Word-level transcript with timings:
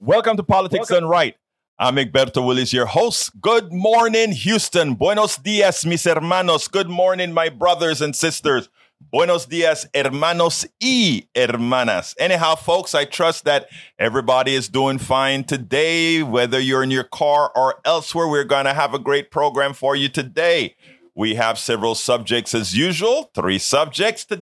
Welcome 0.00 0.36
to 0.36 0.42
Politics 0.42 0.90
Welcome. 0.90 1.04
Done 1.04 1.10
Right. 1.10 1.36
I'm 1.80 1.96
Egberto 1.96 2.44
Willies, 2.44 2.72
your 2.72 2.86
host. 2.86 3.40
Good 3.40 3.72
morning, 3.72 4.32
Houston. 4.32 4.94
Buenos 4.94 5.36
dias, 5.36 5.84
mis 5.84 6.04
hermanos. 6.04 6.68
Good 6.68 6.88
morning, 6.88 7.32
my 7.32 7.48
brothers 7.48 8.00
and 8.00 8.14
sisters. 8.14 8.68
Buenos 9.12 9.46
dias, 9.46 9.86
hermanos 9.94 10.66
y 10.80 11.28
hermanas. 11.34 12.14
Anyhow, 12.18 12.56
folks, 12.56 12.94
I 12.94 13.04
trust 13.04 13.44
that 13.44 13.68
everybody 13.98 14.54
is 14.54 14.68
doing 14.68 14.98
fine 14.98 15.44
today. 15.44 16.22
Whether 16.22 16.58
you're 16.58 16.82
in 16.82 16.90
your 16.90 17.04
car 17.04 17.52
or 17.54 17.80
elsewhere, 17.84 18.28
we're 18.28 18.44
going 18.44 18.66
to 18.66 18.74
have 18.74 18.94
a 18.94 18.98
great 18.98 19.30
program 19.30 19.72
for 19.72 19.94
you 19.94 20.08
today. 20.08 20.74
We 21.14 21.36
have 21.36 21.58
several 21.58 21.94
subjects 21.94 22.54
as 22.54 22.76
usual, 22.76 23.30
three 23.34 23.58
subjects 23.58 24.24
today. 24.24 24.40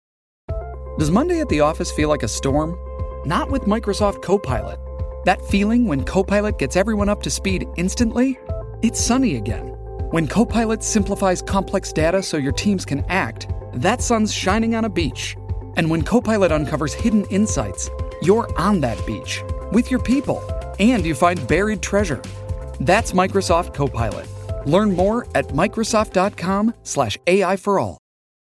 Does 0.97 1.11
Monday 1.11 1.41
at 1.41 1.49
the 1.49 1.61
office 1.61 1.91
feel 1.91 2.09
like 2.09 2.23
a 2.23 2.27
storm? 2.27 2.77
Not 3.27 3.51
with 3.51 3.63
Microsoft 3.63 4.21
Copilot. 4.23 4.79
That 5.25 5.41
feeling 5.45 5.85
when 5.85 6.05
Copilot 6.05 6.57
gets 6.57 6.75
everyone 6.77 7.09
up 7.09 7.21
to 7.23 7.29
speed 7.29 7.67
instantly? 7.75 8.39
It's 8.81 9.01
sunny 9.01 9.35
again. 9.35 9.67
When 10.11 10.27
Copilot 10.27 10.81
simplifies 10.81 11.41
complex 11.41 11.91
data 11.91 12.23
so 12.23 12.37
your 12.37 12.53
teams 12.53 12.85
can 12.85 13.03
act, 13.09 13.49
that 13.73 14.01
sun's 14.01 14.33
shining 14.33 14.75
on 14.75 14.85
a 14.85 14.89
beach. 14.89 15.35
And 15.75 15.89
when 15.89 16.03
Copilot 16.03 16.51
uncovers 16.51 16.93
hidden 16.93 17.25
insights, 17.25 17.89
you're 18.21 18.47
on 18.57 18.79
that 18.79 19.05
beach 19.05 19.41
with 19.73 19.91
your 19.91 19.99
people 19.99 20.41
and 20.79 21.05
you 21.05 21.13
find 21.13 21.45
buried 21.47 21.81
treasure. 21.81 22.21
That's 22.79 23.11
Microsoft 23.11 23.73
Copilot. 23.73 24.27
Learn 24.65 24.95
more 24.95 25.27
at 25.35 25.49
Microsoft.com/slash 25.49 27.17
AI 27.27 27.57
for 27.57 27.79
all. 27.79 27.97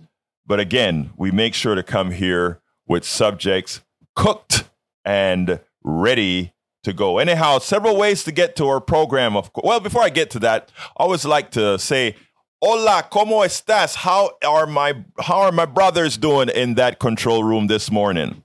But 0.47 0.61
again, 0.61 1.11
we 1.17 1.31
make 1.31 1.55
sure 1.55 1.75
to 1.75 1.83
come 1.83 2.11
here 2.11 2.61
with 2.87 3.05
subjects 3.05 3.83
cooked 4.17 4.65
and 5.05 5.61
ready 5.85 6.55
to 6.85 6.93
go. 6.93 7.19
Anyhow, 7.19 7.59
several 7.59 7.97
ways 7.97 8.25
to 8.25 8.33
get 8.33 8.57
to 8.57 8.67
our 8.69 8.81
program. 8.81 9.37
Of 9.37 9.53
course. 9.53 9.65
Well, 9.67 9.81
before 9.81 10.03
I 10.03 10.09
get 10.09 10.31
to 10.31 10.39
that, 10.41 10.73
I 10.99 11.05
always 11.05 11.25
like 11.25 11.51
to 11.53 11.79
say, 11.79 12.17
"Hola, 12.63 13.07
cómo 13.11 13.45
estás? 13.45 13.95
How 13.95 14.31
are 14.47 14.67
my 14.67 15.05
How 15.21 15.43
are 15.43 15.53
my 15.53 15.67
brothers 15.67 16.17
doing 16.17 16.49
in 16.49 16.75
that 16.75 16.99
control 16.99 17.45
room 17.45 17.67
this 17.67 17.91
morning?" 17.91 18.43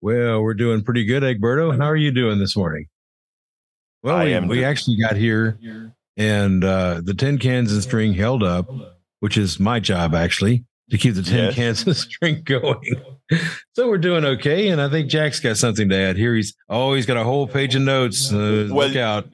Well, 0.00 0.42
we're 0.42 0.54
doing 0.54 0.82
pretty 0.82 1.04
good, 1.04 1.22
Egberto. 1.22 1.76
How 1.76 1.86
are 1.86 1.96
you 1.96 2.12
doing 2.12 2.38
this 2.38 2.56
morning? 2.56 2.86
Well, 4.02 4.16
I 4.16 4.26
we, 4.26 4.34
am 4.34 4.46
we 4.46 4.64
actually 4.64 4.96
got 4.96 5.16
here 5.16 5.58
and 6.16 6.64
uh, 6.64 7.00
the 7.02 7.14
tin 7.14 7.38
cans 7.38 7.72
and 7.72 7.82
string 7.82 8.12
held 8.12 8.42
up, 8.42 8.68
which 9.20 9.38
is 9.38 9.58
my 9.58 9.80
job 9.80 10.14
actually 10.14 10.64
to 10.90 10.98
keep 10.98 11.14
the 11.14 11.22
tin 11.22 11.36
yes. 11.36 11.54
cans 11.54 11.86
and 11.86 11.96
string 11.96 12.42
going. 12.44 12.94
so 13.72 13.88
we're 13.88 13.98
doing 13.98 14.24
okay, 14.24 14.68
and 14.68 14.80
I 14.80 14.88
think 14.88 15.08
Jack's 15.08 15.40
got 15.40 15.56
something 15.56 15.88
to 15.88 15.96
add 15.96 16.16
here. 16.16 16.34
He's 16.34 16.54
oh, 16.68 16.94
he's 16.94 17.06
got 17.06 17.16
a 17.16 17.24
whole 17.24 17.46
page 17.46 17.74
of 17.74 17.82
notes. 17.82 18.32
Uh, 18.32 18.68
well, 18.70 18.88
look 18.88 18.96
out! 18.96 19.28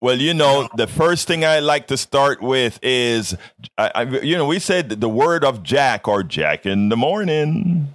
Well, 0.00 0.18
you 0.18 0.34
know, 0.34 0.68
the 0.76 0.86
first 0.86 1.26
thing 1.26 1.44
I 1.44 1.60
like 1.60 1.86
to 1.88 1.96
start 1.96 2.42
with 2.42 2.78
is, 2.82 3.36
I, 3.78 3.92
I, 3.94 4.02
you 4.20 4.36
know, 4.36 4.46
we 4.46 4.58
said 4.58 4.88
the 4.88 5.08
word 5.08 5.44
of 5.44 5.62
Jack 5.62 6.08
or 6.08 6.22
Jack 6.22 6.66
in 6.66 6.88
the 6.88 6.96
morning. 6.96 7.94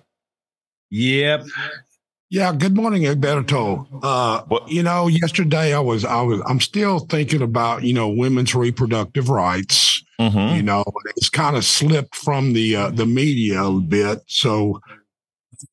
Yep. 0.90 1.46
Yeah, 2.34 2.53
good 2.53 2.78
morning, 2.78 3.03
Egberto. 3.03 3.86
Uh, 4.02 4.59
you 4.66 4.84
know, 4.84 5.08
yesterday 5.08 5.74
I 5.74 5.81
was, 5.81 6.06
I 6.06 6.22
was, 6.22 6.42
I'm 6.47 6.62
still 6.62 7.00
thinking 7.00 7.42
about, 7.42 7.84
you 7.84 7.94
know, 7.94 8.08
women's 8.08 8.56
reproductive 8.56 9.28
rights. 9.28 10.02
Mm-hmm. 10.18 10.56
You 10.56 10.64
know, 10.64 10.86
it's 11.18 11.28
kind 11.28 11.58
of 11.58 11.66
slipped 11.66 12.16
from 12.16 12.53
the 12.53 12.74
uh, 12.74 12.90
the 12.91 13.06
media 13.06 13.62
a 13.62 13.81
bit. 13.81 14.20
So, 14.28 14.80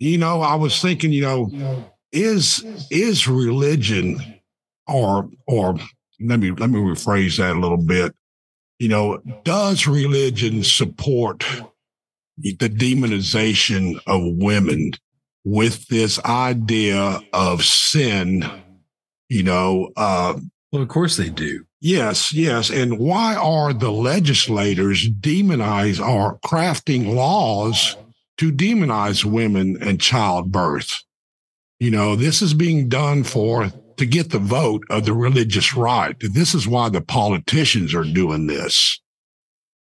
you 0.01 0.19
know, 0.19 0.41
I 0.41 0.57
was 0.57 0.83
thinking, 0.83 1.13
you 1.13 1.23
know, 1.23 1.85
is 2.11 2.65
is 2.91 3.29
religion, 3.29 4.41
or 4.89 5.31
or 5.47 5.79
let 6.19 6.41
me 6.41 6.51
let 6.51 6.71
me 6.71 6.81
rephrase 6.81 7.39
that 7.39 7.55
a 7.55 7.61
little 7.61 7.77
bit. 7.77 8.17
You 8.81 8.89
know, 8.89 9.23
does 9.45 9.87
religion 9.87 10.65
support 10.65 11.47
the 12.37 12.57
demonization 12.57 14.01
of 14.09 14.23
women? 14.43 14.91
With 15.49 15.89
this 15.89 16.23
idea 16.25 17.21
of 17.33 17.65
sin, 17.65 18.45
you 19.31 19.43
know. 19.43 19.91
Uh, 19.97 20.39
well, 20.71 20.83
of 20.83 20.89
course 20.89 21.17
they 21.17 21.31
do. 21.31 21.65
Yes, 21.81 22.35
yes. 22.35 22.69
And 22.71 22.99
why 22.99 23.35
are 23.35 23.73
the 23.73 23.91
legislators 23.91 25.09
demonize 25.09 26.07
or 26.07 26.39
crafting 26.41 27.15
laws 27.15 27.97
to 28.37 28.53
demonize 28.53 29.25
women 29.25 29.79
and 29.81 29.99
childbirth? 29.99 31.03
You 31.81 31.93
know, 31.93 32.15
this 32.15 32.43
is 32.43 32.53
being 32.53 32.91
done 32.91 33.25
for 33.25 33.73
to 33.97 34.07
get 34.07 34.31
the 34.31 34.39
vote 34.39 34.83
of 34.91 35.07
the 35.07 35.15
religious 35.15 35.75
right. 35.75 36.15
This 36.21 36.55
is 36.55 36.69
why 36.69 36.91
the 36.91 37.01
politicians 37.01 37.95
are 37.95 38.05
doing 38.05 38.49
this. 38.49 39.01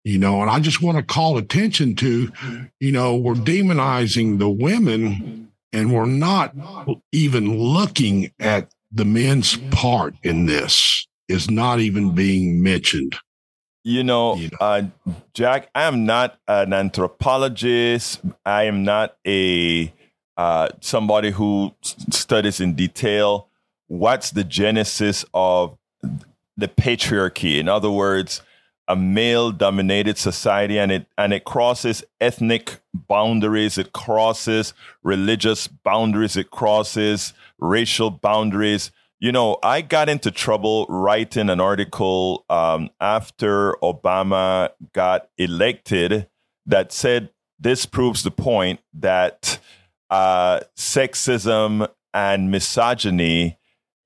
You 0.05 0.17
know, 0.17 0.41
and 0.41 0.49
I 0.49 0.61
just 0.61 0.81
want 0.81 0.97
to 0.97 1.03
call 1.03 1.37
attention 1.37 1.95
to, 1.97 2.31
you 2.79 2.91
know, 2.93 3.17
we're 3.17 3.33
demonizing 3.33 4.39
the 4.39 4.49
women 4.49 5.46
and 5.73 5.93
we're 5.93 6.05
not 6.05 6.55
even 7.11 7.57
looking 7.57 8.31
at 8.39 8.71
the 8.91 9.05
men's 9.05 9.57
part 9.71 10.15
in 10.23 10.45
this 10.45 11.07
is 11.27 11.49
not 11.49 11.79
even 11.79 12.15
being 12.15 12.63
mentioned. 12.63 13.15
You 13.83 14.03
know, 14.03 14.35
you 14.35 14.49
know. 14.49 14.57
Uh, 14.59 14.83
Jack, 15.33 15.69
I 15.73 15.83
am 15.83 16.05
not 16.05 16.37
an 16.47 16.73
anthropologist. 16.73 18.21
I 18.45 18.63
am 18.63 18.83
not 18.83 19.15
a 19.25 19.93
uh, 20.35 20.69
somebody 20.81 21.31
who 21.31 21.73
studies 21.81 22.59
in 22.59 22.75
detail 22.75 23.47
what's 23.87 24.31
the 24.31 24.43
genesis 24.43 25.25
of 25.33 25.77
the 26.55 26.67
patriarchy. 26.67 27.59
In 27.59 27.67
other 27.67 27.89
words, 27.89 28.41
a 28.87 28.95
male 28.95 29.51
dominated 29.51 30.17
society 30.17 30.79
and 30.79 30.91
it 30.91 31.07
and 31.17 31.33
it 31.33 31.43
crosses 31.43 32.03
ethnic 32.21 32.79
boundaries 32.93 33.77
it 33.77 33.93
crosses 33.93 34.73
religious 35.03 35.67
boundaries 35.67 36.37
it 36.37 36.51
crosses 36.51 37.33
racial 37.59 38.09
boundaries. 38.09 38.91
You 39.19 39.31
know 39.31 39.57
i 39.63 39.81
got 39.81 40.09
into 40.09 40.31
trouble 40.31 40.85
writing 40.89 41.49
an 41.49 41.59
article 41.59 42.45
um, 42.49 42.91
after 43.01 43.73
obama 43.81 44.69
got 44.93 45.29
elected 45.37 46.27
that 46.65 46.91
said 46.91 47.29
this 47.59 47.85
proves 47.85 48.23
the 48.23 48.31
point 48.31 48.79
that 48.93 49.59
uh, 50.09 50.61
sexism 50.75 51.89
and 52.13 52.51
misogyny 52.51 53.56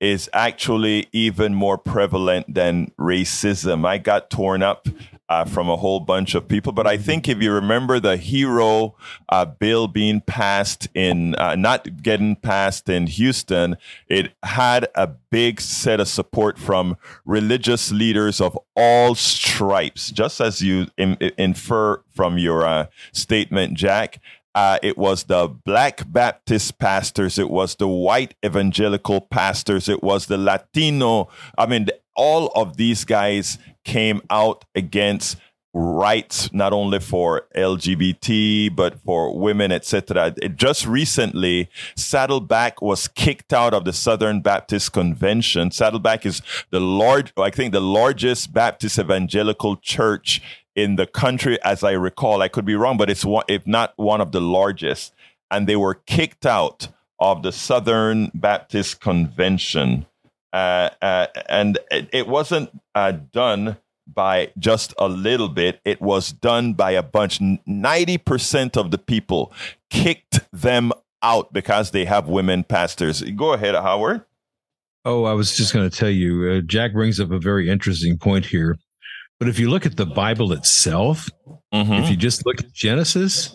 is 0.02 0.28
actually 0.32 1.06
even 1.12 1.54
more 1.54 1.78
prevalent 1.78 2.52
than 2.52 2.90
racism. 2.98 3.86
I 3.86 3.98
got 3.98 4.30
torn 4.30 4.60
up 4.60 4.88
uh, 5.28 5.44
from 5.44 5.70
a 5.70 5.76
whole 5.76 6.00
bunch 6.00 6.34
of 6.34 6.48
people, 6.48 6.72
but 6.72 6.88
I 6.88 6.96
think 6.96 7.28
if 7.28 7.40
you 7.40 7.52
remember 7.52 8.00
the 8.00 8.16
hero 8.16 8.96
uh, 9.28 9.44
bill 9.44 9.86
being 9.86 10.20
passed 10.20 10.88
in, 10.92 11.36
uh, 11.36 11.54
not 11.54 12.02
getting 12.02 12.34
passed 12.34 12.88
in 12.88 13.06
Houston, 13.06 13.76
it 14.08 14.32
had 14.42 14.88
a 14.96 15.06
big 15.06 15.60
set 15.60 16.00
of 16.00 16.08
support 16.08 16.58
from 16.58 16.96
religious 17.24 17.92
leaders 17.92 18.40
of 18.40 18.58
all 18.76 19.14
stripes, 19.14 20.10
just 20.10 20.40
as 20.40 20.60
you 20.60 20.88
in, 20.98 21.16
infer 21.38 22.02
from 22.10 22.38
your 22.38 22.66
uh, 22.66 22.86
statement, 23.12 23.74
Jack. 23.74 24.20
Uh, 24.54 24.78
it 24.82 24.98
was 24.98 25.24
the 25.24 25.48
black 25.48 26.02
Baptist 26.10 26.78
pastors. 26.78 27.38
It 27.38 27.50
was 27.50 27.76
the 27.76 27.88
white 27.88 28.34
evangelical 28.44 29.20
pastors. 29.20 29.88
It 29.88 30.02
was 30.02 30.26
the 30.26 30.38
Latino. 30.38 31.28
I 31.56 31.66
mean, 31.66 31.88
all 32.14 32.48
of 32.48 32.76
these 32.76 33.04
guys 33.04 33.58
came 33.84 34.20
out 34.30 34.64
against 34.74 35.38
rights 35.74 36.52
not 36.52 36.72
only 36.72 37.00
for 37.00 37.46
LGBT 37.56 38.74
but 38.74 39.00
for 39.04 39.36
women, 39.38 39.72
etc. 39.72 40.32
Just 40.54 40.86
recently, 40.86 41.70
Saddleback 41.96 42.82
was 42.82 43.08
kicked 43.08 43.52
out 43.52 43.72
of 43.72 43.84
the 43.84 43.92
Southern 43.92 44.40
Baptist 44.42 44.92
Convention. 44.92 45.70
Saddleback 45.70 46.26
is 46.26 46.42
the 46.70 46.80
large, 46.80 47.32
I 47.38 47.50
think, 47.50 47.72
the 47.72 47.80
largest 47.80 48.52
Baptist 48.52 48.98
evangelical 48.98 49.76
church 49.76 50.42
in 50.74 50.96
the 50.96 51.06
country, 51.06 51.62
as 51.62 51.82
I 51.82 51.92
recall. 51.92 52.42
I 52.42 52.48
could 52.48 52.64
be 52.64 52.74
wrong, 52.74 52.96
but 52.96 53.10
it's 53.10 53.24
one, 53.24 53.44
if 53.48 53.66
not 53.66 53.92
one 53.96 54.20
of 54.20 54.32
the 54.32 54.40
largest. 54.40 55.14
And 55.50 55.66
they 55.66 55.76
were 55.76 55.94
kicked 55.94 56.46
out 56.46 56.88
of 57.18 57.42
the 57.42 57.52
Southern 57.52 58.30
Baptist 58.34 59.00
Convention. 59.00 60.06
Uh, 60.52 60.90
uh, 61.00 61.26
and 61.48 61.78
it, 61.90 62.08
it 62.12 62.28
wasn't 62.28 62.70
uh, 62.94 63.12
done 63.12 63.76
by 64.06 64.50
just 64.58 64.94
a 64.98 65.08
little 65.08 65.48
bit. 65.48 65.80
It 65.84 66.00
was 66.00 66.32
done 66.32 66.74
by 66.74 66.92
a 66.92 67.02
bunch. 67.02 67.38
90% 67.40 68.76
of 68.76 68.90
the 68.90 68.98
people 68.98 69.52
kicked 69.90 70.40
them 70.52 70.92
out 71.22 71.52
because 71.52 71.92
they 71.92 72.04
have 72.04 72.28
women 72.28 72.64
pastors. 72.64 73.22
Go 73.22 73.52
ahead, 73.52 73.74
Howard. 73.74 74.24
Oh, 75.04 75.24
I 75.24 75.32
was 75.32 75.56
just 75.56 75.72
going 75.72 75.88
to 75.88 75.96
tell 75.96 76.10
you, 76.10 76.50
uh, 76.50 76.60
Jack 76.60 76.92
brings 76.92 77.18
up 77.18 77.30
a 77.30 77.38
very 77.38 77.68
interesting 77.68 78.18
point 78.18 78.46
here. 78.46 78.78
But 79.42 79.48
if 79.48 79.58
you 79.58 79.70
look 79.70 79.86
at 79.86 79.96
the 79.96 80.06
Bible 80.06 80.52
itself, 80.52 81.28
mm-hmm. 81.74 81.94
if 81.94 82.08
you 82.08 82.16
just 82.16 82.46
look 82.46 82.60
at 82.60 82.72
Genesis, 82.72 83.52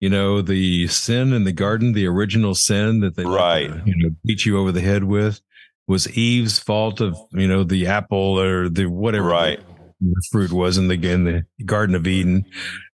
you 0.00 0.10
know, 0.10 0.42
the 0.42 0.88
sin 0.88 1.32
in 1.32 1.44
the 1.44 1.52
garden, 1.52 1.92
the 1.92 2.08
original 2.08 2.56
sin 2.56 2.98
that 2.98 3.14
they 3.14 3.24
right. 3.24 3.70
Like, 3.70 3.86
you 3.86 3.94
know, 3.96 4.16
beat 4.24 4.44
you 4.44 4.58
over 4.58 4.72
the 4.72 4.80
head 4.80 5.04
with 5.04 5.40
was 5.86 6.10
Eve's 6.18 6.58
fault 6.58 7.00
of, 7.00 7.16
you 7.30 7.46
know, 7.46 7.62
the 7.62 7.86
apple 7.86 8.40
or 8.40 8.68
the 8.68 8.86
whatever 8.86 9.28
right. 9.28 9.60
the, 10.00 10.22
fruit 10.32 10.50
was 10.50 10.78
in 10.78 10.88
the, 10.88 10.94
in 10.94 11.22
the 11.22 11.44
Garden 11.64 11.94
of 11.94 12.08
Eden. 12.08 12.44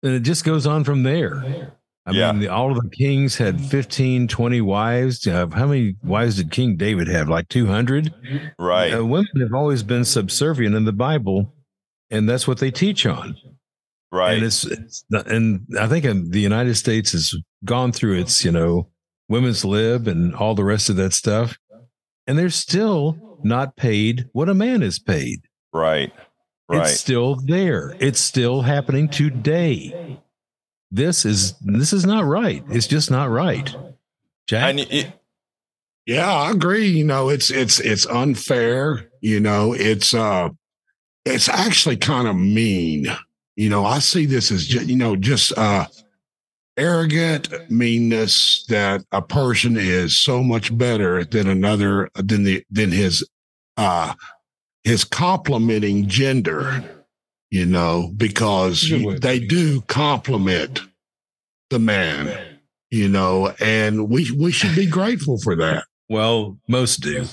And 0.02 0.14
it 0.14 0.20
just 0.20 0.42
goes 0.42 0.66
on 0.66 0.84
from 0.84 1.02
there. 1.02 1.70
I 2.06 2.12
yeah. 2.12 2.32
mean, 2.32 2.40
the, 2.40 2.48
all 2.48 2.70
of 2.70 2.80
the 2.80 2.88
kings 2.96 3.36
had 3.36 3.60
15, 3.60 4.26
20 4.26 4.60
wives. 4.62 5.26
Uh, 5.26 5.48
how 5.48 5.66
many 5.66 5.96
wives 6.02 6.36
did 6.36 6.50
King 6.50 6.76
David 6.76 7.08
have? 7.08 7.28
Like 7.28 7.50
200? 7.50 8.54
Right. 8.58 8.94
Uh, 8.94 9.04
women 9.04 9.38
have 9.40 9.52
always 9.52 9.82
been 9.82 10.06
subservient 10.06 10.74
in 10.74 10.86
the 10.86 10.94
Bible, 10.94 11.52
and 12.10 12.28
that's 12.28 12.46
what 12.46 12.58
they 12.58 12.70
teach 12.70 13.06
on. 13.06 13.36
Right. 14.12 14.34
And 14.34 14.44
it's, 14.44 14.64
it's 14.64 15.04
and 15.10 15.66
I 15.78 15.88
think 15.88 16.04
in 16.04 16.30
the 16.30 16.40
United 16.40 16.76
States 16.76 17.12
has 17.12 17.34
gone 17.64 17.92
through 17.92 18.18
its, 18.18 18.44
you 18.44 18.52
know, 18.52 18.88
women's 19.28 19.64
lib 19.64 20.06
and 20.06 20.34
all 20.34 20.54
the 20.54 20.64
rest 20.64 20.88
of 20.88 20.96
that 20.96 21.12
stuff 21.12 21.58
and 22.26 22.38
they're 22.38 22.50
still 22.50 23.38
not 23.42 23.76
paid 23.76 24.28
what 24.32 24.48
a 24.48 24.54
man 24.54 24.82
is 24.82 24.98
paid. 24.98 25.42
Right. 25.72 26.12
Right. 26.68 26.82
It's 26.90 27.00
still 27.00 27.36
there. 27.36 27.94
It's 28.00 28.18
still 28.18 28.62
happening 28.62 29.08
today. 29.08 30.20
This 30.90 31.24
is 31.24 31.54
this 31.60 31.92
is 31.92 32.04
not 32.04 32.24
right. 32.24 32.64
It's 32.70 32.88
just 32.88 33.10
not 33.10 33.30
right. 33.30 33.74
Jack. 34.48 34.74
It, 34.78 35.12
yeah, 36.06 36.32
I 36.32 36.50
agree. 36.50 36.88
You 36.88 37.04
know, 37.04 37.28
it's 37.28 37.50
it's 37.50 37.78
it's 37.78 38.06
unfair. 38.06 39.10
You 39.20 39.38
know, 39.38 39.74
it's 39.74 40.12
uh 40.12 40.48
it's 41.26 41.48
actually 41.48 41.96
kind 41.96 42.28
of 42.28 42.36
mean. 42.36 43.06
You 43.56 43.68
know, 43.68 43.84
I 43.84 43.98
see 43.98 44.26
this 44.26 44.50
as 44.50 44.66
just, 44.66 44.86
you 44.86 44.96
know, 44.96 45.16
just 45.16 45.56
uh 45.58 45.86
arrogant 46.76 47.48
meanness 47.70 48.64
that 48.68 49.02
a 49.10 49.22
person 49.22 49.76
is 49.78 50.18
so 50.18 50.42
much 50.42 50.76
better 50.76 51.24
than 51.24 51.48
another 51.48 52.10
than 52.14 52.44
the 52.44 52.62
than 52.70 52.92
his 52.92 53.26
uh 53.78 54.12
his 54.84 55.02
complementing 55.02 56.06
gender 56.06 56.84
you 57.50 57.64
know 57.64 58.12
because 58.16 58.92
they 59.20 59.38
do 59.38 59.80
compliment 59.82 60.82
the 61.70 61.78
man 61.78 62.58
you 62.90 63.08
know 63.08 63.54
and 63.58 64.10
we 64.10 64.30
we 64.32 64.52
should 64.52 64.74
be 64.76 64.86
grateful 64.86 65.38
for 65.38 65.56
that. 65.56 65.84
Well 66.10 66.58
most 66.68 66.98
do 66.98 67.26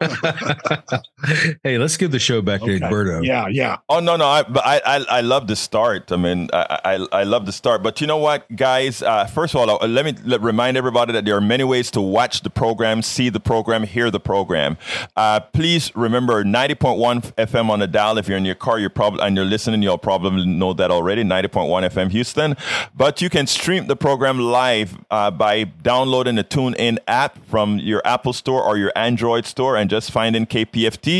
hey, 1.64 1.78
let's 1.78 1.96
give 1.96 2.10
the 2.10 2.18
show 2.18 2.42
back 2.42 2.62
okay. 2.62 2.78
to 2.78 2.84
Egberto. 2.84 3.24
Yeah, 3.24 3.46
yeah. 3.48 3.78
Oh 3.88 4.00
no, 4.00 4.16
no, 4.16 4.26
I, 4.26 4.44
I, 4.56 4.80
I, 4.84 5.04
I 5.08 5.20
love 5.22 5.46
the 5.46 5.56
start. 5.56 6.12
I 6.12 6.16
mean, 6.16 6.50
I, 6.52 6.80
I, 6.84 7.20
I 7.20 7.22
love 7.24 7.46
the 7.46 7.52
start. 7.52 7.82
But 7.82 8.00
you 8.00 8.06
know 8.06 8.18
what, 8.18 8.54
guys? 8.54 9.02
Uh, 9.02 9.24
first 9.26 9.54
of 9.54 9.60
all, 9.60 9.82
uh, 9.82 9.86
let 9.86 10.04
me 10.04 10.14
let, 10.24 10.42
remind 10.42 10.76
everybody 10.76 11.12
that 11.14 11.24
there 11.24 11.36
are 11.36 11.40
many 11.40 11.64
ways 11.64 11.90
to 11.92 12.00
watch 12.00 12.42
the 12.42 12.50
program, 12.50 13.00
see 13.00 13.30
the 13.30 13.40
program, 13.40 13.84
hear 13.84 14.10
the 14.10 14.20
program. 14.20 14.76
Uh, 15.16 15.40
please 15.40 15.90
remember 15.96 16.44
90.1 16.44 17.34
FM 17.36 17.70
on 17.70 17.78
the 17.78 17.86
dial. 17.86 18.18
If 18.18 18.28
you're 18.28 18.38
in 18.38 18.44
your 18.44 18.54
car, 18.54 18.78
you're 18.78 18.90
probably 18.90 19.22
and 19.22 19.36
you're 19.36 19.46
listening, 19.46 19.82
you'll 19.82 19.98
probably 19.98 20.44
know 20.44 20.74
that 20.74 20.90
already. 20.90 21.24
90.1 21.24 21.88
FM 21.90 22.10
Houston. 22.10 22.56
But 22.94 23.22
you 23.22 23.30
can 23.30 23.46
stream 23.46 23.86
the 23.86 23.96
program 23.96 24.38
live 24.38 24.98
uh, 25.10 25.30
by 25.30 25.64
downloading 25.64 26.34
the 26.34 26.44
TuneIn 26.44 26.98
app 27.08 27.44
from 27.46 27.78
your 27.78 28.02
Apple 28.04 28.34
Store 28.34 28.62
or 28.62 28.76
your 28.76 28.92
Android 28.94 29.46
store 29.46 29.76
and 29.76 29.86
and 29.86 29.90
just 29.90 30.10
find 30.10 30.34
in 30.34 30.46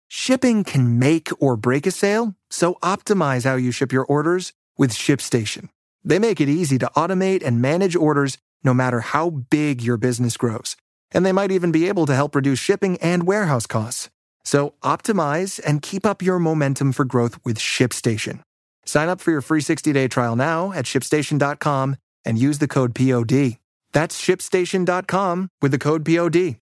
Shipping 0.08 0.62
can 0.62 0.98
make 0.98 1.30
or 1.40 1.56
break 1.56 1.86
a 1.86 1.90
sale, 1.90 2.34
so 2.50 2.74
optimize 2.82 3.44
how 3.44 3.56
you 3.56 3.72
ship 3.72 3.92
your 3.92 4.04
orders 4.04 4.52
with 4.76 4.92
ShipStation. 4.92 5.70
They 6.04 6.18
make 6.18 6.40
it 6.40 6.48
easy 6.48 6.78
to 6.78 6.90
automate 6.94 7.42
and 7.42 7.62
manage 7.62 7.96
orders 7.96 8.36
no 8.62 8.74
matter 8.74 9.00
how 9.00 9.30
big 9.30 9.82
your 9.82 9.96
business 9.96 10.36
grows, 10.36 10.76
and 11.12 11.24
they 11.24 11.32
might 11.32 11.50
even 11.50 11.72
be 11.72 11.88
able 11.88 12.06
to 12.06 12.14
help 12.14 12.34
reduce 12.34 12.58
shipping 12.58 12.98
and 12.98 13.26
warehouse 13.26 13.66
costs. 13.66 14.10
So 14.44 14.74
optimize 14.82 15.60
and 15.64 15.82
keep 15.82 16.04
up 16.04 16.22
your 16.22 16.38
momentum 16.38 16.92
for 16.92 17.04
growth 17.04 17.38
with 17.44 17.58
ShipStation. 17.58 18.40
Sign 18.84 19.08
up 19.08 19.20
for 19.20 19.30
your 19.30 19.40
free 19.40 19.60
60-day 19.60 20.08
trial 20.08 20.36
now 20.36 20.72
at 20.72 20.84
shipstation.com 20.84 21.96
and 22.24 22.38
use 22.38 22.58
the 22.58 22.68
code 22.68 22.94
POD. 22.94 23.58
That's 23.92 24.20
shipstation.com 24.20 25.48
with 25.60 25.70
the 25.70 25.78
code 25.78 26.04
POD. 26.04 26.56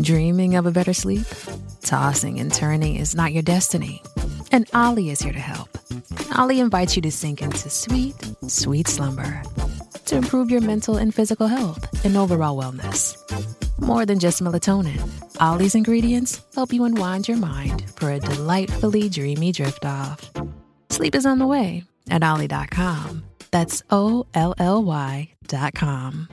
Dreaming 0.00 0.54
of 0.54 0.66
a 0.66 0.70
better 0.70 0.94
sleep? 0.94 1.26
Tossing 1.82 2.40
and 2.40 2.52
turning 2.52 2.96
is 2.96 3.14
not 3.14 3.32
your 3.32 3.42
destiny. 3.42 4.02
And 4.52 4.68
Olly 4.72 5.10
is 5.10 5.20
here 5.20 5.32
to 5.32 5.38
help. 5.38 5.68
Olly 6.38 6.60
invites 6.60 6.96
you 6.96 7.02
to 7.02 7.10
sink 7.10 7.42
into 7.42 7.68
sweet, 7.68 8.14
sweet 8.46 8.86
slumber 8.88 9.42
to 10.06 10.16
improve 10.16 10.50
your 10.50 10.60
mental 10.60 10.96
and 10.96 11.14
physical 11.14 11.46
health 11.46 12.04
and 12.04 12.16
overall 12.16 12.56
wellness. 12.60 13.16
More 13.80 14.06
than 14.06 14.18
just 14.18 14.42
melatonin, 14.42 15.00
Olly's 15.40 15.74
ingredients 15.74 16.40
help 16.54 16.72
you 16.72 16.84
unwind 16.84 17.28
your 17.28 17.36
mind 17.36 17.90
for 17.96 18.10
a 18.10 18.20
delightfully 18.20 19.08
dreamy 19.08 19.52
drift 19.52 19.84
off. 19.84 20.30
Sleep 20.90 21.14
is 21.14 21.26
on 21.26 21.38
the 21.38 21.46
way 21.46 21.84
at 22.10 22.22
Olly.com. 22.22 23.24
That's 23.50 23.82
O 23.90 24.26
L 24.34 24.54
L 24.58 24.82
Y.com. 24.82 26.28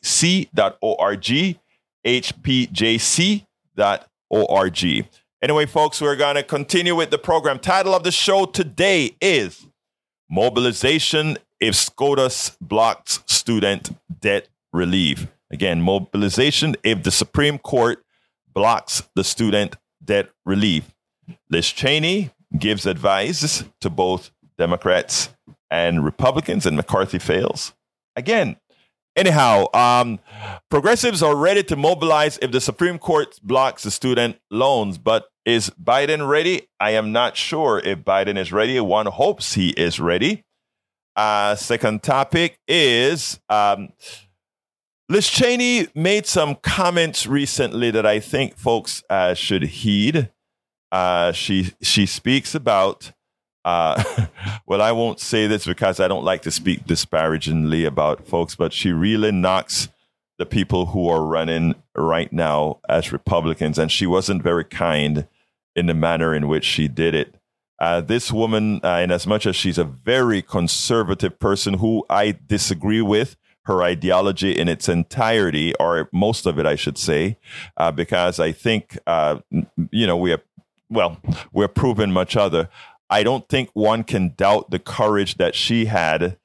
hpjc.org. 2.07 3.45
Anyway, 5.43 5.65
folks, 5.67 6.01
we're 6.01 6.17
going 6.17 6.37
to 6.37 6.43
continue 6.43 6.95
with 6.95 7.11
the 7.11 7.19
program. 7.19 7.59
Title 7.59 7.95
of 7.95 8.05
the 8.05 8.13
show 8.13 8.45
today 8.45 9.17
is 9.21 9.67
Mobilization 10.31 11.39
if 11.61 11.75
SCOTUS 11.75 12.57
blocks 12.61 13.23
student 13.27 13.91
debt 14.21 14.49
relief. 14.73 15.29
Again, 15.51 15.83
mobilization 15.83 16.77
if 16.83 17.03
the 17.03 17.11
Supreme 17.11 17.59
Court 17.59 18.03
blocks 18.53 19.03
the 19.15 19.25
student 19.25 19.77
debt 20.05 20.31
relief. 20.45 20.95
Liz 21.51 21.71
Cheney 21.71 22.31
gives 22.59 22.87
advice 22.87 23.65
to 23.81 23.91
both 23.91 24.31
Democrats 24.59 25.31
and 25.71 26.05
Republicans, 26.05 26.67
and 26.67 26.77
McCarthy 26.77 27.19
fails. 27.19 27.73
Again, 28.17 28.57
anyhow, 29.17 29.67
um, 29.73 30.19
progressives 30.69 31.23
are 31.23 31.37
ready 31.37 31.63
to 31.65 31.77
mobilize 31.77 32.39
if 32.43 32.51
the 32.51 32.61
Supreme 32.61 32.99
Court 32.99 33.39
blocks 33.43 33.85
the 33.85 33.91
student 33.91 34.37
loans, 34.51 34.99
but 34.99 35.29
is 35.45 35.71
Biden 35.71 36.29
ready? 36.29 36.69
I 36.81 36.91
am 36.91 37.13
not 37.13 37.37
sure 37.37 37.79
if 37.79 38.01
Biden 38.01 38.37
is 38.37 38.53
ready. 38.53 38.79
One 38.81 39.07
hopes 39.07 39.55
he 39.55 39.71
is 39.71 40.01
ready. 40.01 40.45
Uh, 41.21 41.55
second 41.55 42.03
topic 42.03 42.59
is 42.67 43.41
um, 43.51 43.93
Liz 45.11 45.29
Cheney 45.29 45.87
made 45.95 46.25
some 46.25 46.55
comments 46.55 47.27
recently 47.27 47.91
that 47.91 48.07
I 48.07 48.21
think 48.21 48.57
folks 48.57 49.05
uh, 49.11 49.35
should 49.35 49.65
heed. 49.65 50.31
Uh, 50.91 51.33
she 51.33 51.75
she 51.83 52.07
speaks 52.07 52.55
about. 52.55 53.13
Uh, 53.67 54.03
well, 54.67 54.81
I 54.81 54.93
won't 54.93 55.21
say 55.21 55.47
this 55.47 55.67
because 55.67 56.01
I 56.01 56.09
don't 56.09 56.25
like 56.25 56.41
to 56.43 56.51
speak 56.51 56.87
disparagingly 56.87 57.85
about 57.85 58.27
folks, 58.27 58.57
but 58.57 58.73
she 58.73 58.91
really 58.91 59.31
knocks 59.31 59.91
the 60.39 60.47
people 60.47 60.87
who 60.87 61.07
are 61.11 61.23
running 61.23 61.75
right 61.95 62.33
now 62.33 62.81
as 62.89 63.13
Republicans, 63.13 63.79
and 63.79 63.93
she 63.93 64.07
wasn't 64.07 64.43
very 64.43 64.65
kind 64.65 65.29
in 65.77 65.85
the 65.85 65.93
manner 65.93 66.35
in 66.35 66.49
which 66.49 66.65
she 66.65 66.89
did 66.89 67.15
it. 67.15 67.35
Uh, 67.81 68.01
this 68.01 68.31
woman, 68.31 68.81
uh, 68.85 69.01
in 69.03 69.11
as 69.11 69.27
much 69.27 69.47
as 69.47 69.57
she's 69.57 69.79
a 69.79 69.85
very 69.85 70.43
conservative 70.43 71.39
person 71.39 71.75
who 71.75 72.05
I 72.11 72.37
disagree 72.47 73.01
with, 73.01 73.37
her 73.65 73.83
ideology 73.83 74.53
in 74.53 74.69
its 74.69 74.89
entirety, 74.89 75.75
or 75.79 76.09
most 76.13 76.47
of 76.47 76.59
it, 76.59 76.67
I 76.67 76.77
should 76.77 76.99
say, 76.99 77.39
uh, 77.77 77.93
because 77.93 78.41
I 78.41 78.53
think, 78.53 78.99
uh, 79.07 79.41
you 79.91 80.07
know, 80.07 80.17
we 80.17 80.33
are, 80.33 80.43
well, 80.89 81.19
we're 81.53 81.69
proven 81.69 82.11
much 82.11 82.37
other. 82.37 82.69
I 83.09 83.23
don't 83.23 83.49
think 83.49 83.71
one 83.73 84.05
can 84.05 84.35
doubt 84.37 84.71
the 84.71 84.79
courage 84.79 85.37
that 85.37 85.55
she 85.55 85.87
had 85.87 86.39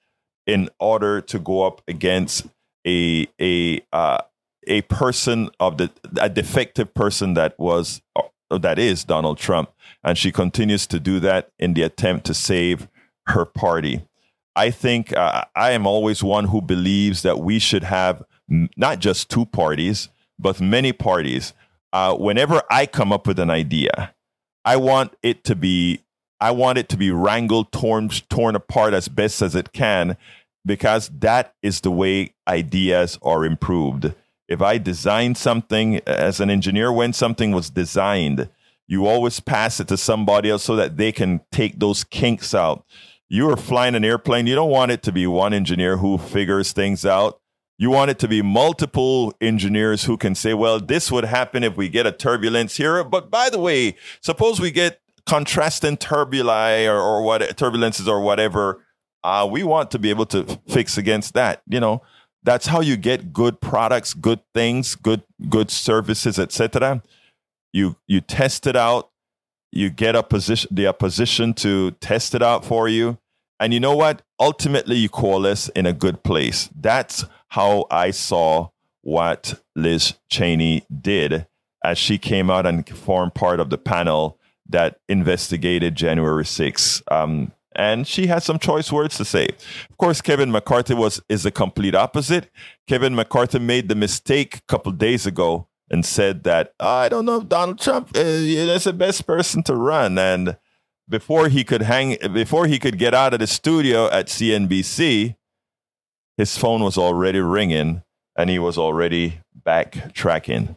in 0.46 0.70
order 0.80 1.22
to 1.22 1.40
go 1.40 1.64
up 1.64 1.82
against 1.88 2.48
a 2.86 3.28
a 3.40 3.82
uh, 3.92 4.20
a 4.68 4.82
person 4.84 5.50
of 5.60 5.78
the 5.78 5.92
a 6.20 6.30
defective 6.30 6.94
person 6.94 7.34
that 7.36 7.58
was 7.60 8.02
uh, 8.16 8.58
that 8.58 8.78
is 8.80 9.04
Donald 9.04 9.38
Trump, 9.38 9.72
and 10.06 10.20
she 10.20 10.32
continues 10.32 10.86
to 10.86 11.00
do 11.00 11.20
that 11.20 11.50
in 11.58 11.74
the 11.74 11.82
attempt 11.82 12.28
to 12.28 12.34
save 12.34 12.88
her 13.26 13.44
party. 13.44 14.08
I 14.56 14.70
think 14.70 15.12
uh, 15.12 15.46
I 15.56 15.72
am 15.72 15.88
always 15.88 16.24
one 16.24 16.46
who 16.46 16.62
believes 16.62 17.24
that 17.24 17.40
we 17.40 17.58
should 17.58 17.84
have 17.84 18.24
not 18.48 19.00
just 19.00 19.30
two 19.30 19.48
parties, 19.48 20.10
but 20.38 20.62
many 20.62 20.94
parties. 20.94 21.54
Uh, 21.92 22.16
whenever 22.16 22.62
I 22.70 22.86
come 22.86 23.12
up 23.12 23.26
with 23.26 23.40
an 23.40 23.50
idea, 23.50 24.14
I 24.64 24.78
want 24.78 25.16
it 25.24 25.44
to 25.46 25.56
be 25.56 26.02
I 26.40 26.52
want 26.52 26.78
it 26.78 26.90
to 26.90 26.98
be 26.98 27.12
wrangled, 27.12 27.72
torn, 27.72 28.10
torn 28.30 28.56
apart 28.56 28.94
as 28.94 29.08
best 29.08 29.42
as 29.42 29.56
it 29.56 29.72
can, 29.72 30.18
because 30.66 31.10
that 31.20 31.56
is 31.64 31.80
the 31.80 31.92
way 31.92 32.34
ideas 32.48 33.18
are 33.22 33.46
improved. 33.46 34.14
If 34.48 34.62
I 34.62 34.78
design 34.78 35.36
something 35.36 36.02
as 36.06 36.42
an 36.42 36.50
engineer, 36.50 36.92
when 36.92 37.14
something 37.14 37.52
was 37.52 37.70
designed, 37.70 38.50
you 38.88 39.06
always 39.06 39.40
pass 39.40 39.80
it 39.80 39.88
to 39.88 39.98
somebody 39.98 40.50
else 40.50 40.64
so 40.64 40.76
that 40.76 40.98
they 40.98 41.12
can 41.12 41.42
take 41.52 41.80
those 41.80 42.04
kinks 42.04 42.54
out 42.54 42.86
you 43.28 43.50
are 43.50 43.58
flying 43.58 43.96
an 43.96 44.06
airplane, 44.06 44.48
you 44.48 44.56
don't 44.56 44.70
want 44.70 44.92
it 44.92 45.02
to 45.04 45.12
be 45.12 45.26
one 45.26 45.54
engineer 45.54 45.98
who 45.98 46.18
figures 46.18 46.72
things 46.72 47.06
out. 47.06 47.40
You 47.78 47.90
want 47.90 48.12
it 48.12 48.20
to 48.20 48.28
be 48.28 48.42
multiple 48.42 49.34
engineers 49.42 50.06
who 50.06 50.16
can 50.16 50.36
say, 50.36 50.54
well, 50.54 50.80
this 50.80 51.12
would 51.12 51.26
happen 51.26 51.64
if 51.64 51.76
we 51.76 51.90
get 51.90 52.08
a 52.08 52.12
turbulence 52.12 52.78
here. 52.78 53.04
But 53.04 53.30
by 53.30 53.50
the 53.50 53.60
way, 53.60 53.98
suppose 54.22 54.60
we 54.60 54.72
get 54.72 55.02
contrasting 55.26 55.98
turbuli 55.98 56.88
or, 56.88 56.98
or 56.98 57.24
what 57.24 57.42
turbulences 57.58 58.08
or 58.08 58.22
whatever. 58.22 58.86
Uh, 59.24 59.48
we 59.50 59.64
want 59.64 59.90
to 59.92 60.00
be 60.00 60.12
able 60.12 60.28
to 60.28 60.60
fix 60.68 60.98
against 60.98 61.34
that. 61.34 61.64
You 61.68 61.80
know, 61.80 62.04
that's 62.44 62.68
how 62.68 62.80
you 62.80 62.96
get 62.96 63.34
good 63.34 63.60
products, 63.60 64.14
good 64.14 64.40
things, 64.54 64.96
good 64.96 65.24
good 65.50 65.72
services, 65.72 66.38
etc. 66.38 67.02
You 67.76 67.98
you 68.08 68.22
test 68.22 68.68
it 68.68 68.78
out. 68.78 69.10
You 69.72 69.90
get 69.90 70.16
a 70.16 70.24
position 70.24 70.70
the 70.74 70.88
opposition 70.88 71.54
to 71.56 71.92
test 71.92 72.34
it 72.34 72.42
out 72.42 72.64
for 72.64 72.88
you. 72.88 73.18
And 73.60 73.74
you 73.74 73.80
know 73.82 73.96
what? 73.96 74.22
Ultimately 74.40 74.96
you 74.96 75.10
coalesce 75.10 75.68
in 75.70 75.86
a 75.86 75.94
good 75.94 76.24
place. 76.24 76.70
That's 76.74 77.26
how 77.56 77.86
i 77.90 78.12
saw 78.12 78.68
what 79.02 79.62
liz 79.76 80.16
cheney 80.30 80.84
did 81.02 81.48
as 81.86 81.98
she 81.98 82.18
came 82.18 82.50
out 82.50 82.66
and 82.66 82.88
formed 82.90 83.34
part 83.34 83.60
of 83.62 83.70
the 83.70 83.78
panel 83.78 84.38
that 84.68 85.00
investigated 85.08 85.96
january 85.96 86.44
6th 86.44 87.02
um, 87.12 87.52
and 87.78 88.06
she 88.08 88.28
had 88.28 88.44
some 88.44 88.58
choice 88.58 88.90
words 88.90 89.18
to 89.18 89.26
say. 89.26 89.50
Of 89.90 89.98
course, 89.98 90.22
Kevin 90.22 90.50
McCarthy 90.50 90.94
was 90.94 91.22
is 91.28 91.44
the 91.44 91.52
complete 91.52 91.94
opposite. 91.94 92.50
Kevin 92.88 93.14
McCarthy 93.14 93.60
made 93.60 93.90
the 93.90 93.96
mistake 93.96 94.56
a 94.56 94.62
couple 94.62 94.94
days 94.94 95.26
ago 95.26 95.68
and 95.90 96.06
said 96.06 96.44
that 96.44 96.74
oh, 96.80 96.88
I 96.88 97.10
don't 97.10 97.26
know 97.26 97.42
if 97.42 97.50
Donald 97.50 97.80
Trump 97.80 98.12
uh, 98.16 98.20
is 98.22 98.86
the 98.86 98.94
best 98.94 99.26
person 99.28 99.64
to 99.64 99.76
run. 99.76 100.18
And 100.18 100.58
before 101.08 101.50
he 101.50 101.64
could 101.64 101.84
hang, 101.84 102.18
before 102.34 102.68
he 102.68 102.80
could 102.80 102.98
get 102.98 103.14
out 103.14 103.34
of 103.34 103.40
the 103.40 103.48
studio 103.48 104.10
at 104.10 104.28
CNBC, 104.28 105.36
his 106.38 106.58
phone 106.58 106.84
was 106.84 106.98
already 106.98 107.40
ringing, 107.40 108.04
and 108.36 108.50
he 108.50 108.60
was 108.60 108.78
already 108.78 109.40
backtracking, 109.66 110.76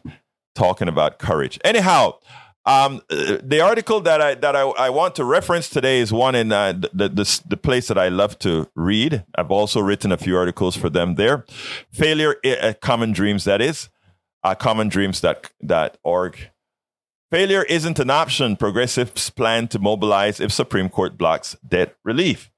talking 0.55 0.87
about 0.87 1.19
courage. 1.19 1.59
Anyhow. 1.63 2.15
Um, 2.65 3.01
the 3.09 3.61
article 3.61 4.01
that 4.01 4.21
I 4.21 4.35
that 4.35 4.55
I, 4.55 4.61
I, 4.61 4.89
want 4.91 5.15
to 5.15 5.23
reference 5.23 5.69
today 5.69 6.01
is 6.01 6.13
one 6.13 6.35
in 6.35 6.51
uh, 6.51 6.73
the, 6.73 7.09
the, 7.09 7.41
the 7.47 7.57
place 7.57 7.87
that 7.87 7.97
I 7.97 8.09
love 8.09 8.37
to 8.39 8.69
read. 8.75 9.23
I've 9.33 9.49
also 9.49 9.79
written 9.79 10.11
a 10.11 10.17
few 10.17 10.37
articles 10.37 10.75
for 10.75 10.87
them 10.87 11.15
there. 11.15 11.45
Failure, 11.91 12.35
uh, 12.45 12.73
common 12.79 13.11
dreams. 13.11 13.45
That 13.45 13.61
is 13.61 13.89
uh, 14.43 14.55
commondreams.org. 14.55 16.49
Failure 17.31 17.63
isn't 17.63 17.99
an 17.99 18.09
option. 18.09 18.55
Progressives 18.55 19.29
plan 19.29 19.67
to 19.67 19.79
mobilize 19.79 20.39
if 20.39 20.51
Supreme 20.51 20.89
Court 20.89 21.17
blocks 21.17 21.55
debt 21.67 21.95
relief. 22.03 22.49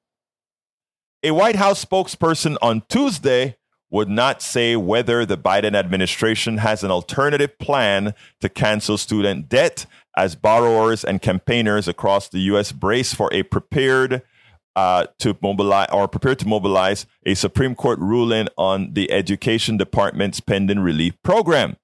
A 1.24 1.32
White 1.32 1.58
House 1.58 1.84
spokesperson 1.84 2.58
on 2.62 2.84
Tuesday 2.88 3.58
would 3.92 4.10
not 4.10 4.42
say 4.42 4.76
whether 4.78 5.26
the 5.26 5.38
Biden 5.38 5.76
administration 5.76 6.58
has 6.60 6.84
an 6.84 6.90
alternative 6.90 7.60
plan 7.60 8.14
to 8.40 8.48
cancel 8.48 8.98
student 8.98 9.50
debt 9.50 9.86
as 10.16 10.36
borrowers 10.36 11.04
and 11.04 11.22
campaigners 11.22 11.88
across 11.88 12.30
the 12.30 12.40
U.S. 12.40 12.72
brace 12.72 13.14
for 13.14 13.30
a 13.34 13.44
prepared 13.44 14.22
uh, 14.76 15.08
to 15.20 15.38
mobilize 15.42 15.90
or 15.92 16.08
prepared 16.08 16.40
to 16.40 16.48
mobilize 16.48 17.06
a 17.26 17.34
Supreme 17.34 17.76
Court 17.76 18.00
ruling 18.00 18.48
on 18.58 18.94
the 18.94 19.12
Education 19.12 19.78
Department's 19.78 20.40
pending 20.40 20.80
relief 20.80 21.14
program. 21.24 21.78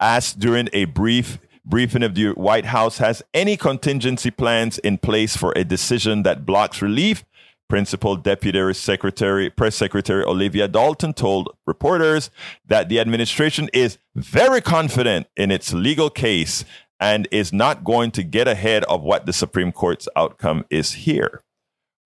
Asked 0.00 0.38
during 0.38 0.68
a 0.72 0.84
brief 0.86 1.38
briefing 1.64 2.02
of 2.02 2.14
the 2.14 2.28
White 2.30 2.66
House 2.66 2.98
has 2.98 3.22
any 3.34 3.56
contingency 3.56 4.30
plans 4.30 4.78
in 4.78 4.98
place 4.98 5.36
for 5.36 5.52
a 5.56 5.64
decision 5.64 6.22
that 6.22 6.46
blocks 6.46 6.80
relief, 6.80 7.24
Principal 7.68 8.14
Deputy 8.14 8.72
Secretary, 8.74 9.50
Press 9.50 9.74
Secretary 9.74 10.22
Olivia 10.22 10.68
Dalton 10.68 11.12
told 11.12 11.48
reporters 11.66 12.30
that 12.66 12.88
the 12.88 13.00
administration 13.00 13.68
is 13.72 13.98
very 14.14 14.60
confident 14.60 15.26
in 15.36 15.50
its 15.50 15.72
legal 15.72 16.08
case 16.08 16.64
and 17.00 17.26
is 17.32 17.52
not 17.52 17.84
going 17.84 18.12
to 18.12 18.22
get 18.22 18.46
ahead 18.46 18.84
of 18.84 19.02
what 19.02 19.26
the 19.26 19.32
Supreme 19.32 19.72
Court's 19.72 20.08
outcome 20.16 20.64
is 20.70 20.92
here. 20.92 21.42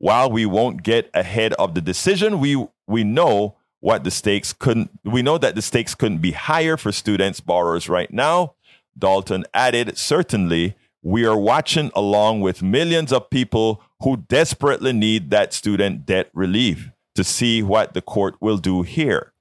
While 0.01 0.31
we 0.31 0.47
won't 0.47 0.83
get 0.83 1.11
ahead 1.13 1.53
of 1.55 1.75
the 1.75 1.83
decision, 1.83 2.41
we 2.41 2.67
we 2.87 3.05
know 3.05 3.57
what 3.81 4.03
the 4.03 4.11
stakes 4.11 4.55
couldn't 4.55 4.91
we 5.05 5.21
know 5.21 5.37
that 5.37 5.55
the 5.55 5.61
stakes 5.61 5.95
couldn't 5.95 6.23
be 6.23 6.33
higher 6.33 6.79
for 6.79 6.91
students 6.91 7.41
borrowers 7.41 7.87
right 7.87 8.11
now. 8.11 8.55
Dalton 8.99 9.45
added, 9.53 9.99
certainly 9.99 10.75
we 11.03 11.27
are 11.27 11.39
watching 11.39 11.91
along 11.95 12.41
with 12.41 12.63
millions 12.63 13.13
of 13.13 13.29
people 13.29 13.83
who 14.03 14.17
desperately 14.17 14.95
need 14.95 15.31
that 15.31 15.53
student 15.53 16.07
debt 16.07 16.31
relief 16.33 16.91
to 17.15 17.23
see 17.23 17.63
what 17.63 17.93
the 17.93 18.01
court 18.01 18.37
will 18.41 18.57
do 18.57 18.81
here. 18.81 19.35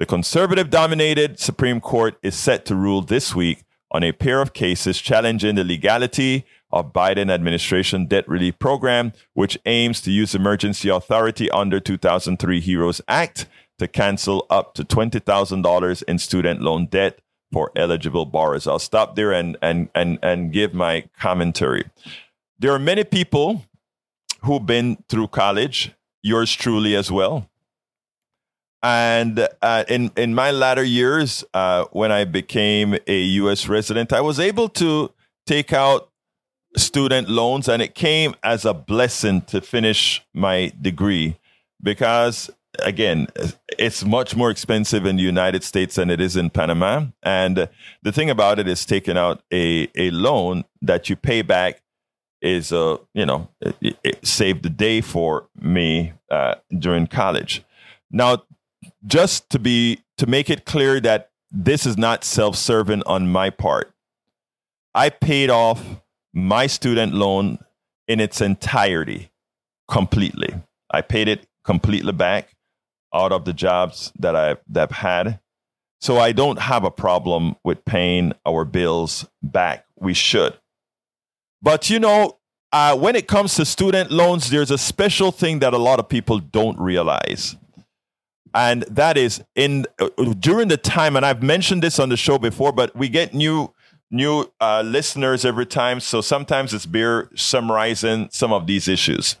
The 0.00 0.06
conservative 0.06 0.68
dominated 0.68 1.38
Supreme 1.38 1.80
Court 1.80 2.16
is 2.24 2.34
set 2.34 2.64
to 2.66 2.74
rule 2.74 3.02
this 3.02 3.36
week 3.36 3.62
on 3.92 4.02
a 4.02 4.10
pair 4.10 4.40
of 4.40 4.52
cases 4.52 5.00
challenging 5.00 5.54
the 5.54 5.62
legality 5.62 6.44
of 6.72 6.92
Biden 6.92 7.30
administration 7.30 8.06
debt 8.06 8.28
relief 8.28 8.58
program, 8.58 9.12
which 9.34 9.58
aims 9.66 10.00
to 10.02 10.10
use 10.10 10.34
emergency 10.34 10.88
authority 10.88 11.50
under 11.50 11.80
2003 11.80 12.60
HEROES 12.60 13.00
Act 13.08 13.46
to 13.78 13.88
cancel 13.88 14.46
up 14.48 14.74
to 14.74 14.84
$20,000 14.84 16.02
in 16.04 16.18
student 16.18 16.60
loan 16.60 16.86
debt 16.86 17.20
for 17.52 17.70
eligible 17.76 18.24
borrowers. 18.24 18.66
I'll 18.66 18.78
stop 18.78 19.14
there 19.16 19.32
and, 19.32 19.56
and, 19.60 19.88
and, 19.94 20.18
and 20.22 20.52
give 20.52 20.72
my 20.72 21.04
commentary. 21.18 21.84
There 22.58 22.72
are 22.72 22.78
many 22.78 23.04
people 23.04 23.64
who've 24.42 24.64
been 24.64 25.02
through 25.08 25.28
college, 25.28 25.92
yours 26.22 26.54
truly 26.54 26.96
as 26.96 27.10
well. 27.10 27.48
And 28.82 29.48
uh, 29.60 29.84
in 29.88 30.10
in 30.16 30.34
my 30.34 30.50
latter 30.50 30.82
years, 30.82 31.44
uh, 31.54 31.84
when 31.92 32.10
I 32.10 32.24
became 32.24 32.96
a 33.06 33.20
U.S. 33.42 33.68
resident, 33.68 34.12
I 34.12 34.20
was 34.20 34.40
able 34.40 34.68
to 34.70 35.12
take 35.46 35.72
out 35.72 36.10
student 36.76 37.28
loans, 37.28 37.68
and 37.68 37.82
it 37.82 37.94
came 37.94 38.34
as 38.42 38.64
a 38.64 38.74
blessing 38.74 39.42
to 39.42 39.60
finish 39.60 40.24
my 40.32 40.72
degree 40.80 41.38
because 41.82 42.50
again, 42.78 43.28
it's 43.78 44.04
much 44.04 44.36
more 44.36 44.50
expensive 44.50 45.04
in 45.06 45.16
the 45.16 45.22
United 45.22 45.62
States 45.62 45.96
than 45.96 46.10
it 46.10 46.20
is 46.20 46.36
in 46.36 46.50
Panama. 46.50 47.06
And 47.22 47.68
the 48.02 48.12
thing 48.12 48.30
about 48.30 48.58
it 48.58 48.68
is 48.68 48.84
taking 48.84 49.16
out 49.16 49.42
a, 49.52 49.88
a 49.94 50.10
loan 50.10 50.64
that 50.80 51.10
you 51.10 51.16
pay 51.16 51.42
back 51.42 51.82
is, 52.40 52.72
uh, 52.72 52.96
you 53.14 53.26
know, 53.26 53.48
it, 53.60 53.96
it 54.02 54.26
saved 54.26 54.62
the 54.62 54.70
day 54.70 55.00
for 55.00 55.48
me 55.60 56.12
uh, 56.30 56.56
during 56.76 57.06
college. 57.06 57.62
Now, 58.10 58.44
just 59.06 59.48
to 59.50 59.58
be, 59.58 60.02
to 60.18 60.26
make 60.26 60.50
it 60.50 60.64
clear 60.64 61.00
that 61.00 61.30
this 61.50 61.86
is 61.86 61.96
not 61.96 62.24
self-serving 62.24 63.02
on 63.04 63.28
my 63.28 63.50
part, 63.50 63.92
I 64.94 65.10
paid 65.10 65.50
off 65.50 65.82
my 66.32 66.66
student 66.66 67.14
loan 67.14 67.58
in 68.08 68.20
its 68.20 68.40
entirety 68.40 69.30
completely. 69.90 70.54
I 70.90 71.00
paid 71.02 71.28
it 71.28 71.46
completely 71.64 72.12
back 72.12 72.54
out 73.14 73.32
of 73.32 73.44
the 73.44 73.52
jobs 73.52 74.12
that 74.18 74.34
I've, 74.34 74.58
that 74.68 74.90
I've 74.90 74.96
had. 74.96 75.40
So 76.00 76.18
I 76.18 76.32
don't 76.32 76.58
have 76.58 76.84
a 76.84 76.90
problem 76.90 77.56
with 77.62 77.84
paying 77.84 78.32
our 78.44 78.64
bills 78.64 79.26
back. 79.42 79.86
We 79.98 80.14
should. 80.14 80.58
But 81.60 81.90
you 81.90 82.00
know, 82.00 82.38
uh, 82.72 82.96
when 82.96 83.14
it 83.14 83.28
comes 83.28 83.54
to 83.56 83.64
student 83.64 84.10
loans, 84.10 84.50
there's 84.50 84.70
a 84.70 84.78
special 84.78 85.30
thing 85.30 85.60
that 85.60 85.74
a 85.74 85.78
lot 85.78 86.00
of 86.00 86.08
people 86.08 86.38
don't 86.38 86.78
realize. 86.78 87.54
And 88.54 88.82
that 88.82 89.16
is 89.16 89.42
in 89.54 89.86
uh, 89.98 90.08
during 90.40 90.68
the 90.68 90.76
time, 90.76 91.16
and 91.16 91.24
I've 91.24 91.42
mentioned 91.42 91.82
this 91.82 91.98
on 91.98 92.08
the 92.08 92.16
show 92.16 92.38
before, 92.38 92.72
but 92.72 92.94
we 92.96 93.08
get 93.08 93.32
new 93.32 93.72
new 94.12 94.52
uh, 94.60 94.82
listeners 94.84 95.44
every 95.44 95.66
time. 95.66 95.98
So 95.98 96.20
sometimes 96.20 96.72
it's 96.72 96.86
beer 96.86 97.30
summarizing 97.34 98.28
some 98.30 98.52
of 98.52 98.66
these 98.66 98.86
issues. 98.86 99.36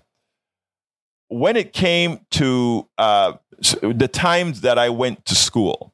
When 1.28 1.56
it 1.56 1.72
came 1.72 2.20
to 2.32 2.88
uh, 2.98 3.34
the 3.80 4.08
times 4.08 4.62
that 4.62 4.78
I 4.78 4.88
went 4.88 5.24
to 5.26 5.34
school. 5.34 5.92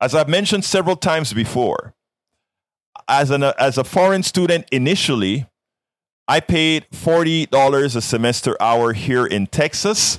As 0.00 0.14
I've 0.14 0.28
mentioned 0.28 0.64
several 0.64 0.96
times 0.96 1.32
before, 1.32 1.94
as, 3.08 3.30
an, 3.30 3.42
as 3.42 3.78
a 3.78 3.84
foreign 3.84 4.22
student 4.22 4.66
initially, 4.70 5.46
I 6.28 6.40
paid 6.40 6.86
$40 6.92 7.96
a 7.96 8.00
semester 8.00 8.56
hour 8.60 8.92
here 8.92 9.24
in 9.24 9.46
Texas. 9.46 10.18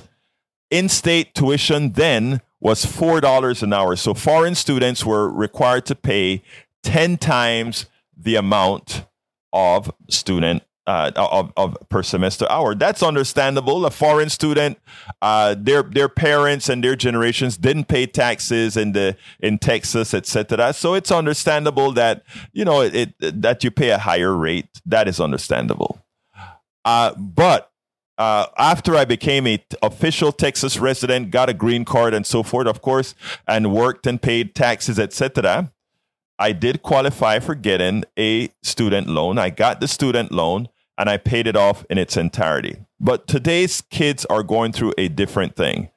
In 0.70 0.88
state 0.88 1.34
tuition 1.34 1.92
then 1.92 2.40
was 2.60 2.84
$4 2.84 3.62
an 3.62 3.72
hour. 3.72 3.94
So 3.94 4.14
foreign 4.14 4.54
students 4.54 5.04
were 5.04 5.30
required 5.30 5.86
to 5.86 5.94
pay 5.94 6.42
10 6.82 7.18
times 7.18 7.86
the 8.16 8.36
amount 8.36 9.06
of 9.52 9.92
student 10.08 10.62
uh, 10.88 11.12
of, 11.16 11.52
of 11.56 11.76
per 11.90 12.02
semester 12.02 12.46
hour. 12.50 12.74
That's 12.74 13.02
understandable. 13.02 13.84
A 13.84 13.90
foreign 13.90 14.30
student, 14.30 14.78
uh, 15.20 15.54
their 15.58 15.82
their 15.82 16.08
parents 16.08 16.70
and 16.70 16.82
their 16.82 16.96
generations 16.96 17.58
didn't 17.58 17.84
pay 17.84 18.06
taxes 18.06 18.74
in 18.74 18.92
the 18.92 19.14
in 19.38 19.58
Texas, 19.58 20.14
etc. 20.14 20.72
So 20.72 20.94
it's 20.94 21.12
understandable 21.12 21.92
that 21.92 22.22
you 22.54 22.64
know 22.64 22.80
it, 22.80 23.12
it, 23.20 23.42
that 23.42 23.62
you 23.62 23.70
pay 23.70 23.90
a 23.90 23.98
higher 23.98 24.34
rate. 24.34 24.80
That 24.86 25.08
is 25.08 25.20
understandable. 25.20 26.02
Uh, 26.86 27.14
but 27.16 27.70
uh, 28.16 28.46
after 28.56 28.96
I 28.96 29.04
became 29.04 29.46
a 29.46 29.58
t- 29.58 29.76
official 29.82 30.32
Texas 30.32 30.78
resident, 30.78 31.30
got 31.30 31.50
a 31.50 31.54
green 31.54 31.84
card 31.84 32.14
and 32.14 32.24
so 32.24 32.42
forth, 32.42 32.66
of 32.66 32.80
course, 32.80 33.14
and 33.46 33.74
worked 33.74 34.06
and 34.06 34.20
paid 34.20 34.54
taxes, 34.54 34.98
etc. 34.98 35.70
I 36.38 36.52
did 36.52 36.82
qualify 36.82 37.40
for 37.40 37.54
getting 37.54 38.04
a 38.18 38.50
student 38.62 39.08
loan. 39.08 39.38
I 39.38 39.50
got 39.50 39.80
the 39.80 39.88
student 39.88 40.30
loan 40.30 40.68
and 40.96 41.10
I 41.10 41.16
paid 41.16 41.46
it 41.46 41.56
off 41.56 41.84
in 41.90 41.98
its 41.98 42.16
entirety. 42.16 42.76
But 43.00 43.26
today's 43.26 43.80
kids 43.80 44.24
are 44.26 44.42
going 44.42 44.72
through 44.72 44.94
a 44.98 45.08
different 45.08 45.56
thing. 45.56 45.90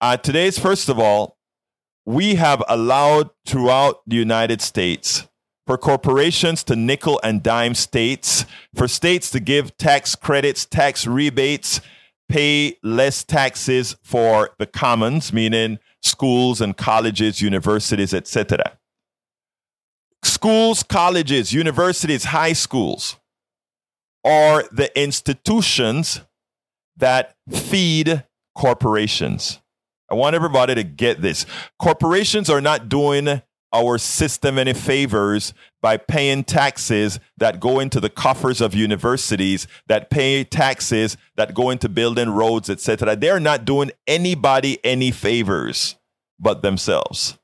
Uh, 0.00 0.16
today's, 0.16 0.58
first 0.58 0.88
of 0.88 0.98
all, 0.98 1.36
we 2.06 2.36
have 2.36 2.62
allowed 2.68 3.30
throughout 3.44 4.00
the 4.06 4.16
United 4.16 4.60
States 4.60 5.28
for 5.66 5.76
corporations 5.76 6.64
to 6.64 6.74
nickel 6.74 7.20
and 7.22 7.42
dime 7.42 7.74
states, 7.74 8.46
for 8.74 8.88
states 8.88 9.30
to 9.30 9.40
give 9.40 9.76
tax 9.76 10.14
credits, 10.14 10.64
tax 10.64 11.06
rebates, 11.06 11.80
pay 12.28 12.76
less 12.82 13.22
taxes 13.24 13.96
for 14.02 14.50
the 14.58 14.66
commons, 14.66 15.32
meaning 15.32 15.78
schools 16.00 16.60
and 16.60 16.76
colleges, 16.76 17.42
universities, 17.42 18.14
etc. 18.14 18.77
Schools, 20.22 20.82
colleges, 20.82 21.52
universities, 21.52 22.24
high 22.24 22.52
schools 22.52 23.16
are 24.24 24.64
the 24.72 24.90
institutions 25.00 26.20
that 26.96 27.36
feed 27.50 28.24
corporations. 28.54 29.60
I 30.10 30.14
want 30.14 30.34
everybody 30.34 30.74
to 30.74 30.82
get 30.82 31.20
this. 31.22 31.46
Corporations 31.78 32.50
are 32.50 32.60
not 32.60 32.88
doing 32.88 33.42
our 33.72 33.98
system 33.98 34.58
any 34.58 34.72
favors 34.72 35.52
by 35.82 35.96
paying 35.96 36.42
taxes 36.42 37.20
that 37.36 37.60
go 37.60 37.80
into 37.80 38.00
the 38.00 38.08
coffers 38.08 38.60
of 38.60 38.74
universities, 38.74 39.66
that 39.86 40.10
pay 40.10 40.42
taxes 40.44 41.16
that 41.36 41.54
go 41.54 41.70
into 41.70 41.88
building 41.88 42.30
roads, 42.30 42.70
etc. 42.70 43.14
They're 43.14 43.40
not 43.40 43.64
doing 43.64 43.90
anybody 44.06 44.78
any 44.84 45.10
favors 45.10 45.96
but 46.40 46.62
themselves. 46.62 47.38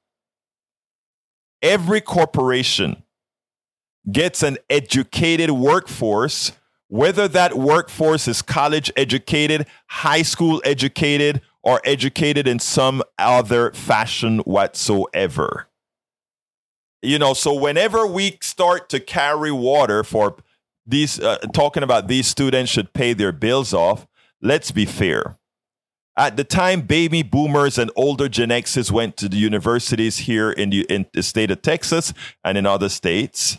Every 1.64 2.00
corporation 2.00 3.03
gets 4.12 4.44
an 4.44 4.59
educated 4.70 5.50
workforce 5.50 6.53
whether 6.94 7.27
that 7.27 7.55
workforce 7.55 8.29
is 8.29 8.40
college 8.40 8.88
educated, 8.96 9.66
high 9.88 10.22
school 10.22 10.62
educated, 10.64 11.40
or 11.61 11.81
educated 11.85 12.46
in 12.46 12.61
some 12.61 13.03
other 13.18 13.72
fashion 13.72 14.38
whatsoever. 14.40 15.66
you 17.03 17.18
know, 17.18 17.35
so 17.35 17.53
whenever 17.53 18.07
we 18.07 18.38
start 18.40 18.88
to 18.88 19.00
carry 19.00 19.50
water 19.50 20.05
for 20.05 20.37
these, 20.87 21.18
uh, 21.18 21.38
talking 21.53 21.83
about 21.83 22.07
these 22.07 22.29
students 22.29 22.70
should 22.70 22.92
pay 22.92 23.12
their 23.12 23.33
bills 23.33 23.74
off, 23.74 24.07
let's 24.40 24.70
be 24.70 24.87
fair. 24.87 25.37
At 26.16 26.37
the 26.37 26.44
time, 26.44 26.83
baby 26.83 27.22
boomers 27.22 27.77
and 27.77 27.90
older 27.96 28.29
Gen 28.29 28.50
Xers 28.50 28.90
went 28.90 29.16
to 29.16 29.29
the 29.29 29.37
universities 29.37 30.18
here 30.18 30.50
in 30.50 30.70
the, 30.70 30.83
in 30.88 31.07
the 31.12 31.24
state 31.24 31.50
of 31.50 31.61
Texas 31.61 32.12
and 32.44 32.57
in 32.57 32.66
other 32.66 32.88
states. 32.88 33.59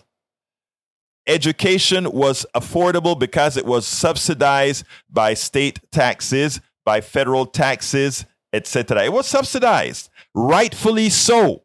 Education 1.27 2.11
was 2.11 2.45
affordable 2.55 3.17
because 3.19 3.57
it 3.57 3.65
was 3.65 3.85
subsidized 3.85 4.85
by 5.09 5.33
state 5.33 5.79
taxes, 5.91 6.61
by 6.85 7.01
federal 7.01 7.45
taxes, 7.45 8.25
etc. 8.53 9.03
It 9.03 9.11
was 9.11 9.27
subsidized, 9.27 10.09
rightfully 10.33 11.09
so. 11.09 11.63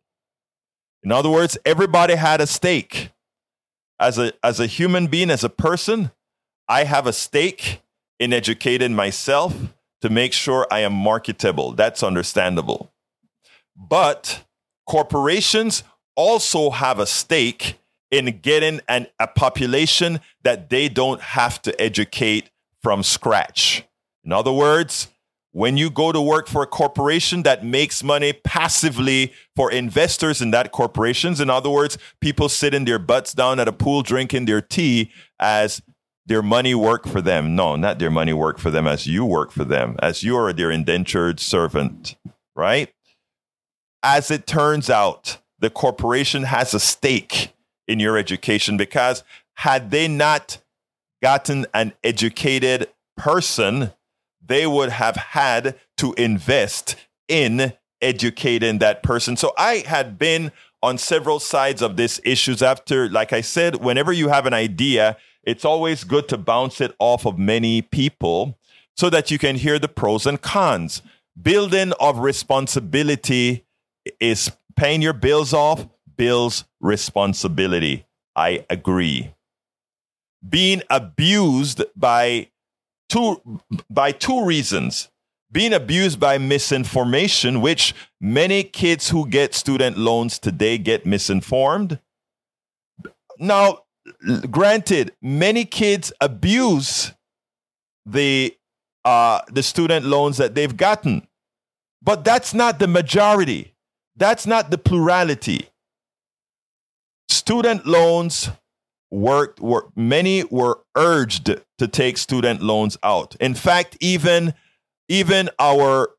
In 1.05 1.13
other 1.13 1.31
words, 1.31 1.57
everybody 1.65 2.17
had 2.17 2.41
a 2.41 2.47
stake. 2.47 3.11
As 4.01 4.19
a, 4.19 4.33
as 4.43 4.59
a 4.59 4.67
human 4.67 5.07
being, 5.07 5.31
as 5.31 5.45
a 5.45 5.51
person, 5.51 6.11
I 6.67 6.85
have 6.85 7.07
a 7.07 7.13
stake 7.13 7.83
in 8.19 8.33
educating 8.33 8.95
myself 8.95 9.55
to 10.01 10.11
make 10.11 10.33
sure 10.33 10.67
I 10.71 10.81
am 10.81 10.93
marketable. 10.93 11.73
That's 11.73 12.03
understandable. 12.03 12.93
But 13.77 14.45
corporations 14.87 15.83
also 16.17 16.71
have 16.71 16.99
a 16.99 17.07
stake 17.07 17.79
in 18.11 18.41
getting 18.41 18.81
an, 18.89 19.07
a 19.19 19.27
population 19.27 20.21
that 20.43 20.69
they 20.69 20.89
don't 20.89 21.21
have 21.21 21.63
to 21.63 21.81
educate 21.81 22.51
from 22.83 23.03
scratch. 23.03 23.85
In 24.25 24.33
other 24.33 24.53
words, 24.53 25.09
when 25.53 25.77
you 25.77 25.91
go 25.91 26.13
to 26.13 26.21
work 26.21 26.47
for 26.47 26.63
a 26.63 26.67
corporation 26.67 27.43
that 27.43 27.65
makes 27.65 28.05
money 28.05 28.33
passively 28.33 29.33
for 29.57 29.71
investors 29.71 30.41
in 30.41 30.53
that 30.53 30.71
corporations, 30.71 31.41
in 31.41 31.51
other 31.51 31.71
words, 31.71 31.99
people 32.21 32.49
sitting 32.49 32.85
their 32.85 33.01
butts 33.01 33.33
down 33.33 33.59
at 33.59 33.67
a 33.67 33.73
pool 33.73 34.03
drinking 34.03 34.45
their 34.45 34.61
tea 34.61 35.11
as 35.41 35.83
their 36.31 36.43
money 36.43 36.77
work 36.77 37.09
for 37.09 37.21
them. 37.21 37.57
No, 37.57 37.75
not 37.75 37.99
their 37.99 38.09
money 38.09 38.33
work 38.33 38.61
for 38.61 38.71
them 38.71 38.87
as 38.87 39.05
you 39.05 39.25
work 39.25 39.51
for 39.51 39.65
them, 39.65 39.97
as 40.01 40.23
you 40.23 40.37
are 40.37 40.53
their 40.53 40.71
indentured 40.71 41.41
servant, 41.41 42.15
right? 42.55 42.89
As 44.05 44.31
it 44.31 44.47
turns 44.47 44.89
out, 44.89 45.39
the 45.59 45.71
corporation 45.71 46.45
has 46.45 46.73
a 46.73 46.79
stake 46.79 47.53
in 47.89 47.99
your 47.99 48.17
education 48.17 48.77
because 48.77 49.25
had 49.55 49.91
they 49.91 50.07
not 50.07 50.59
gotten 51.21 51.67
an 51.75 51.95
educated 52.05 52.89
person, 53.17 53.91
they 54.41 54.69
would 54.69 54.91
have 54.91 55.17
had 55.17 55.81
to 55.97 56.15
invest 56.15 56.95
in 57.27 57.73
educating 58.01 58.79
that 58.79 59.03
person. 59.03 59.37
So 59.37 59.53
I 59.59 59.83
had 59.85 60.17
been 60.17 60.53
on 60.81 60.97
several 60.97 61.41
sides 61.41 61.83
of 61.83 61.97
this 61.97 62.21
issues 62.23 62.63
after, 62.63 63.09
like 63.09 63.33
I 63.33 63.41
said, 63.41 63.83
whenever 63.83 64.13
you 64.13 64.29
have 64.29 64.47
an 64.47 64.55
idea, 64.55 65.17
it's 65.51 65.65
always 65.65 66.05
good 66.05 66.29
to 66.29 66.39
bounce 66.39 66.81
it 66.81 66.95
off 67.01 67.27
of 67.27 67.37
many 67.37 67.83
people 67.83 68.57
so 68.97 69.11
that 69.11 69.33
you 69.33 69.39
can 69.39 69.57
hear 69.57 69.81
the 69.81 69.89
pros 69.89 70.25
and 70.25 70.41
cons. 70.41 71.03
Building 71.41 71.93
of 71.99 72.21
responsibility 72.21 73.65
is 74.21 74.53
paying 74.77 75.03
your 75.03 75.13
bills 75.13 75.53
off, 75.53 75.89
bills 76.17 76.65
responsibility. 76.81 78.07
I 78.37 78.65
agree. 78.71 79.35
Being 80.49 80.83
abused 80.89 81.83
by 81.97 82.51
two 83.09 83.61
by 83.91 84.13
two 84.13 84.45
reasons. 84.45 85.11
Being 85.51 85.73
abused 85.73 86.21
by 86.21 86.39
misinformation, 86.39 87.61
which 87.61 87.93
many 88.21 88.63
kids 88.63 89.11
who 89.11 89.27
get 89.27 89.53
student 89.53 89.99
loans 89.99 90.39
today 90.39 90.79
get 90.79 91.05
misinformed. 91.05 91.99
Now, 93.37 93.81
granted, 94.51 95.13
many 95.23 95.65
kids 95.65 96.13
abuse 96.21 97.13
the 98.07 98.57
uh, 99.05 99.41
the 99.51 99.63
student 99.63 100.05
loans 100.07 100.37
that 100.37 100.55
they've 100.55 100.77
gotten, 100.77 101.27
but 102.03 102.25
that's 102.25 102.53
not 102.53 102.79
the 102.79 102.87
majority. 102.87 103.75
That's 104.17 104.47
not 104.47 104.71
the 104.71 104.79
plurality. 104.79 105.69
Student 107.29 107.87
loans 107.87 108.51
worked 109.11 109.61
were 109.61 109.89
many 109.97 110.45
were 110.45 110.81
urged 110.97 111.47
to 111.79 111.89
take 111.89 112.19
student 112.19 112.63
loans 112.63 112.97
out. 113.03 113.37
In 113.41 113.55
fact, 113.55 113.97
even 114.01 114.55
even 115.09 115.51
our 115.59 116.11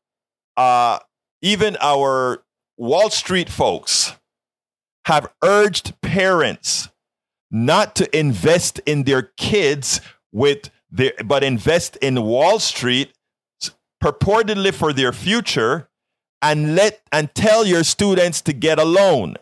uh, 0.56 0.98
even 1.40 1.76
our 1.80 2.42
Wall 2.76 3.10
Street 3.10 3.48
folks 3.48 4.14
have 5.04 5.32
urged 5.42 6.00
parents 6.00 6.88
not 7.52 7.94
to 7.96 8.18
invest 8.18 8.80
in 8.86 9.04
their 9.04 9.22
kids 9.36 10.00
with 10.32 10.70
their, 10.90 11.12
but 11.24 11.44
invest 11.44 11.96
in 11.96 12.22
Wall 12.22 12.58
Street 12.58 13.12
purportedly 14.02 14.74
for 14.74 14.92
their 14.92 15.12
future 15.12 15.88
and 16.40 16.74
let 16.74 17.02
and 17.12 17.32
tell 17.34 17.64
your 17.64 17.84
students 17.84 18.40
to 18.40 18.52
get 18.52 18.78
a 18.78 18.84
loan. 18.84 19.36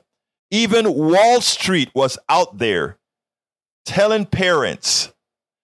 Even 0.50 0.92
Wall 0.92 1.40
Street 1.40 1.90
was 1.94 2.18
out 2.28 2.58
there 2.58 2.98
telling 3.86 4.26
parents 4.26 5.12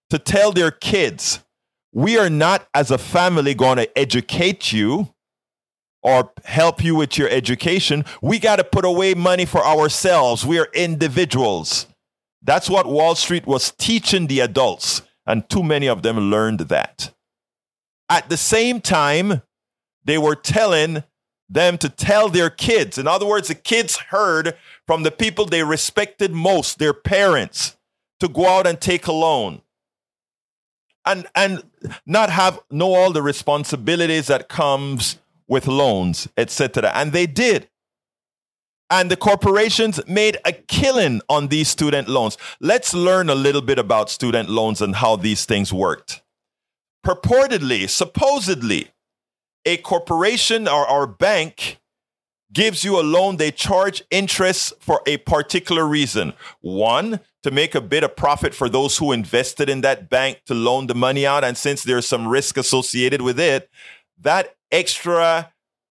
to 0.09 0.19
tell 0.19 0.53
their 0.53 0.71
kids, 0.71 1.41
we 1.93 2.17
are 2.17 2.31
not 2.31 2.69
as 2.73 2.91
a 2.91 2.99
family 2.99 3.55
going 3.55 3.77
to 3.77 3.99
educate 3.99 4.73
you 4.73 5.13
or 6.03 6.33
help 6.45 6.85
you 6.85 6.95
with 6.95 7.19
your 7.19 7.29
education. 7.29 8.05
We 8.23 8.39
got 8.39 8.57
to 8.57 8.65
put 8.65 8.85
away 8.85 9.15
money 9.15 9.45
for 9.45 9.65
ourselves. 9.65 10.47
We 10.47 10.59
are 10.61 10.69
individuals. 10.73 11.89
That's 12.47 12.71
what 12.71 12.87
Wall 12.87 13.17
Street 13.17 13.45
was 13.45 13.73
teaching 13.73 14.29
the 14.29 14.39
adults, 14.39 15.03
and 15.27 15.49
too 15.51 15.65
many 15.65 15.89
of 15.89 16.03
them 16.03 16.31
learned 16.31 16.61
that. 16.61 17.13
At 18.09 18.29
the 18.29 18.37
same 18.37 18.81
time, 18.81 19.43
they 20.05 20.17
were 20.17 20.37
telling 20.37 21.03
them 21.49 21.77
to 21.79 21.89
tell 21.89 22.29
their 22.29 22.49
kids. 22.49 22.99
In 22.99 23.09
other 23.09 23.27
words, 23.27 23.49
the 23.49 23.57
kids 23.57 23.97
heard 23.97 24.57
from 24.87 25.03
the 25.03 25.11
people 25.11 25.45
they 25.45 25.65
respected 25.65 26.31
most, 26.31 26.79
their 26.79 26.95
parents, 26.95 27.77
to 28.21 28.29
go 28.29 28.47
out 28.47 28.67
and 28.67 28.81
take 28.81 29.09
a 29.09 29.13
loan. 29.13 29.63
And, 31.05 31.27
and 31.35 31.65
not 32.05 32.31
have 32.31 32.61
know 32.71 32.95
all 32.95 33.13
the 33.13 33.23
responsibilities 33.23 34.29
that 34.29 34.49
comes 34.49 35.19
with 35.49 35.67
loans, 35.67 36.29
etc. 36.37 36.93
And 36.95 37.13
they 37.13 37.27
did. 37.27 37.69
And 38.89 39.11
the 39.11 39.17
corporations 39.17 40.01
made 40.07 40.39
a 40.45 40.53
killing 40.53 41.21
on 41.29 41.49
these 41.49 41.69
student 41.69 42.09
loans. 42.09 42.39
Let's 42.61 42.95
learn 42.95 43.29
a 43.29 43.35
little 43.35 43.63
bit 43.63 43.79
about 43.79 44.11
student 44.11 44.49
loans 44.49 44.81
and 44.81 44.97
how 44.97 45.17
these 45.17 45.45
things 45.45 45.73
worked. 45.73 46.23
Purportedly, 47.05 47.89
supposedly, 47.89 48.91
a 49.65 49.77
corporation 49.79 50.69
or, 50.69 50.87
our 50.87 51.07
bank 51.07 51.81
gives 52.53 52.85
you 52.85 53.01
a 53.01 53.03
loan, 53.03 53.37
they 53.37 53.51
charge 53.51 54.03
interest 54.11 54.73
for 54.79 55.03
a 55.07 55.17
particular 55.19 55.85
reason. 55.85 56.33
One, 56.61 57.21
to 57.43 57.51
make 57.51 57.75
a 57.75 57.81
bit 57.81 58.05
of 58.05 58.17
profit 58.17 58.55
for 58.55 58.69
those 58.69 58.99
who 58.99 59.13
invested 59.13 59.69
in 59.69 59.81
that 59.83 60.09
bank 60.09 60.43
to 60.47 60.55
loan 60.55 60.87
the 60.87 60.95
money 60.95 61.27
out. 61.27 61.45
And 61.45 61.57
since 61.57 61.83
there's 61.83 62.07
some 62.07 62.27
risk 62.27 62.57
associated 62.57 63.23
with 63.23 63.39
it, 63.39 63.69
that 64.21 64.57
extra 64.71 65.53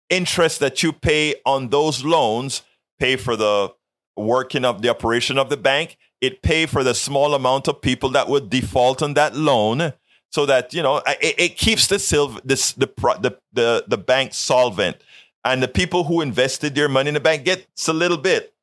interest 0.10 0.60
that 0.60 0.84
you 0.84 0.92
pay 0.94 1.36
on 1.46 1.70
those 1.70 2.04
loans 2.04 2.62
pay 3.04 3.18
for 3.18 3.36
the 3.36 3.74
working 4.16 4.64
of 4.64 4.82
the 4.82 4.88
operation 4.88 5.38
of 5.38 5.50
the 5.50 5.58
bank. 5.58 5.98
It 6.22 6.42
pay 6.42 6.66
for 6.66 6.86
the 6.86 6.96
small 6.96 7.34
amount 7.34 7.68
of 7.68 7.82
people 7.82 8.10
that 8.12 8.30
would 8.30 8.50
default 8.50 9.02
on 9.02 9.14
that 9.16 9.36
loan 9.36 9.92
so 10.32 10.46
that, 10.46 10.74
you 10.74 10.82
know, 10.82 11.02
it, 11.22 11.36
it 11.38 11.58
keeps 11.58 11.88
the, 11.88 12.00
silver, 12.00 12.40
this, 12.46 12.72
the, 12.72 12.88
the, 13.20 13.38
the, 13.52 13.84
the 13.90 13.98
bank 13.98 14.34
solvent 14.34 14.98
and 15.44 15.62
the 15.62 15.68
people 15.68 16.06
who 16.06 16.22
invested 16.22 16.76
their 16.76 16.88
money 16.88 17.10
in 17.10 17.14
the 17.14 17.20
bank 17.20 17.44
gets 17.44 17.90
a 17.90 17.94
little 17.94 18.18
bit. 18.18 18.54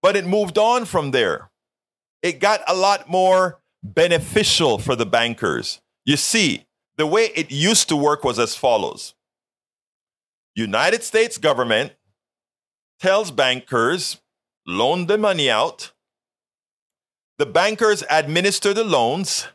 But 0.00 0.14
it 0.14 0.24
moved 0.24 0.56
on 0.56 0.84
from 0.84 1.10
there. 1.10 1.50
It 2.22 2.38
got 2.38 2.60
a 2.68 2.74
lot 2.74 3.08
more 3.08 3.58
beneficial 3.82 4.78
for 4.78 4.94
the 4.94 5.06
bankers. 5.06 5.80
You 6.04 6.16
see, 6.16 6.66
the 6.96 7.06
way 7.06 7.30
it 7.34 7.50
used 7.50 7.88
to 7.88 7.96
work 7.96 8.22
was 8.22 8.38
as 8.38 8.54
follows. 8.54 9.14
United 10.54 11.02
States 11.02 11.36
government 11.36 11.94
tells 13.02 13.30
bankers 13.30 14.20
loan 14.66 15.06
the 15.06 15.18
money 15.18 15.50
out. 15.50 15.92
The 17.38 17.46
bankers 17.46 18.02
administer 18.08 18.72
the 18.72 18.84
loans 18.84 19.48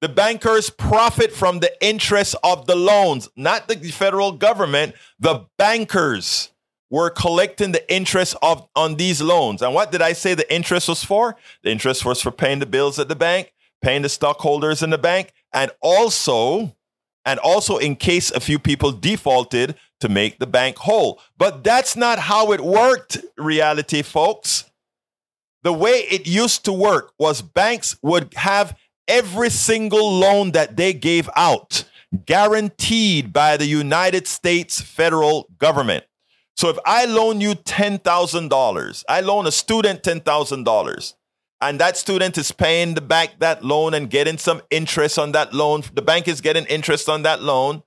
the 0.00 0.08
bankers 0.08 0.70
profit 0.70 1.30
from 1.30 1.60
the 1.60 1.72
interest 1.84 2.34
of 2.42 2.66
the 2.66 2.74
loans, 2.74 3.28
not 3.36 3.68
the 3.68 3.76
federal 3.76 4.32
government. 4.32 4.94
The 5.18 5.44
bankers 5.58 6.50
were 6.90 7.10
collecting 7.10 7.72
the 7.72 7.92
interest 7.92 8.34
of 8.42 8.66
on 8.74 8.96
these 8.96 9.20
loans. 9.20 9.60
And 9.60 9.74
what 9.74 9.92
did 9.92 10.00
I 10.00 10.14
say 10.14 10.34
the 10.34 10.52
interest 10.52 10.88
was 10.88 11.04
for? 11.04 11.36
The 11.62 11.70
interest 11.70 12.04
was 12.04 12.22
for 12.22 12.30
paying 12.30 12.60
the 12.60 12.66
bills 12.66 12.98
at 12.98 13.08
the 13.08 13.16
bank, 13.16 13.52
paying 13.82 14.02
the 14.02 14.08
stockholders 14.08 14.82
in 14.82 14.88
the 14.88 14.98
bank, 14.98 15.32
and 15.52 15.70
also 15.82 16.74
and 17.26 17.38
also 17.40 17.76
in 17.76 17.96
case 17.96 18.30
a 18.30 18.40
few 18.40 18.58
people 18.58 18.92
defaulted 18.92 19.74
to 20.00 20.08
make 20.08 20.38
the 20.38 20.46
bank 20.46 20.78
whole. 20.78 21.20
But 21.38 21.64
that's 21.64 21.96
not 21.96 22.18
how 22.18 22.52
it 22.52 22.60
worked, 22.60 23.18
reality 23.36 24.02
folks. 24.02 24.64
The 25.62 25.72
way 25.72 26.06
it 26.10 26.26
used 26.26 26.64
to 26.64 26.72
work 26.72 27.12
was 27.18 27.42
banks 27.42 27.96
would 28.02 28.32
have 28.34 28.76
every 29.06 29.50
single 29.50 30.12
loan 30.18 30.52
that 30.52 30.76
they 30.76 30.92
gave 30.92 31.28
out 31.36 31.84
guaranteed 32.26 33.32
by 33.32 33.56
the 33.56 33.66
United 33.66 34.26
States 34.26 34.80
federal 34.80 35.48
government. 35.58 36.04
So 36.56 36.68
if 36.68 36.78
I 36.84 37.04
loan 37.04 37.40
you 37.40 37.54
$10,000, 37.54 39.04
I 39.08 39.20
loan 39.20 39.46
a 39.46 39.52
student 39.52 40.02
$10,000, 40.02 41.14
and 41.62 41.80
that 41.80 41.96
student 41.96 42.38
is 42.38 42.52
paying 42.52 42.94
the 42.94 43.00
bank 43.00 43.32
that 43.38 43.64
loan 43.64 43.94
and 43.94 44.10
getting 44.10 44.38
some 44.38 44.62
interest 44.70 45.18
on 45.18 45.32
that 45.32 45.52
loan, 45.54 45.82
the 45.94 46.02
bank 46.02 46.26
is 46.26 46.40
getting 46.40 46.64
interest 46.66 47.08
on 47.08 47.22
that 47.22 47.42
loan. 47.42 47.82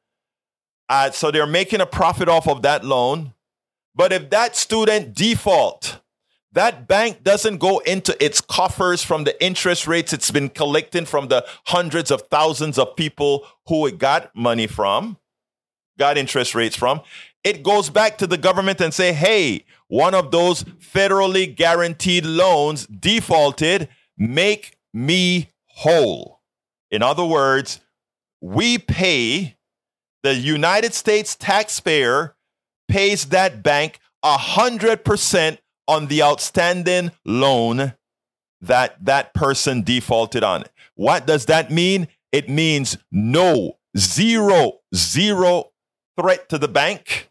Uh, 0.89 1.11
so 1.11 1.31
they're 1.31 1.47
making 1.47 1.81
a 1.81 1.85
profit 1.85 2.27
off 2.27 2.47
of 2.47 2.61
that 2.61 2.83
loan. 2.83 3.33
But 3.95 4.11
if 4.11 4.29
that 4.31 4.55
student 4.55 5.13
default, 5.13 5.99
that 6.53 6.87
bank 6.87 7.23
doesn't 7.23 7.57
go 7.57 7.79
into 7.79 8.15
its 8.23 8.39
coffers 8.39 9.03
from 9.03 9.23
the 9.23 9.43
interest 9.43 9.87
rates 9.87 10.13
it's 10.13 10.31
been 10.31 10.49
collecting 10.49 11.05
from 11.05 11.27
the 11.27 11.45
hundreds 11.65 12.11
of 12.11 12.23
thousands 12.29 12.77
of 12.77 12.95
people 12.95 13.45
who 13.67 13.87
it 13.87 13.97
got 13.97 14.35
money 14.35 14.67
from, 14.67 15.17
got 15.97 16.17
interest 16.17 16.53
rates 16.53 16.75
from. 16.75 17.01
It 17.43 17.63
goes 17.63 17.89
back 17.89 18.17
to 18.19 18.27
the 18.27 18.37
government 18.37 18.81
and 18.81 18.93
say, 18.93 19.13
"Hey, 19.13 19.65
one 19.87 20.13
of 20.13 20.31
those 20.31 20.63
federally 20.63 21.53
guaranteed 21.53 22.25
loans 22.25 22.85
defaulted, 22.87 23.89
make 24.17 24.77
me 24.93 25.49
whole." 25.65 26.41
In 26.91 27.01
other 27.01 27.25
words, 27.25 27.81
we 28.39 28.77
pay 28.77 29.57
the 30.23 30.35
United 30.35 30.93
States 30.93 31.35
taxpayer 31.35 32.35
pays 32.87 33.25
that 33.25 33.61
bank 33.61 33.99
100% 34.23 35.57
on 35.87 36.07
the 36.07 36.23
outstanding 36.23 37.11
loan 37.25 37.93
that 38.61 39.03
that 39.03 39.33
person 39.33 39.83
defaulted 39.83 40.43
on. 40.43 40.63
What 40.95 41.27
does 41.27 41.45
that 41.47 41.69
mean? 41.69 42.07
It 42.31 42.49
means 42.49 42.97
no, 43.11 43.77
zero, 43.97 44.79
zero 44.95 45.71
threat 46.19 46.47
to 46.49 46.57
the 46.57 46.69
bank, 46.69 47.29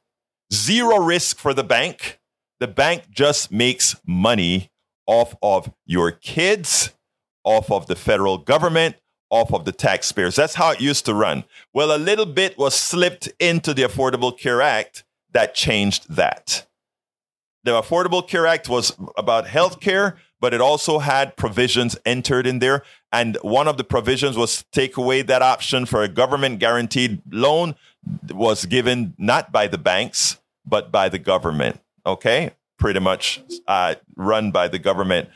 zero 0.52 0.98
risk 0.98 1.38
for 1.38 1.54
the 1.54 1.64
bank. 1.64 2.20
The 2.60 2.68
bank 2.68 3.10
just 3.10 3.50
makes 3.50 3.96
money 4.06 4.70
off 5.06 5.34
of 5.42 5.72
your 5.86 6.10
kids, 6.10 6.92
off 7.42 7.70
of 7.72 7.86
the 7.86 7.96
federal 7.96 8.38
government, 8.38 8.96
off 9.32 9.52
of 9.52 9.64
the 9.64 9.72
taxpayers. 9.72 10.36
That's 10.36 10.54
how 10.54 10.70
it 10.70 10.80
used 10.80 11.04
to 11.06 11.14
run. 11.14 11.42
Well, 11.72 11.96
a 11.96 11.98
little 11.98 12.26
bit 12.26 12.56
was 12.56 12.76
slipped 12.76 13.28
into 13.40 13.74
the 13.74 13.82
Affordable 13.82 14.38
Care 14.38 14.62
Act 14.62 15.02
that 15.32 15.56
changed 15.56 16.14
that 16.14 16.66
the 17.64 17.72
Affordable 17.72 18.26
Care 18.26 18.46
Act 18.46 18.68
was 18.68 18.96
about 19.16 19.46
health 19.46 19.80
care, 19.80 20.16
but 20.40 20.52
it 20.52 20.60
also 20.60 20.98
had 20.98 21.36
provisions 21.36 21.96
entered 22.04 22.46
in 22.46 22.58
there. 22.58 22.82
And 23.12 23.36
one 23.42 23.68
of 23.68 23.76
the 23.76 23.84
provisions 23.84 24.36
was 24.36 24.64
take 24.72 24.96
away 24.96 25.22
that 25.22 25.42
option 25.42 25.86
for 25.86 26.02
a 26.02 26.08
government 26.08 26.58
guaranteed 26.58 27.22
loan 27.30 27.76
was 28.30 28.66
given 28.66 29.14
not 29.16 29.52
by 29.52 29.68
the 29.68 29.78
banks, 29.78 30.40
but 30.66 30.90
by 30.90 31.08
the 31.08 31.18
government. 31.18 31.80
Okay. 32.04 32.50
Pretty 32.78 32.98
much 32.98 33.40
uh, 33.68 33.94
run 34.16 34.50
by 34.50 34.66
the 34.66 34.78
government. 34.78 35.28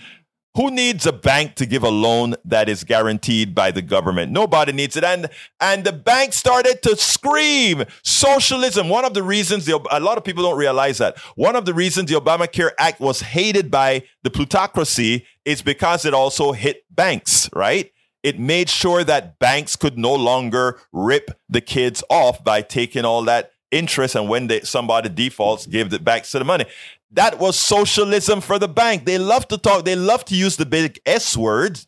Who 0.57 0.71
needs 0.71 1.05
a 1.05 1.13
bank 1.13 1.55
to 1.57 1.67
give 1.67 1.83
a 1.83 1.91
loan 1.91 2.35
that 2.47 2.71
is 2.71 2.83
guaranteed 2.83 3.55
by 3.55 3.71
the 3.71 3.83
government? 3.83 4.33
Nobody 4.33 4.73
needs 4.73 4.97
it. 4.97 5.05
And, 5.05 5.29
and 5.61 5.85
the 5.85 5.93
bank 5.93 6.33
started 6.33 6.83
to 6.85 6.97
scream 6.97 7.85
socialism. 8.03 8.89
One 8.89 9.05
of 9.05 9.13
the 9.13 9.23
reasons, 9.23 9.67
the, 9.67 9.79
a 9.91 10.01
lot 10.01 10.17
of 10.17 10.25
people 10.25 10.43
don't 10.43 10.57
realize 10.57 10.97
that. 10.97 11.19
One 11.35 11.57
of 11.57 11.67
the 11.67 11.75
reasons 11.75 12.11
the 12.11 12.19
Obamacare 12.19 12.71
Act 12.79 13.01
was 13.01 13.21
hated 13.21 13.71
by 13.71 14.05
the 14.23 14.31
plutocracy 14.31 15.27
is 15.45 15.61
because 15.61 16.07
it 16.07 16.15
also 16.15 16.53
hit 16.53 16.85
banks, 16.91 17.51
right? 17.53 17.93
It 18.23 18.41
made 18.41 18.71
sure 18.71 19.05
that 19.05 19.39
banks 19.39 19.77
could 19.77 19.99
no 19.99 20.15
longer 20.15 20.81
rip 20.91 21.39
the 21.51 21.61
kids 21.61 22.03
off 22.09 22.43
by 22.43 22.63
taking 22.63 23.05
all 23.05 23.23
that 23.25 23.53
interest 23.71 24.15
and 24.15 24.29
when 24.29 24.47
they, 24.47 24.61
somebody 24.61 25.09
defaults, 25.09 25.67
give 25.67 25.93
it 25.93 26.05
back 26.05 26.25
to 26.25 26.39
the 26.39 26.45
money. 26.45 26.65
That 27.13 27.39
was 27.39 27.59
socialism 27.59 28.41
for 28.41 28.59
the 28.59 28.69
bank. 28.69 29.05
They 29.05 29.19
love 29.19 29.49
to 29.49 29.59
talk, 29.59 29.85
they 29.85 29.97
love 29.97 30.25
to 30.27 30.35
use 30.35 30.57
the 30.57 30.67
big 30.67 31.01
S 31.07 31.37
word, 31.37 31.81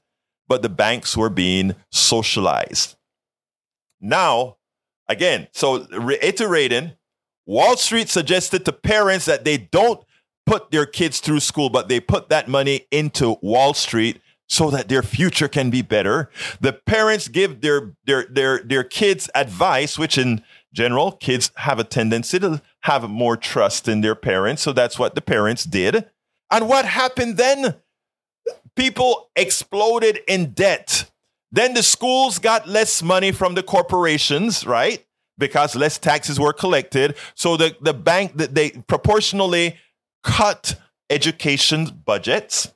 but 0.47 0.63
the 0.63 0.69
banks 0.69 1.17
were 1.17 1.31
being 1.31 1.75
socialized. 1.91 2.97
Now, 4.01 4.57
again, 5.09 5.49
so 5.53 5.87
reiterating, 5.91 6.93
Wall 7.47 7.77
Street 7.77 8.09
suggested 8.09 8.65
to 8.65 8.73
parents 8.73 9.25
that 9.25 9.45
they 9.45 9.57
don't 9.57 10.05
put 10.47 10.71
their 10.71 10.87
kids 10.87 11.21
through 11.21 11.41
school, 11.41 11.69
but 11.69 11.89
they 11.89 12.01
put 12.01 12.29
that 12.29 12.49
money 12.49 12.87
into 12.91 13.37
Wall 13.43 13.75
Street 13.75 14.21
so 14.49 14.71
that 14.71 14.89
their 14.89 15.03
future 15.03 15.49
can 15.49 15.69
be 15.69 15.83
better. 15.83 16.31
The 16.61 16.73
parents 16.73 17.29
give 17.29 17.61
their 17.61 17.95
their 18.07 18.27
their 18.31 18.61
their 18.61 18.85
kids 18.85 19.29
advice, 19.35 19.99
which 19.99 20.17
in 20.17 20.43
general, 20.73 21.13
kids 21.13 21.51
have 21.57 21.79
a 21.79 21.85
tendency 21.85 22.39
to 22.39 22.63
have 22.83 23.09
more 23.09 23.37
trust 23.37 23.89
in 23.89 24.01
their 24.01 24.15
parents. 24.15 24.63
So 24.63 24.73
that's 24.73 24.99
what 24.99 25.15
the 25.15 25.21
parents 25.21 25.65
did. 25.65 26.09
And 26.51 26.69
what 26.69 26.85
happened 26.85 27.37
then? 27.37 27.77
People 28.77 29.31
exploded 29.37 30.21
in 30.27 30.53
debt. 30.53 31.11
Then 31.51 31.75
the 31.75 31.83
schools 31.83 32.39
got 32.39 32.69
less 32.69 33.03
money 33.03 33.33
from 33.33 33.55
the 33.55 33.63
corporations, 33.63 34.67
right? 34.67 35.05
Because 35.37 35.75
less 35.75 35.99
taxes 35.99 36.39
were 36.39 36.53
collected. 36.53 37.17
So 37.35 37.57
the, 37.57 37.77
the 37.81 37.95
bank, 37.95 38.37
that 38.37 38.55
they 38.55 38.71
proportionally 38.71 39.77
cut 40.23 40.81
education 41.11 42.03
budgets. 42.05 42.73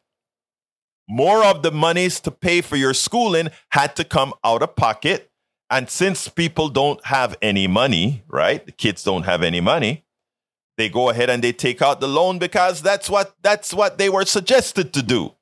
More 1.08 1.44
of 1.44 1.62
the 1.62 1.72
monies 1.72 2.20
to 2.20 2.30
pay 2.30 2.60
for 2.60 2.76
your 2.76 2.94
schooling 2.94 3.48
had 3.70 3.96
to 3.96 4.04
come 4.04 4.32
out 4.44 4.62
of 4.62 4.76
pocket. 4.76 5.30
And 5.72 5.88
since 5.88 6.28
people 6.28 6.68
don't 6.68 7.02
have 7.06 7.34
any 7.40 7.66
money, 7.66 8.24
right? 8.28 8.64
The 8.64 8.72
kids 8.72 9.02
don't 9.02 9.22
have 9.22 9.42
any 9.42 9.62
money. 9.62 10.04
They 10.76 10.90
go 10.90 11.08
ahead 11.08 11.30
and 11.30 11.42
they 11.42 11.54
take 11.54 11.80
out 11.80 11.98
the 11.98 12.08
loan 12.08 12.38
because 12.38 12.82
that's 12.82 13.08
what 13.08 13.34
that's 13.40 13.72
what 13.72 13.96
they 13.96 14.10
were 14.10 14.26
suggested 14.26 14.92
to 14.92 15.02
do. 15.02 15.32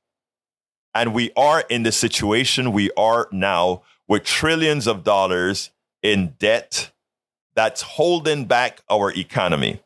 And 0.94 1.14
we 1.14 1.32
are 1.36 1.64
in 1.68 1.82
the 1.82 1.90
situation 1.90 2.70
we 2.70 2.92
are 2.96 3.28
now 3.32 3.82
with 4.06 4.22
trillions 4.22 4.86
of 4.86 5.02
dollars 5.02 5.70
in 6.00 6.36
debt 6.38 6.92
that's 7.56 7.82
holding 7.82 8.44
back 8.44 8.82
our 8.88 9.12
economy. 9.12 9.82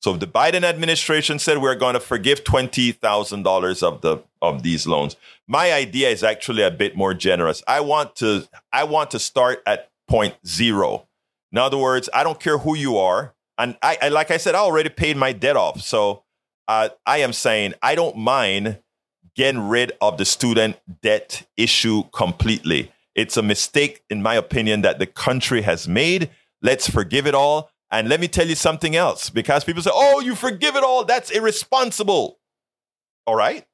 So 0.00 0.16
the 0.16 0.26
Biden 0.26 0.64
administration 0.64 1.38
said 1.38 1.58
we're 1.58 1.74
going 1.74 1.94
to 1.94 2.00
forgive 2.00 2.42
$20,000 2.44 3.82
of 3.82 4.00
the 4.00 4.22
of 4.42 4.62
these 4.62 4.86
loans. 4.86 5.16
My 5.46 5.72
idea 5.72 6.08
is 6.08 6.24
actually 6.24 6.62
a 6.62 6.70
bit 6.70 6.96
more 6.96 7.12
generous. 7.12 7.62
I 7.68 7.80
want 7.80 8.16
to 8.16 8.48
I 8.72 8.84
want 8.84 9.10
to 9.10 9.18
start 9.18 9.62
at 9.66 9.90
point 10.08 10.34
zero. 10.46 11.06
In 11.52 11.58
other 11.58 11.76
words, 11.76 12.08
I 12.14 12.24
don't 12.24 12.40
care 12.40 12.58
who 12.58 12.76
you 12.76 12.96
are, 12.96 13.34
and 13.58 13.76
I, 13.82 13.98
I 14.00 14.08
like 14.08 14.30
I 14.30 14.38
said, 14.38 14.54
I 14.54 14.58
already 14.58 14.88
paid 14.88 15.16
my 15.16 15.32
debt 15.32 15.56
off. 15.56 15.82
So 15.82 16.22
uh, 16.66 16.88
I 17.04 17.18
am 17.18 17.32
saying 17.32 17.74
I 17.82 17.94
don't 17.94 18.16
mind 18.16 18.78
getting 19.36 19.68
rid 19.68 19.92
of 20.00 20.16
the 20.16 20.24
student 20.24 20.76
debt 21.02 21.46
issue 21.56 22.04
completely. 22.12 22.90
It's 23.14 23.36
a 23.36 23.42
mistake, 23.42 24.02
in 24.08 24.22
my 24.22 24.34
opinion, 24.34 24.82
that 24.82 24.98
the 24.98 25.06
country 25.06 25.62
has 25.62 25.86
made. 25.86 26.30
Let's 26.62 26.88
forgive 26.88 27.26
it 27.26 27.34
all. 27.34 27.69
And 27.90 28.08
let 28.08 28.20
me 28.20 28.28
tell 28.28 28.46
you 28.46 28.54
something 28.54 28.94
else 28.94 29.30
because 29.30 29.64
people 29.64 29.82
say, 29.82 29.90
oh, 29.92 30.20
you 30.20 30.34
forgive 30.34 30.76
it 30.76 30.84
all. 30.84 31.04
That's 31.04 31.30
irresponsible. 31.30 32.38
All 33.26 33.34
right. 33.34 33.66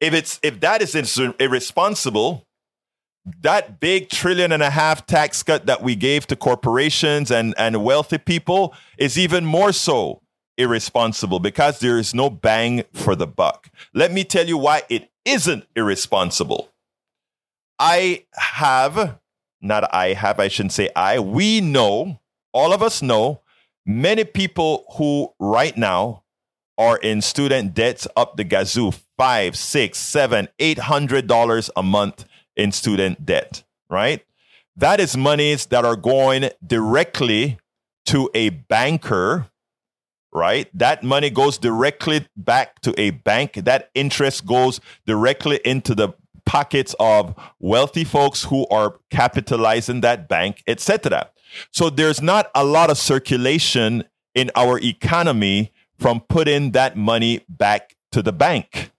If 0.00 0.14
it's 0.14 0.38
if 0.42 0.60
that 0.60 0.82
is 0.82 0.94
irresponsible, 0.94 2.46
that 3.40 3.80
big 3.80 4.08
trillion 4.08 4.52
and 4.52 4.62
a 4.62 4.70
half 4.70 5.06
tax 5.06 5.42
cut 5.42 5.66
that 5.66 5.82
we 5.82 5.96
gave 5.96 6.26
to 6.26 6.36
corporations 6.36 7.30
and, 7.30 7.54
and 7.56 7.82
wealthy 7.82 8.18
people 8.18 8.74
is 8.98 9.18
even 9.18 9.44
more 9.44 9.72
so 9.72 10.20
irresponsible 10.58 11.40
because 11.40 11.80
there 11.80 11.98
is 11.98 12.14
no 12.14 12.28
bang 12.28 12.84
for 12.92 13.16
the 13.16 13.26
buck. 13.26 13.70
Let 13.94 14.12
me 14.12 14.24
tell 14.24 14.46
you 14.46 14.58
why 14.58 14.82
it 14.88 15.10
isn't 15.24 15.66
irresponsible. 15.74 16.68
I 17.78 18.24
have, 18.34 19.18
not 19.60 19.92
I 19.92 20.12
have, 20.12 20.38
I 20.38 20.48
shouldn't 20.48 20.72
say 20.72 20.90
I, 20.94 21.18
we 21.18 21.60
know 21.60 22.20
all 22.54 22.72
of 22.72 22.82
us 22.82 23.02
know 23.02 23.42
many 23.84 24.24
people 24.24 24.86
who 24.96 25.34
right 25.38 25.76
now 25.76 26.22
are 26.78 26.96
in 26.98 27.20
student 27.20 27.74
debts 27.74 28.08
up 28.16 28.36
the 28.36 28.44
gazoo 28.44 28.98
five, 29.18 29.56
six, 29.56 29.98
seven, 29.98 30.48
eight 30.58 30.78
hundred 30.78 31.26
dollars 31.26 31.70
a 31.76 31.82
month 31.82 32.24
in 32.56 32.72
student 32.72 33.26
debt, 33.26 33.62
right? 33.90 34.24
That 34.76 35.00
is 35.00 35.16
monies 35.16 35.66
that 35.66 35.84
are 35.84 35.96
going 35.96 36.50
directly 36.66 37.58
to 38.06 38.28
a 38.34 38.50
banker, 38.50 39.46
right? 40.32 40.68
That 40.74 41.04
money 41.04 41.30
goes 41.30 41.58
directly 41.58 42.26
back 42.36 42.80
to 42.80 42.98
a 43.00 43.10
bank. 43.10 43.54
That 43.54 43.90
interest 43.94 44.46
goes 44.46 44.80
directly 45.06 45.60
into 45.64 45.94
the 45.94 46.10
pockets 46.44 46.94
of 46.98 47.34
wealthy 47.60 48.04
folks 48.04 48.44
who 48.44 48.66
are 48.68 48.98
capitalizing 49.10 50.00
that 50.02 50.28
bank, 50.28 50.62
etc. 50.66 51.30
So 51.70 51.90
there's 51.90 52.22
not 52.22 52.50
a 52.54 52.64
lot 52.64 52.90
of 52.90 52.98
circulation 52.98 54.04
in 54.34 54.50
our 54.54 54.78
economy 54.78 55.72
from 55.98 56.20
putting 56.20 56.72
that 56.72 56.96
money 56.96 57.44
back 57.48 57.96
to 58.12 58.22
the 58.22 58.32
bank. 58.32 58.90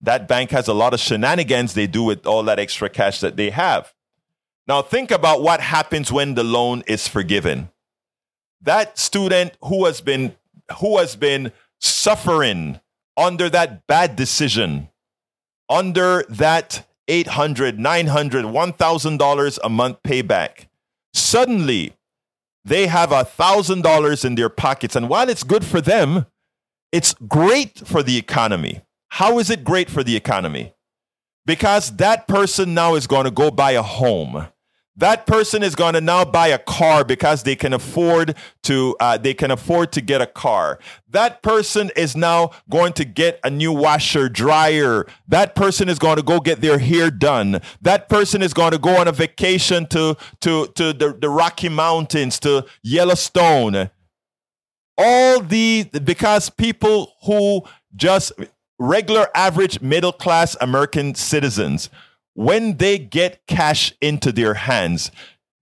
That 0.00 0.28
bank 0.28 0.50
has 0.50 0.68
a 0.68 0.74
lot 0.74 0.92
of 0.92 1.00
shenanigans 1.00 1.74
they 1.74 1.86
do 1.86 2.02
with 2.02 2.26
all 2.26 2.42
that 2.44 2.58
extra 2.58 2.90
cash 2.90 3.20
that 3.20 3.36
they 3.36 3.50
have. 3.50 3.94
Now, 4.66 4.82
think 4.82 5.10
about 5.10 5.42
what 5.42 5.60
happens 5.60 6.10
when 6.12 6.34
the 6.34 6.44
loan 6.44 6.82
is 6.86 7.08
forgiven. 7.08 7.70
That 8.62 8.98
student 8.98 9.56
who 9.62 9.84
has 9.84 10.00
been 10.00 10.36
who 10.78 10.96
has 10.98 11.16
been 11.16 11.52
suffering 11.80 12.80
under 13.16 13.50
that 13.50 13.86
bad 13.86 14.16
decision, 14.16 14.88
under 15.68 16.24
that 16.28 16.86
800 17.08 17.78
900 17.78 18.44
$1,000 18.46 19.58
a 19.62 19.68
month 19.68 20.02
payback, 20.02 20.66
suddenly 21.14 21.96
they 22.64 22.86
have 22.86 23.12
a 23.12 23.24
$1,000 23.24 24.24
in 24.24 24.34
their 24.34 24.48
pockets. 24.48 24.96
And 24.96 25.08
while 25.08 25.28
it's 25.28 25.42
good 25.42 25.64
for 25.64 25.80
them, 25.80 26.26
it's 26.92 27.14
great 27.28 27.86
for 27.86 28.02
the 28.02 28.16
economy. 28.16 28.82
How 29.10 29.38
is 29.38 29.50
it 29.50 29.64
great 29.64 29.90
for 29.90 30.02
the 30.02 30.16
economy? 30.16 30.74
Because 31.46 31.96
that 31.96 32.26
person 32.26 32.74
now 32.74 32.94
is 32.94 33.06
going 33.06 33.24
to 33.24 33.30
go 33.30 33.50
buy 33.50 33.72
a 33.72 33.82
home 33.82 34.48
that 34.96 35.26
person 35.26 35.62
is 35.62 35.74
going 35.74 35.94
to 35.94 36.00
now 36.00 36.24
buy 36.24 36.48
a 36.48 36.58
car 36.58 37.04
because 37.04 37.42
they 37.42 37.56
can 37.56 37.72
afford 37.72 38.36
to 38.62 38.96
uh, 39.00 39.18
they 39.18 39.34
can 39.34 39.50
afford 39.50 39.92
to 39.92 40.00
get 40.00 40.20
a 40.20 40.26
car. 40.26 40.78
That 41.08 41.42
person 41.42 41.90
is 41.96 42.16
now 42.16 42.52
going 42.70 42.92
to 42.94 43.04
get 43.04 43.40
a 43.42 43.50
new 43.50 43.72
washer 43.72 44.28
dryer. 44.28 45.06
That 45.26 45.54
person 45.54 45.88
is 45.88 45.98
going 45.98 46.16
to 46.16 46.22
go 46.22 46.38
get 46.38 46.60
their 46.60 46.78
hair 46.78 47.10
done. 47.10 47.60
That 47.80 48.08
person 48.08 48.40
is 48.40 48.54
going 48.54 48.72
to 48.72 48.78
go 48.78 48.96
on 49.00 49.08
a 49.08 49.12
vacation 49.12 49.86
to 49.86 50.16
to 50.40 50.66
to 50.74 50.92
the, 50.92 51.16
the 51.20 51.28
rocky 51.28 51.68
mountains 51.68 52.38
to 52.40 52.64
yellowstone. 52.82 53.90
All 54.96 55.40
these 55.40 55.86
because 55.86 56.50
people 56.50 57.14
who 57.24 57.62
just 57.96 58.32
regular 58.78 59.28
average 59.34 59.80
middle 59.80 60.12
class 60.12 60.56
american 60.60 61.14
citizens 61.14 61.90
when 62.34 62.76
they 62.76 62.98
get 62.98 63.46
cash 63.46 63.92
into 64.00 64.32
their 64.32 64.54
hands, 64.54 65.10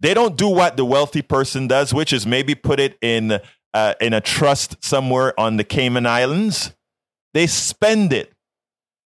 they 0.01 0.15
don't 0.15 0.37
do 0.37 0.49
what 0.49 0.77
the 0.77 0.85
wealthy 0.85 1.23
person 1.23 1.69
does, 1.69 1.95
which 1.95 2.13
is 2.13 2.27
maybe 2.27 2.55
put 2.55 2.81
it 2.81 2.99
in 3.01 3.41
uh, 3.75 3.95
in 4.01 4.13
a 4.13 4.21
trust 4.21 4.83
somewhere 4.85 5.39
on 5.39 5.57
the 5.57 5.65
Cayman 5.65 6.07
Islands. 6.07 6.75
They 7.33 7.47
spend 7.47 8.13
it. 8.13 8.33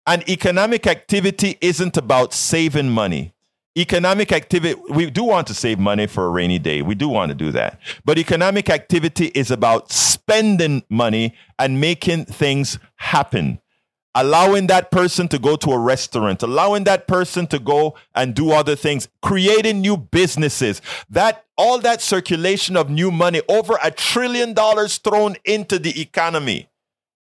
And 0.05 0.27
economic 0.29 0.87
activity 0.87 1.57
isn't 1.61 1.97
about 1.97 2.33
saving 2.33 2.89
money. 2.89 3.33
Economic 3.77 4.31
activity, 4.31 4.79
we 4.89 5.09
do 5.09 5.23
want 5.23 5.47
to 5.47 5.53
save 5.53 5.79
money 5.79 6.05
for 6.05 6.25
a 6.25 6.29
rainy 6.29 6.59
day. 6.59 6.81
We 6.81 6.95
do 6.95 7.07
want 7.07 7.29
to 7.29 7.35
do 7.35 7.51
that. 7.51 7.79
But 8.03 8.17
economic 8.17 8.69
activity 8.69 9.27
is 9.27 9.49
about 9.49 9.91
spending 9.91 10.83
money 10.89 11.33
and 11.57 11.79
making 11.79 12.25
things 12.25 12.77
happen 12.97 13.61
allowing 14.15 14.67
that 14.67 14.91
person 14.91 15.27
to 15.29 15.39
go 15.39 15.55
to 15.55 15.71
a 15.71 15.77
restaurant, 15.77 16.43
allowing 16.43 16.83
that 16.85 17.07
person 17.07 17.47
to 17.47 17.59
go 17.59 17.95
and 18.15 18.33
do 18.33 18.51
other 18.51 18.75
things, 18.75 19.07
creating 19.21 19.81
new 19.81 19.97
businesses. 19.97 20.81
That 21.09 21.45
all 21.57 21.79
that 21.79 22.01
circulation 22.01 22.75
of 22.75 22.89
new 22.89 23.11
money, 23.11 23.41
over 23.47 23.77
a 23.83 23.91
trillion 23.91 24.53
dollars 24.53 24.97
thrown 24.97 25.35
into 25.45 25.77
the 25.77 26.01
economy. 26.01 26.67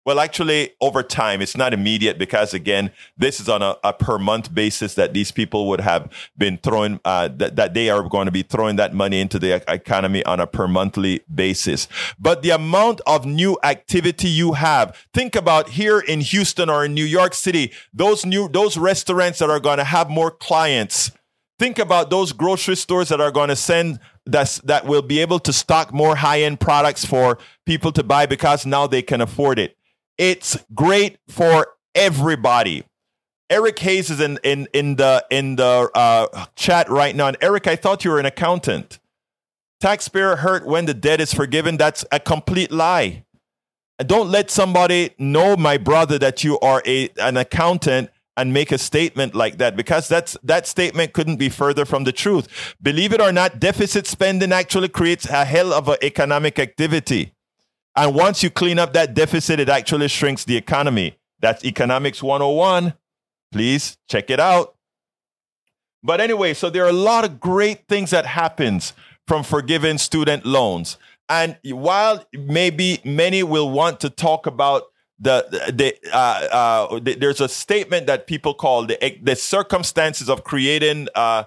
Well, 0.10 0.20
actually, 0.20 0.72
over 0.82 1.04
time, 1.04 1.40
it's 1.40 1.56
not 1.56 1.72
immediate 1.72 2.18
because, 2.18 2.52
again, 2.56 2.90
this 3.16 3.40
is 3.40 3.48
on 3.48 3.62
a, 3.62 3.76
a 3.84 3.94
per 3.94 4.18
month 4.18 4.52
basis 4.52 4.96
that 4.96 5.14
these 5.14 5.32
people 5.32 5.68
would 5.68 5.82
have 5.82 6.12
been 6.36 6.58
throwing, 6.58 7.00
uh, 7.06 7.28
that, 7.36 7.58
that 7.58 7.76
they 7.76 7.92
are 7.92 8.02
going 8.02 8.26
to 8.26 8.32
be 8.32 8.42
throwing 8.42 8.76
that 8.78 8.92
money 8.92 9.22
into 9.22 9.38
the 9.38 9.64
economy 9.72 10.26
on 10.26 10.40
a 10.40 10.48
per 10.48 10.68
monthly 10.68 11.22
basis. 11.32 11.88
But 12.20 12.42
the 12.42 12.50
amount 12.50 13.02
of 13.06 13.28
new 13.28 13.60
activity 13.62 14.30
you 14.30 14.54
have, 14.54 14.98
think 15.14 15.36
about 15.36 15.70
here 15.70 16.00
in 16.00 16.22
Houston 16.22 16.72
or 16.72 16.86
in 16.86 16.96
New 16.96 17.06
York 17.06 17.36
City, 17.36 17.72
those 17.94 18.26
new, 18.26 18.50
those 18.50 18.78
restaurants 18.78 19.38
that 19.38 19.52
are 19.52 19.60
going 19.60 19.78
to 19.78 19.84
have 19.84 20.10
more 20.10 20.32
clients. 20.32 21.12
Think 21.60 21.78
about 21.78 22.10
those 22.10 22.34
grocery 22.34 22.78
stores 22.78 23.10
that 23.10 23.22
are 23.22 23.30
going 23.30 23.50
to 23.50 23.56
send 23.56 24.00
that's, 24.26 24.58
that 24.62 24.88
will 24.88 25.04
be 25.04 25.20
able 25.20 25.38
to 25.42 25.54
stock 25.54 25.94
more 25.94 26.16
high 26.16 26.42
end 26.42 26.60
products 26.60 27.06
for 27.06 27.38
people 27.68 27.92
to 27.92 28.02
buy 28.02 28.26
because 28.26 28.66
now 28.66 28.88
they 28.88 29.04
can 29.04 29.22
afford 29.22 29.60
it. 29.60 29.76
It's 30.20 30.58
great 30.76 31.18
for 31.30 31.66
everybody. 31.96 32.84
Eric 33.50 33.80
Hayes 33.80 34.10
is 34.10 34.20
in 34.20 34.38
in 34.44 34.68
in 34.74 34.98
the 34.98 35.26
in 35.32 35.56
the 35.56 35.90
uh, 35.96 36.46
chat 36.58 36.90
right 36.90 37.16
now. 37.16 37.30
And 37.30 37.38
Eric, 37.42 37.68
I 37.68 37.78
thought 37.78 38.04
you 38.04 38.12
were 38.12 38.20
an 38.20 38.26
accountant. 38.26 39.00
Taxpayer 39.80 40.36
hurt 40.36 40.68
when 40.68 40.86
the 40.86 40.94
debt 40.94 41.22
is 41.22 41.34
forgiven. 41.34 41.78
That's 41.78 42.04
a 42.12 42.20
complete 42.20 42.70
lie. 42.70 43.24
don't 44.06 44.30
let 44.30 44.52
somebody 44.52 45.12
know, 45.18 45.56
my 45.56 45.78
brother, 45.78 46.20
that 46.20 46.44
you 46.44 46.60
are 46.60 46.84
a 46.86 47.10
an 47.18 47.38
accountant 47.38 48.10
and 48.36 48.54
make 48.54 48.74
a 48.74 48.78
statement 48.78 49.36
like 49.36 49.58
that 49.60 49.78
because 49.78 50.10
that's 50.10 50.38
that 50.44 50.68
statement 50.68 51.14
couldn't 51.14 51.38
be 51.38 51.48
further 51.48 51.86
from 51.86 52.04
the 52.04 52.12
truth. 52.12 52.76
Believe 52.82 53.14
it 53.14 53.22
or 53.22 53.32
not, 53.32 53.62
deficit 53.62 54.06
spending 54.06 54.52
actually 54.52 54.90
creates 54.90 55.30
a 55.30 55.46
hell 55.46 55.72
of 55.72 55.88
an 55.88 55.98
economic 56.04 56.60
activity. 56.60 57.32
And 58.00 58.16
once 58.16 58.42
you 58.42 58.50
clean 58.50 58.80
up 58.80 58.94
that 58.94 59.14
deficit, 59.14 59.60
it 59.60 59.68
actually 59.68 60.08
shrinks 60.08 60.46
the 60.46 60.56
economy. 60.56 61.18
That's 61.42 61.66
Economics 61.66 62.24
101. 62.24 62.94
Please 63.52 63.98
check 64.08 64.30
it 64.30 64.40
out. 64.40 64.76
But 66.02 66.22
anyway, 66.22 66.54
so 66.54 66.70
there 66.70 66.86
are 66.86 66.90
a 66.90 66.94
lot 66.94 67.26
of 67.26 67.42
great 67.42 67.90
things 67.90 68.12
that 68.12 68.26
happens 68.26 68.94
from 69.28 69.44
forgiving 69.44 69.98
student 69.98 70.46
loans. 70.46 70.96
And 71.28 71.58
while 71.66 72.26
maybe 72.32 73.02
many 73.04 73.44
will 73.44 73.70
want 73.70 74.00
to 74.00 74.10
talk 74.10 74.48
about 74.48 74.84
the, 75.20 75.46
the, 75.68 75.94
uh, 76.14 76.48
uh, 76.52 77.00
the 77.00 77.16
there's 77.16 77.42
a 77.42 77.50
statement 77.50 78.08
that 78.08 78.28
people 78.28 78.54
call 78.54 78.86
the, 78.86 79.20
the 79.22 79.36
circumstances 79.36 80.30
of 80.30 80.46
creating 80.46 81.10
uh, 81.16 81.44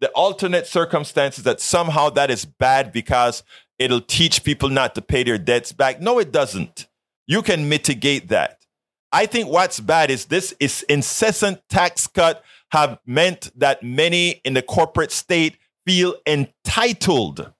the 0.00 0.08
alternate 0.08 0.66
circumstances 0.66 1.44
that 1.44 1.60
somehow 1.60 2.10
that 2.10 2.28
is 2.28 2.44
bad 2.44 2.92
because 2.92 3.44
it'll 3.82 4.00
teach 4.00 4.44
people 4.44 4.68
not 4.68 4.94
to 4.94 5.02
pay 5.02 5.22
their 5.22 5.38
debts 5.38 5.72
back. 5.72 6.00
No, 6.00 6.18
it 6.18 6.32
doesn't. 6.32 6.86
You 7.26 7.42
can 7.42 7.68
mitigate 7.68 8.28
that. 8.28 8.58
I 9.12 9.26
think 9.26 9.48
what's 9.48 9.80
bad 9.80 10.10
is 10.10 10.26
this 10.26 10.54
is 10.58 10.82
incessant 10.84 11.60
tax 11.68 12.06
cut 12.06 12.42
have 12.70 12.98
meant 13.04 13.50
that 13.56 13.82
many 13.82 14.40
in 14.44 14.54
the 14.54 14.62
corporate 14.62 15.12
state 15.12 15.58
feel 15.86 16.14
entitled 16.26 17.52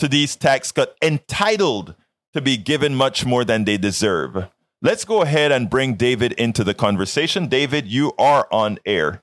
to 0.00 0.08
these 0.08 0.34
tax 0.34 0.72
cuts, 0.72 0.92
entitled 1.00 1.94
to 2.34 2.40
be 2.40 2.56
given 2.56 2.94
much 2.94 3.24
more 3.24 3.44
than 3.44 3.64
they 3.64 3.76
deserve. 3.76 4.48
Let's 4.82 5.04
go 5.04 5.22
ahead 5.22 5.52
and 5.52 5.70
bring 5.70 5.94
David 5.94 6.32
into 6.32 6.64
the 6.64 6.74
conversation. 6.74 7.46
David, 7.46 7.86
you 7.86 8.12
are 8.18 8.46
on 8.50 8.78
air. 8.84 9.22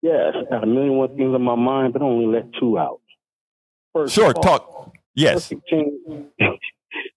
Yes, 0.00 0.34
I 0.34 0.50
got 0.50 0.64
a 0.64 0.66
million 0.66 1.16
things 1.16 1.34
on 1.34 1.42
my 1.42 1.54
mind, 1.54 1.92
but 1.92 2.02
only 2.02 2.26
let 2.26 2.52
two 2.58 2.78
out. 2.78 3.01
First 3.94 4.14
sure, 4.14 4.32
all, 4.34 4.42
talk. 4.42 4.92
Yes. 5.14 5.48
Perfect 5.48 5.68
team, 5.68 6.26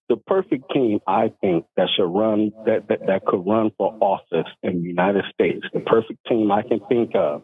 the 0.08 0.16
perfect 0.16 0.64
team, 0.72 1.00
I 1.06 1.32
think, 1.40 1.66
that 1.76 1.88
should 1.96 2.04
run 2.04 2.52
that, 2.66 2.88
that 2.88 3.06
that 3.06 3.24
could 3.26 3.46
run 3.46 3.70
for 3.76 3.96
office 4.00 4.50
in 4.62 4.82
the 4.82 4.88
United 4.88 5.24
States. 5.32 5.64
The 5.72 5.80
perfect 5.80 6.20
team 6.28 6.50
I 6.52 6.62
can 6.62 6.80
think 6.88 7.12
of: 7.14 7.42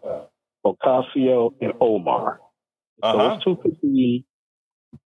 Ocasio 0.65 1.55
and 1.61 1.73
Omar. 1.81 2.41
Uh-huh. 3.03 3.17
Those 3.17 3.45
two 3.45 3.57
could 3.63 3.81
be. 3.81 4.25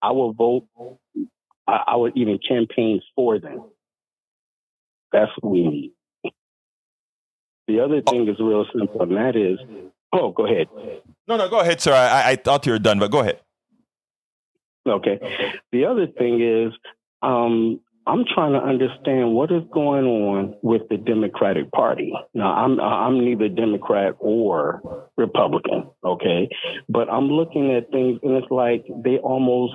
I 0.02 0.12
will 0.12 0.34
vote. 0.34 0.68
I, 1.68 1.84
I 1.88 1.96
would 1.96 2.14
even 2.18 2.40
campaign 2.48 3.02
for 3.16 3.40
them. 3.40 3.66
That's 5.12 5.32
what 5.40 5.52
we 5.52 5.68
need. 5.68 5.92
The 7.68 7.80
other 7.80 8.02
thing 8.02 8.28
is 8.28 8.36
real 8.40 8.66
simple, 8.78 9.02
and 9.02 9.14
that 9.14 9.36
is, 9.36 9.58
oh, 10.14 10.32
go 10.32 10.46
ahead. 10.46 10.68
No, 11.28 11.38
no, 11.38 11.50
go 11.50 11.62
ahead, 11.62 11.82
sir. 11.82 11.94
I, 11.94 12.32
I 12.32 12.36
thought 12.36 12.66
you 12.66 12.74
were 12.74 12.80
done, 12.80 13.00
but 13.00 13.10
go 13.10 13.22
ahead. 13.22 13.40
Okay. 14.88 15.20
The 15.72 15.86
other 15.86 16.08
thing 16.08 16.42
is, 16.42 16.74
um, 17.22 17.80
I'm 18.08 18.24
trying 18.32 18.54
to 18.54 18.60
understand 18.60 19.34
what 19.34 19.52
is 19.52 19.64
going 19.74 20.06
on 20.06 20.56
with 20.62 20.84
the 20.90 20.98
Democratic 20.98 21.72
Party. 21.72 22.14
Now, 22.36 22.54
I'm 22.54 22.80
I'm 22.80 23.26
neither 23.26 23.50
Democrat 23.50 24.14
or 24.20 25.10
Republican, 25.18 25.90
okay, 26.04 26.50
but 26.88 27.10
I'm 27.10 27.30
looking 27.30 27.74
at 27.74 27.90
things 27.90 28.20
and 28.22 28.34
it's 28.34 28.52
like 28.52 28.86
they 29.04 29.18
almost 29.18 29.74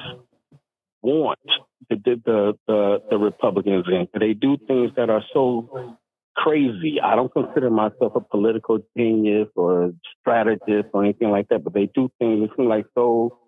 want 1.02 1.40
the 1.88 1.96
the 2.24 2.52
the, 2.68 2.98
the 3.10 3.18
Republicans 3.18 3.86
in. 3.88 4.06
They 4.18 4.34
do 4.34 4.56
things 4.68 4.92
that 4.96 5.10
are 5.10 5.24
so 5.34 5.96
crazy. 6.36 7.00
I 7.02 7.16
don't 7.16 7.32
consider 7.32 7.68
myself 7.68 8.12
a 8.14 8.20
political 8.20 8.78
genius 8.96 9.48
or 9.56 9.92
strategist 10.20 10.90
or 10.92 11.02
anything 11.02 11.30
like 11.30 11.48
that, 11.48 11.64
but 11.64 11.74
they 11.74 11.90
do 11.92 12.10
things 12.20 12.48
that 12.48 12.56
seem 12.56 12.68
like 12.68 12.86
so 12.94 13.38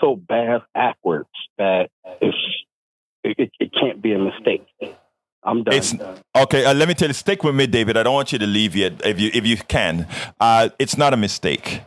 so 0.00 0.16
bad 0.16 0.62
backwards 0.74 1.28
that 1.58 1.90
it's, 2.20 2.36
it, 3.22 3.50
it 3.58 3.72
can't 3.72 4.02
be 4.02 4.12
a 4.12 4.18
mistake. 4.18 4.66
I'm 5.44 5.62
done. 5.62 5.74
It's, 5.74 5.94
okay, 6.34 6.64
uh, 6.64 6.74
let 6.74 6.88
me 6.88 6.94
tell 6.94 7.08
you. 7.08 7.14
Stick 7.14 7.44
with 7.44 7.54
me, 7.54 7.66
David. 7.66 7.96
I 7.96 8.02
don't 8.02 8.14
want 8.14 8.32
you 8.32 8.38
to 8.38 8.46
leave 8.46 8.74
yet, 8.74 9.04
if 9.04 9.20
you 9.20 9.30
if 9.34 9.46
you 9.46 9.56
can. 9.56 10.08
Uh, 10.40 10.70
it's 10.78 10.96
not 10.96 11.12
a 11.12 11.16
mistake. 11.16 11.82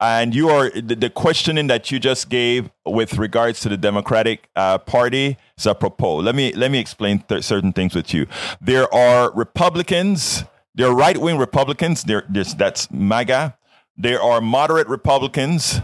And 0.00 0.32
you 0.32 0.48
are 0.48 0.70
the, 0.70 0.94
the, 0.94 1.10
questioning 1.10 1.66
that 1.66 1.90
you 1.90 1.98
just 1.98 2.28
gave 2.28 2.70
with 2.86 3.18
regards 3.18 3.58
to 3.60 3.68
the 3.68 3.76
Democratic 3.76 4.48
uh, 4.54 4.78
Party 4.78 5.36
is 5.56 5.66
apropos. 5.66 6.18
Let 6.18 6.36
me 6.36 6.52
let 6.52 6.70
me 6.70 6.78
explain 6.78 7.20
th- 7.20 7.42
certain 7.42 7.72
things 7.72 7.96
with 7.96 8.14
you. 8.14 8.26
There 8.60 8.92
are 8.94 9.32
Republicans. 9.34 10.44
There 10.74 10.86
are 10.86 10.94
right 10.94 11.16
wing 11.16 11.36
Republicans. 11.36 12.04
There, 12.04 12.24
that's 12.28 12.88
MAGA. 12.92 13.58
There 13.96 14.22
are 14.22 14.40
moderate 14.40 14.86
Republicans. 14.86 15.80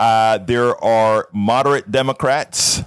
Uh, 0.00 0.38
there 0.38 0.82
are 0.82 1.28
moderate 1.32 1.92
Democrats. 1.92 2.82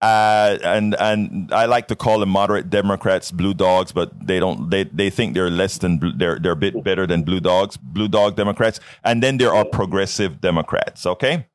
Uh, 0.00 0.58
and 0.64 0.96
and 0.98 1.52
I 1.52 1.66
like 1.66 1.86
to 1.88 1.96
call 1.96 2.18
them 2.20 2.28
moderate 2.28 2.70
Democrats 2.70 3.30
blue 3.30 3.54
dogs, 3.54 3.92
but 3.92 4.10
they 4.26 4.40
don't. 4.40 4.68
They 4.70 4.82
they 4.84 5.10
think 5.10 5.34
they're 5.34 5.50
less 5.50 5.78
than 5.78 6.00
they're 6.16 6.40
they're 6.40 6.52
a 6.52 6.56
bit 6.56 6.82
better 6.82 7.06
than 7.06 7.22
blue 7.22 7.38
dogs, 7.38 7.76
blue 7.76 8.08
dog 8.08 8.34
Democrats. 8.34 8.80
And 9.04 9.22
then 9.22 9.38
there 9.38 9.54
are 9.54 9.64
progressive 9.64 10.40
Democrats. 10.40 11.06
Okay, 11.06 11.46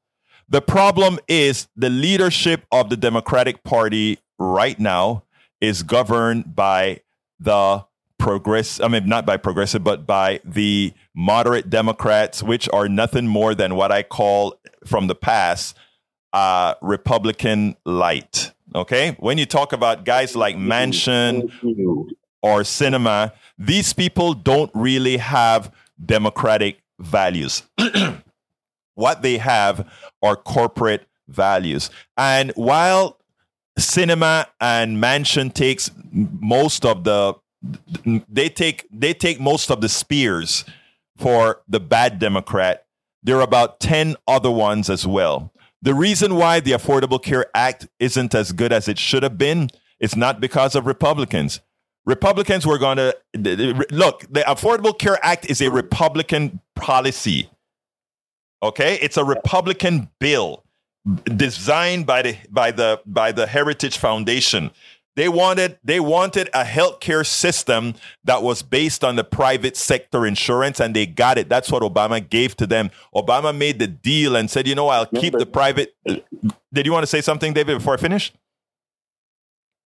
the 0.48 0.62
problem 0.62 1.20
is 1.28 1.68
the 1.76 1.90
leadership 1.90 2.66
of 2.72 2.90
the 2.90 2.96
Democratic 2.96 3.64
Party 3.66 4.20
right 4.40 4.80
now 4.80 5.24
is 5.60 5.84
governed 5.84 6.56
by 6.56 7.02
the 7.38 7.86
progress. 8.18 8.80
I 8.80 8.88
mean, 8.88 9.10
not 9.10 9.26
by 9.26 9.36
progressive, 9.36 9.84
but 9.84 10.08
by 10.08 10.40
the 10.46 10.94
moderate 11.14 11.70
Democrats, 11.70 12.42
which 12.42 12.70
are 12.72 12.88
nothing 12.88 13.28
more 13.28 13.54
than 13.54 13.76
what 13.76 13.92
I 13.92 14.04
call 14.04 14.56
from 14.88 15.08
the 15.08 15.16
past 15.16 15.76
uh, 16.34 16.76
Republican 16.82 17.76
light. 17.86 18.52
Okay. 18.76 19.16
When 19.20 19.38
you 19.38 19.46
talk 19.46 19.74
about 19.74 20.06
guys 20.06 20.36
like 20.36 20.56
Manchin 20.56 21.50
or 22.42 22.62
Sinema, 22.62 23.32
these 23.58 23.94
people 23.94 24.34
don't 24.34 24.72
really 24.74 25.18
have 25.18 25.74
democratic 26.04 26.82
values. 27.00 27.64
what 28.96 29.22
they 29.22 29.38
have 29.38 29.90
are 30.22 30.36
corporate 30.36 31.08
values. 31.28 31.90
And 32.18 32.52
while 32.56 33.18
Sinema 33.80 34.48
and 34.60 34.98
Manchin 34.98 35.54
takes 35.54 35.92
most 36.12 36.84
of 36.86 37.04
the 37.04 37.36
they 38.28 38.50
take 38.50 38.88
they 38.92 39.14
take 39.14 39.40
most 39.40 39.70
of 39.70 39.82
the 39.82 39.90
spears 39.90 40.66
for 41.18 41.62
the 41.68 41.80
bad 41.80 42.20
Democrat. 42.20 42.86
There 43.28 43.38
are 43.38 43.42
about 43.42 43.82
10 43.82 44.16
other 44.26 44.50
ones 44.50 44.90
as 44.90 45.06
well. 45.06 45.52
The 45.82 45.94
reason 45.94 46.36
why 46.36 46.62
the 46.62 46.72
Affordable 46.72 47.22
Care 47.22 47.48
Act 47.54 47.86
isn't 48.00 48.34
as 48.34 48.54
good 48.54 48.72
as 48.72 48.88
it 48.88 48.98
should 48.98 49.22
have 49.22 49.38
been 49.38 49.68
is 50.00 50.16
not 50.16 50.40
because 50.40 50.76
of 50.76 50.86
Republicans. 50.86 51.60
Republicans 52.06 52.66
were 52.66 52.78
going 52.78 52.96
to 52.96 53.14
look, 53.92 54.22
the 54.30 54.46
Affordable 54.48 54.98
Care 54.98 55.20
Act 55.22 55.46
is 55.50 55.60
a 55.60 55.70
Republican 55.70 56.62
policy. 56.74 57.50
Okay? 58.64 58.98
It's 59.02 59.18
a 59.18 59.26
Republican 59.26 60.10
bill 60.22 60.64
designed 61.36 62.06
by 62.06 62.22
the 62.22 62.38
by 62.50 62.72
the 62.72 63.02
by 63.06 63.34
the 63.34 63.46
Heritage 63.46 63.98
Foundation. 63.98 64.72
They 65.18 65.30
wanted 65.30 65.80
they 65.84 66.00
wanted 66.00 66.48
a 66.54 66.64
healthcare 66.64 67.26
system 67.26 67.96
that 68.26 68.44
was 68.44 68.62
based 68.62 69.04
on 69.04 69.16
the 69.16 69.24
private 69.24 69.76
sector 69.76 70.28
insurance, 70.28 70.80
and 70.80 70.96
they 70.96 71.08
got 71.08 71.40
it. 71.40 71.50
That's 71.50 71.72
what 71.72 71.82
Obama 71.82 72.22
gave 72.30 72.56
to 72.58 72.68
them. 72.68 72.92
Obama 73.16 73.58
made 73.58 73.80
the 73.80 73.88
deal 73.88 74.36
and 74.36 74.48
said, 74.48 74.68
"You 74.68 74.76
know, 74.76 74.90
I'll 74.90 75.08
keep 75.08 75.34
the 75.34 75.48
private." 75.48 75.96
Did 76.06 76.86
you 76.86 76.92
want 76.92 77.02
to 77.02 77.08
say 77.08 77.22
something, 77.22 77.52
David, 77.52 77.80
before 77.80 77.96
I 77.96 77.98
finish? 77.98 78.32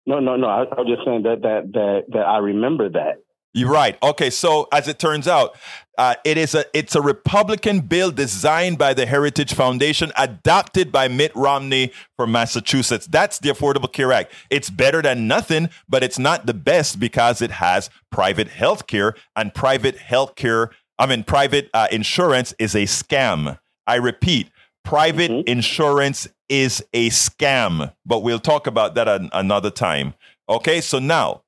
No, 0.06 0.22
no, 0.22 0.38
no. 0.38 0.48
I, 0.48 0.62
I 0.64 0.80
was 0.80 0.88
just 0.88 1.04
saying 1.06 1.24
that 1.24 1.42
that 1.42 1.74
that 1.74 2.04
that 2.14 2.26
I 2.26 2.38
remember 2.38 2.88
that. 2.88 3.18
You're 3.54 3.72
right. 3.72 3.98
Okay, 4.04 4.30
so 4.30 4.68
as 4.72 4.88
it 4.88 5.00
turns 5.00 5.28
out, 5.28 5.58
uh, 5.98 6.14
it 6.24 6.38
is 6.38 6.54
a 6.54 6.66
it's 6.78 6.96
a 6.96 7.02
Republican 7.02 7.80
bill 7.80 8.12
designed 8.12 8.78
by 8.78 8.94
the 8.94 9.08
Heritage 9.08 9.54
Foundation, 9.54 10.12
adopted 10.16 10.92
by 10.92 11.08
Mitt 11.08 11.36
Romney 11.36 11.92
for 12.16 12.28
Massachusetts. 12.28 13.08
That's 13.08 13.40
the 13.40 13.50
Affordable 13.50 13.92
Care 13.92 14.12
Act. 14.12 14.32
It's 14.52 14.70
better 14.70 15.02
than 15.02 15.28
nothing, 15.28 15.70
but 15.90 16.04
it's 16.04 16.20
not 16.20 16.46
the 16.46 16.54
best 16.54 17.00
because 17.00 17.42
it 17.42 17.52
has 17.52 17.90
private 18.12 18.50
health 18.50 18.86
care, 18.86 19.16
and 19.36 19.54
private 19.56 19.98
health 19.98 20.36
care, 20.36 20.70
I 21.00 21.08
mean, 21.08 21.24
private 21.24 21.70
uh, 21.74 21.88
insurance 21.92 22.54
is 22.60 22.76
a 22.76 22.84
scam. 22.84 23.58
I 23.88 23.96
repeat, 23.96 24.52
private 24.84 25.32
mm-hmm. 25.32 25.48
insurance 25.50 26.28
is 26.48 26.84
a 26.94 27.10
scam, 27.10 27.94
but 28.06 28.20
we'll 28.20 28.40
talk 28.40 28.68
about 28.68 28.96
that 28.96 29.08
an, 29.08 29.30
another 29.34 29.72
time. 29.72 30.14
Okay, 30.48 30.80
so 30.80 31.00
now 31.00 31.42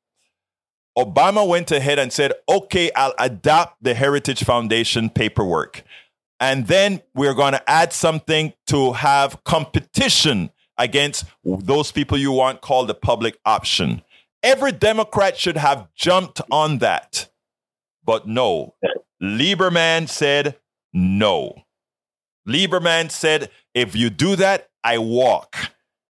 Obama 0.97 1.47
went 1.47 1.71
ahead 1.71 1.99
and 1.99 2.11
said, 2.11 2.33
okay, 2.47 2.91
I'll 2.95 3.13
adopt 3.19 3.81
the 3.81 3.93
Heritage 3.93 4.43
Foundation 4.43 5.09
paperwork. 5.09 5.83
And 6.39 6.67
then 6.67 7.01
we're 7.13 7.33
going 7.33 7.53
to 7.53 7.69
add 7.69 7.93
something 7.93 8.53
to 8.67 8.93
have 8.93 9.43
competition 9.43 10.51
against 10.77 11.25
those 11.43 11.91
people 11.91 12.17
you 12.17 12.31
want 12.31 12.61
called 12.61 12.87
the 12.87 12.93
public 12.93 13.37
option. 13.45 14.01
Every 14.41 14.71
Democrat 14.71 15.37
should 15.37 15.57
have 15.57 15.87
jumped 15.95 16.41
on 16.49 16.77
that. 16.77 17.29
But 18.05 18.27
no, 18.27 18.75
Lieberman 19.21 20.07
said 20.07 20.57
no. 20.93 21.63
Lieberman 22.47 23.11
said, 23.11 23.51
if 23.75 23.95
you 23.95 24.09
do 24.09 24.35
that, 24.37 24.69
I 24.83 24.97
walk. 24.97 25.55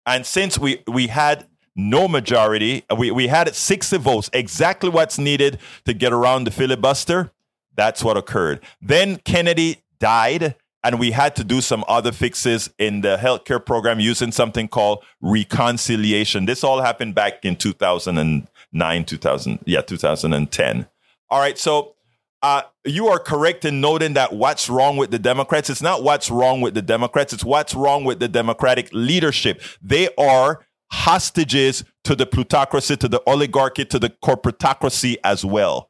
And 0.06 0.26
since 0.26 0.58
we, 0.58 0.82
we 0.88 1.06
had 1.06 1.46
no 1.76 2.08
majority. 2.08 2.84
We, 2.96 3.10
we 3.10 3.28
had 3.28 3.54
60 3.54 3.98
votes, 3.98 4.30
exactly 4.32 4.90
what's 4.90 5.18
needed 5.18 5.58
to 5.84 5.94
get 5.94 6.12
around 6.12 6.44
the 6.44 6.50
filibuster. 6.50 7.32
That's 7.76 8.04
what 8.04 8.16
occurred. 8.16 8.60
Then 8.80 9.16
Kennedy 9.24 9.82
died, 9.98 10.54
and 10.84 11.00
we 11.00 11.10
had 11.10 11.34
to 11.36 11.44
do 11.44 11.60
some 11.60 11.84
other 11.88 12.12
fixes 12.12 12.70
in 12.78 13.00
the 13.00 13.16
healthcare 13.16 13.64
program 13.64 13.98
using 13.98 14.30
something 14.30 14.68
called 14.68 15.04
reconciliation. 15.20 16.46
This 16.46 16.62
all 16.62 16.82
happened 16.82 17.14
back 17.14 17.44
in 17.44 17.56
2009, 17.56 19.04
2000, 19.04 19.58
yeah, 19.64 19.80
2010. 19.80 20.86
All 21.30 21.40
right, 21.40 21.58
so 21.58 21.94
uh, 22.42 22.62
you 22.84 23.08
are 23.08 23.18
correct 23.18 23.64
in 23.64 23.80
noting 23.80 24.12
that 24.12 24.34
what's 24.34 24.68
wrong 24.68 24.98
with 24.98 25.10
the 25.10 25.18
Democrats, 25.18 25.70
it's 25.70 25.80
not 25.80 26.02
what's 26.02 26.30
wrong 26.30 26.60
with 26.60 26.74
the 26.74 26.82
Democrats, 26.82 27.32
it's 27.32 27.44
what's 27.44 27.74
wrong 27.74 28.04
with 28.04 28.20
the 28.20 28.28
Democratic 28.28 28.90
leadership. 28.92 29.62
They 29.82 30.10
are 30.18 30.63
hostages 30.90 31.84
to 32.04 32.14
the 32.14 32.26
plutocracy, 32.26 32.96
to 32.96 33.08
the 33.08 33.22
oligarchy, 33.26 33.84
to 33.86 33.98
the 33.98 34.10
corporatocracy 34.10 35.16
as 35.24 35.44
well. 35.44 35.88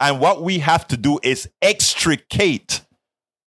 And 0.00 0.20
what 0.20 0.42
we 0.42 0.58
have 0.58 0.86
to 0.88 0.96
do 0.96 1.18
is 1.22 1.48
extricate, 1.62 2.82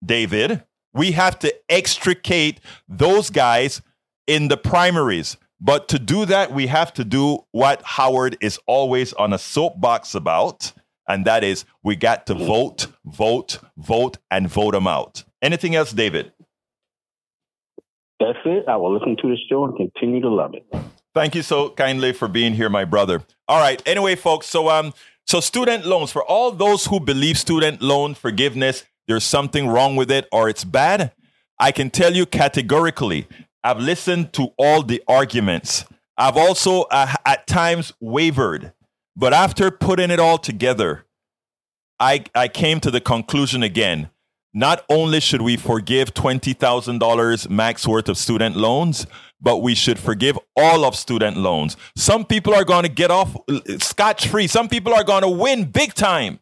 David, 0.05 0.63
we 0.93 1.11
have 1.11 1.39
to 1.39 1.53
extricate 1.69 2.59
those 2.87 3.29
guys 3.29 3.81
in 4.27 4.47
the 4.47 4.57
primaries. 4.57 5.37
But 5.59 5.87
to 5.89 5.99
do 5.99 6.25
that, 6.25 6.51
we 6.51 6.67
have 6.67 6.93
to 6.95 7.05
do 7.05 7.45
what 7.51 7.81
Howard 7.83 8.37
is 8.41 8.59
always 8.67 9.13
on 9.13 9.31
a 9.31 9.37
soapbox 9.37 10.13
about, 10.13 10.73
and 11.07 11.25
that 11.25 11.43
is 11.43 11.63
we 11.83 11.95
got 11.95 12.25
to 12.27 12.33
vote, 12.33 12.87
vote, 13.05 13.59
vote, 13.77 14.17
and 14.29 14.49
vote 14.49 14.73
them 14.73 14.87
out. 14.87 15.23
Anything 15.41 15.75
else, 15.75 15.93
David? 15.93 16.33
That's 18.19 18.39
it. 18.45 18.65
I 18.67 18.77
will 18.77 18.93
listen 18.93 19.17
to 19.21 19.27
the 19.27 19.37
show 19.49 19.65
and 19.65 19.75
continue 19.75 20.21
to 20.21 20.29
love 20.29 20.53
it. 20.53 20.65
Thank 21.13 21.35
you 21.35 21.43
so 21.43 21.69
kindly 21.69 22.13
for 22.13 22.27
being 22.27 22.53
here, 22.53 22.69
my 22.69 22.85
brother. 22.85 23.23
All 23.47 23.59
right. 23.59 23.81
Anyway, 23.85 24.15
folks, 24.15 24.47
so 24.47 24.69
um, 24.69 24.93
so 25.25 25.39
student 25.39 25.85
loans 25.85 26.11
for 26.11 26.23
all 26.23 26.51
those 26.51 26.85
who 26.85 26.99
believe 26.99 27.37
student 27.37 27.81
loan 27.81 28.15
forgiveness, 28.15 28.83
there's 29.07 29.23
something 29.23 29.67
wrong 29.67 29.95
with 29.95 30.09
it 30.09 30.27
or 30.31 30.49
it's 30.49 30.63
bad. 30.63 31.11
I 31.59 31.71
can 31.71 31.89
tell 31.89 32.13
you 32.13 32.25
categorically, 32.25 33.27
I've 33.63 33.79
listened 33.79 34.33
to 34.33 34.49
all 34.57 34.83
the 34.83 35.03
arguments. 35.07 35.85
I've 36.17 36.37
also 36.37 36.83
uh, 36.83 37.13
at 37.25 37.47
times 37.47 37.93
wavered, 37.99 38.73
but 39.15 39.33
after 39.33 39.71
putting 39.71 40.11
it 40.11 40.19
all 40.19 40.37
together, 40.37 41.05
I 41.99 42.25
I 42.33 42.47
came 42.47 42.79
to 42.81 42.91
the 42.91 43.01
conclusion 43.01 43.63
again 43.63 44.09
not 44.53 44.83
only 44.89 45.19
should 45.19 45.41
we 45.41 45.57
forgive 45.57 46.13
$20,000 46.13 47.49
max 47.49 47.87
worth 47.87 48.07
of 48.07 48.17
student 48.17 48.55
loans, 48.55 49.07
but 49.41 49.57
we 49.57 49.75
should 49.75 49.99
forgive 49.99 50.37
all 50.55 50.85
of 50.85 50.95
student 50.95 51.37
loans. 51.37 51.75
Some 51.97 52.23
people 52.25 52.53
are 52.53 52.63
going 52.63 52.83
to 52.83 52.89
get 52.89 53.11
off 53.11 53.35
uh, 53.49 53.59
scotch 53.79 54.27
free. 54.27 54.47
Some 54.47 54.69
people 54.69 54.93
are 54.93 55.03
going 55.03 55.23
to 55.23 55.29
win 55.29 55.65
big 55.65 55.93
time. 55.93 56.39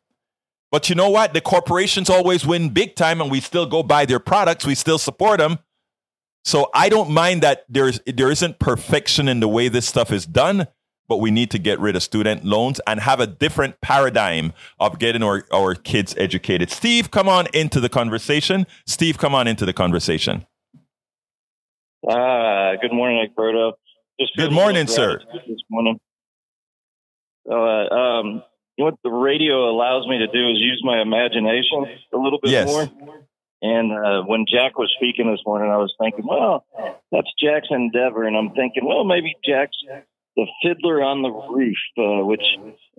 But 0.72 0.90
you 0.90 0.96
know 0.96 1.10
what? 1.10 1.34
The 1.34 1.42
corporations 1.42 2.10
always 2.10 2.46
win 2.46 2.70
big 2.70 2.96
time 2.96 3.22
and 3.22 3.30
we 3.32 3.42
still 3.42 3.66
go 3.66 3.84
buy 3.84 4.06
their 4.06 4.20
products. 4.20 4.66
We 4.66 4.76
still 4.76 4.98
support 4.98 5.40
them. 5.40 5.60
So 6.44 6.70
I 6.74 6.90
don't 6.90 7.12
mind 7.12 7.44
that 7.44 7.66
there's 7.70 8.00
there 8.08 8.32
isn't 8.32 8.60
perfection 8.60 9.28
in 9.28 9.42
the 9.42 9.48
way 9.48 9.68
this 9.68 9.88
stuff 9.88 10.12
is 10.12 10.26
done, 10.26 10.68
but 11.12 11.18
we 11.18 11.30
need 11.30 11.52
to 11.52 11.60
get 11.60 11.78
rid 11.78 11.94
of 11.98 12.02
student 12.02 12.46
loans 12.46 12.80
and 12.88 13.02
have 13.02 13.20
a 13.20 13.28
different 13.28 13.82
paradigm 13.82 14.54
of 14.80 14.98
getting 14.98 15.22
our, 15.22 15.44
our 15.52 15.76
kids 15.76 16.16
educated. 16.18 16.72
Steve, 16.72 17.12
come 17.12 17.28
on 17.28 17.48
into 17.54 17.82
the 17.82 17.90
conversation. 17.90 18.66
Steve, 18.86 19.18
come 19.18 19.36
on 19.36 19.46
into 19.46 19.66
the 19.66 19.74
conversation. 19.74 20.46
Ah, 22.10 22.76
good 22.82 22.94
morning, 22.94 23.28
Egberto. 23.28 23.74
Just 24.22 24.38
good 24.38 24.54
morning, 24.54 24.88
sir. 24.88 25.20
This 25.46 25.60
morning. 25.70 26.00
Uh, 27.46 27.56
um, 27.94 28.44
what 28.78 28.94
the 29.04 29.10
radio 29.10 29.70
allows 29.70 30.08
me 30.08 30.20
to 30.20 30.28
do 30.28 30.50
is 30.50 30.60
use 30.60 30.82
my 30.82 31.02
imagination 31.02 31.88
a 32.14 32.18
little 32.18 32.40
bit 32.42 32.52
yes. 32.52 32.68
more. 32.68 32.90
And 33.62 33.92
uh, 33.92 34.24
when 34.24 34.46
Jack 34.50 34.78
was 34.78 34.90
speaking 34.96 35.30
this 35.30 35.42
morning, 35.46 35.70
I 35.70 35.76
was 35.76 35.94
thinking, 36.00 36.26
well, 36.26 36.66
that's 37.12 37.28
Jack's 37.38 37.68
endeavor, 37.70 38.24
and 38.24 38.38
I'm 38.38 38.52
thinking, 38.52 38.86
well, 38.86 39.04
maybe 39.04 39.36
Jack's 39.44 39.76
the 40.36 40.48
Fiddler 40.64 41.04
on 41.04 41.22
the 41.22 41.30
Roof, 41.30 41.78
uh, 41.98 42.26
which 42.26 42.44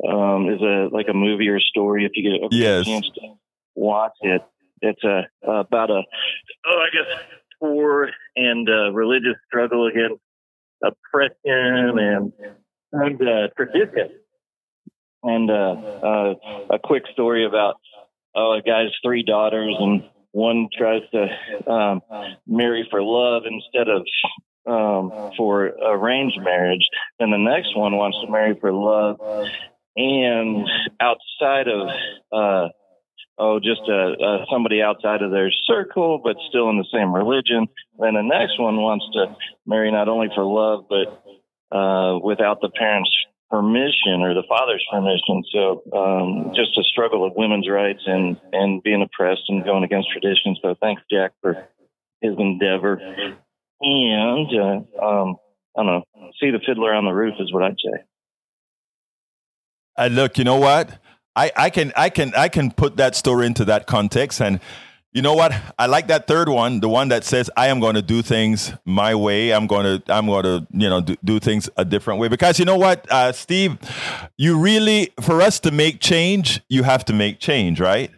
um, 0.09 0.49
is 0.49 0.61
a 0.61 0.89
like 0.93 1.07
a 1.09 1.15
movie 1.15 1.49
or 1.49 1.57
a 1.57 1.61
story. 1.61 2.05
If 2.05 2.13
you 2.15 2.31
get 2.31 2.53
yes. 2.53 2.83
a 2.83 2.85
chance 2.85 3.11
to 3.15 3.35
watch 3.75 4.13
it, 4.21 4.43
it's 4.81 5.03
a 5.05 5.23
about 5.49 5.91
a 5.91 6.03
oh, 6.67 6.85
I 6.85 6.89
guess 6.93 7.23
poor 7.61 8.11
and 8.37 8.69
uh, 8.69 8.93
religious 8.93 9.37
struggle 9.47 9.87
against 9.87 10.21
oppression 10.83 11.99
and 11.99 12.33
and 12.93 13.23
uh, 13.23 13.49
tradition. 13.57 14.19
And 15.23 15.51
uh, 15.51 15.55
uh, 15.55 16.35
a 16.71 16.79
quick 16.83 17.05
story 17.13 17.47
about 17.47 17.77
oh, 18.35 18.59
a 18.59 18.63
guy's 18.63 18.91
three 19.05 19.23
daughters, 19.23 19.75
and 19.79 20.03
one 20.33 20.69
tries 20.77 21.03
to 21.13 21.73
um, 21.73 22.01
marry 22.47 22.87
for 22.91 23.03
love 23.03 23.45
instead 23.47 23.89
of 23.89 24.03
um, 24.67 25.33
for 25.37 25.67
arranged 25.67 26.39
marriage. 26.41 26.87
and 27.19 27.33
the 27.33 27.39
next 27.39 27.77
one 27.77 27.97
wants 27.97 28.19
to 28.25 28.31
marry 28.31 28.59
for 28.61 28.73
love 28.73 29.19
and 29.97 30.67
outside 31.01 31.69
of 31.69 31.89
uh, 32.33 32.69
oh, 33.39 33.61
just 33.61 33.83
uh, 33.89 34.13
uh, 34.13 34.45
somebody 34.51 34.81
outside 34.81 35.23
of 35.23 35.31
their 35.31 35.51
circle, 35.67 36.21
but 36.23 36.37
still 36.49 36.71
in 36.71 36.79
the 36.79 36.87
same 36.93 37.15
religion. 37.15 37.67
Then 37.99 38.15
the 38.15 38.23
next 38.23 38.59
one 38.59 38.77
wants 38.77 39.05
to 39.15 39.37
marry 39.67 39.91
not 39.91 40.09
only 40.09 40.29
for 40.35 40.45
love, 40.45 40.87
but 40.89 41.77
uh, 41.77 42.19
without 42.19 42.61
the 42.61 42.71
parents' 42.71 43.11
permission 43.51 44.23
or 44.23 44.33
the 44.33 44.45
father's 44.49 44.85
permission. 44.91 45.43
So 45.53 45.83
um, 45.93 46.53
just 46.55 46.77
a 46.79 46.83
struggle 46.85 47.27
of 47.27 47.33
women's 47.37 47.69
rights 47.69 48.03
and, 48.07 48.41
and 48.53 48.83
being 48.83 49.03
oppressed 49.03 49.43
and 49.49 49.65
going 49.65 49.85
against 49.85 50.09
tradition. 50.11 50.57
So 50.63 50.75
thanks, 50.81 51.03
Jack, 51.11 51.33
for 51.43 51.69
his 52.23 52.33
endeavor. 52.39 53.37
And 53.83 54.49
uh, 54.59 55.05
um, 55.05 55.37
I 55.77 55.83
don't 55.83 55.87
know, 55.87 56.03
see 56.41 56.51
the 56.51 56.61
fiddler 56.67 56.95
on 56.95 57.05
the 57.05 57.13
roof 57.13 57.35
is 57.41 57.53
what 57.53 57.63
I'd 57.65 57.77
say. 57.77 58.03
Uh, 59.97 60.09
look, 60.11 60.39
you 60.39 60.45
know 60.45 60.57
what? 60.57 60.99
I, 61.35 61.51
I 61.57 61.71
can 61.71 61.93
I 61.97 62.11
can 62.11 62.33
I 62.35 62.49
can 62.49 62.71
put 62.71 62.97
that 62.99 63.17
story 63.17 63.47
into 63.47 63.65
that 63.67 63.87
context 63.87 64.41
and 64.41 64.61
you 65.13 65.21
know 65.21 65.35
what? 65.35 65.53
I 65.79 65.87
like 65.87 66.07
that 66.09 66.27
third 66.27 66.49
one, 66.49 66.81
the 66.81 66.89
one 66.89 67.09
that 67.09 67.25
says 67.25 67.51
I 67.55 67.67
am 67.67 67.81
going 67.81 67.97
to 67.97 68.03
do 68.03 68.23
things 68.23 68.73
my 68.87 69.15
way. 69.15 69.53
I'm 69.53 69.67
going 69.67 70.01
to 70.01 70.13
I'm 70.13 70.27
going 70.27 70.45
to 70.45 70.67
you 70.71 70.89
know 70.89 71.03
do, 71.03 71.17
do 71.23 71.39
things 71.39 71.69
a 71.77 71.85
different 71.85 72.19
way 72.19 72.29
because 72.29 72.59
you 72.59 72.65
know 72.65 72.77
what, 72.77 73.11
uh, 73.11 73.33
Steve, 73.33 73.79
you 74.39 74.59
really 74.59 75.13
for 75.21 75.43
us 75.43 75.61
to 75.61 75.71
make 75.71 76.01
change, 76.01 76.63
you 76.69 76.83
have 76.83 77.05
to 77.07 77.13
make 77.13 77.41
change, 77.41 77.79
right? 77.79 78.11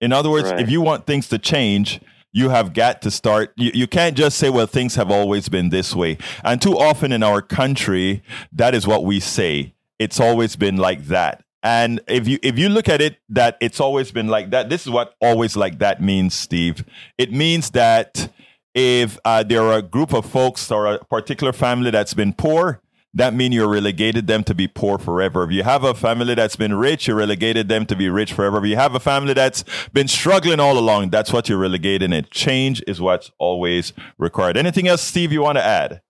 In 0.00 0.12
other 0.12 0.30
words, 0.30 0.50
right. 0.50 0.60
if 0.60 0.70
you 0.70 0.80
want 0.80 1.06
things 1.06 1.28
to 1.28 1.38
change, 1.38 2.00
you 2.36 2.50
have 2.50 2.74
got 2.74 3.00
to 3.00 3.10
start. 3.10 3.50
You, 3.56 3.70
you 3.72 3.86
can't 3.86 4.14
just 4.14 4.36
say, 4.36 4.50
well, 4.50 4.66
things 4.66 4.94
have 4.96 5.10
always 5.10 5.48
been 5.48 5.70
this 5.70 5.94
way. 5.94 6.18
And 6.44 6.60
too 6.60 6.78
often 6.78 7.10
in 7.10 7.22
our 7.22 7.40
country, 7.40 8.22
that 8.52 8.74
is 8.74 8.86
what 8.86 9.06
we 9.06 9.20
say. 9.20 9.74
It's 9.98 10.20
always 10.20 10.54
been 10.54 10.76
like 10.76 11.06
that. 11.06 11.42
And 11.62 11.98
if 12.06 12.28
you 12.28 12.38
if 12.42 12.58
you 12.58 12.68
look 12.68 12.90
at 12.90 13.00
it 13.00 13.16
that 13.30 13.56
it's 13.62 13.80
always 13.80 14.12
been 14.12 14.28
like 14.28 14.50
that, 14.50 14.68
this 14.68 14.82
is 14.82 14.90
what 14.92 15.14
always 15.18 15.56
like 15.56 15.78
that 15.78 16.02
means, 16.02 16.34
Steve. 16.34 16.84
It 17.16 17.32
means 17.32 17.70
that 17.70 18.30
if 18.74 19.18
uh, 19.24 19.42
there 19.42 19.62
are 19.62 19.78
a 19.78 19.82
group 19.82 20.12
of 20.12 20.26
folks 20.26 20.70
or 20.70 20.86
a 20.86 20.98
particular 21.06 21.54
family 21.54 21.90
that's 21.90 22.12
been 22.12 22.34
poor, 22.34 22.82
that 23.16 23.34
mean 23.34 23.50
you're 23.50 23.68
relegated 23.68 24.26
them 24.26 24.44
to 24.44 24.54
be 24.54 24.68
poor 24.68 24.98
forever. 24.98 25.42
If 25.44 25.50
you 25.50 25.62
have 25.62 25.84
a 25.84 25.94
family 25.94 26.34
that's 26.34 26.54
been 26.54 26.74
rich, 26.74 27.08
you 27.08 27.14
relegated 27.14 27.68
them 27.68 27.86
to 27.86 27.96
be 27.96 28.10
rich 28.10 28.34
forever. 28.34 28.58
If 28.58 28.66
you 28.66 28.76
have 28.76 28.94
a 28.94 29.00
family 29.00 29.32
that's 29.32 29.64
been 29.92 30.06
struggling 30.06 30.60
all 30.60 30.78
along, 30.78 31.10
that's 31.10 31.32
what 31.32 31.48
you're 31.48 31.58
relegating 31.58 32.12
it. 32.12 32.30
Change 32.30 32.82
is 32.86 33.00
what's 33.00 33.30
always 33.38 33.94
required. 34.18 34.58
Anything 34.58 34.86
else, 34.86 35.00
Steve, 35.00 35.32
you 35.32 35.40
want 35.42 35.56
to 35.56 35.64
add? 35.64 36.02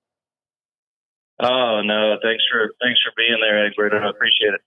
Oh 1.40 1.82
no, 1.84 2.16
thanks 2.22 2.42
for 2.50 2.72
thanks 2.82 3.00
for 3.04 3.12
being 3.16 3.38
there, 3.40 3.66
Egbert. 3.66 3.92
I 3.92 4.08
appreciate 4.08 4.54
it. 4.54 4.60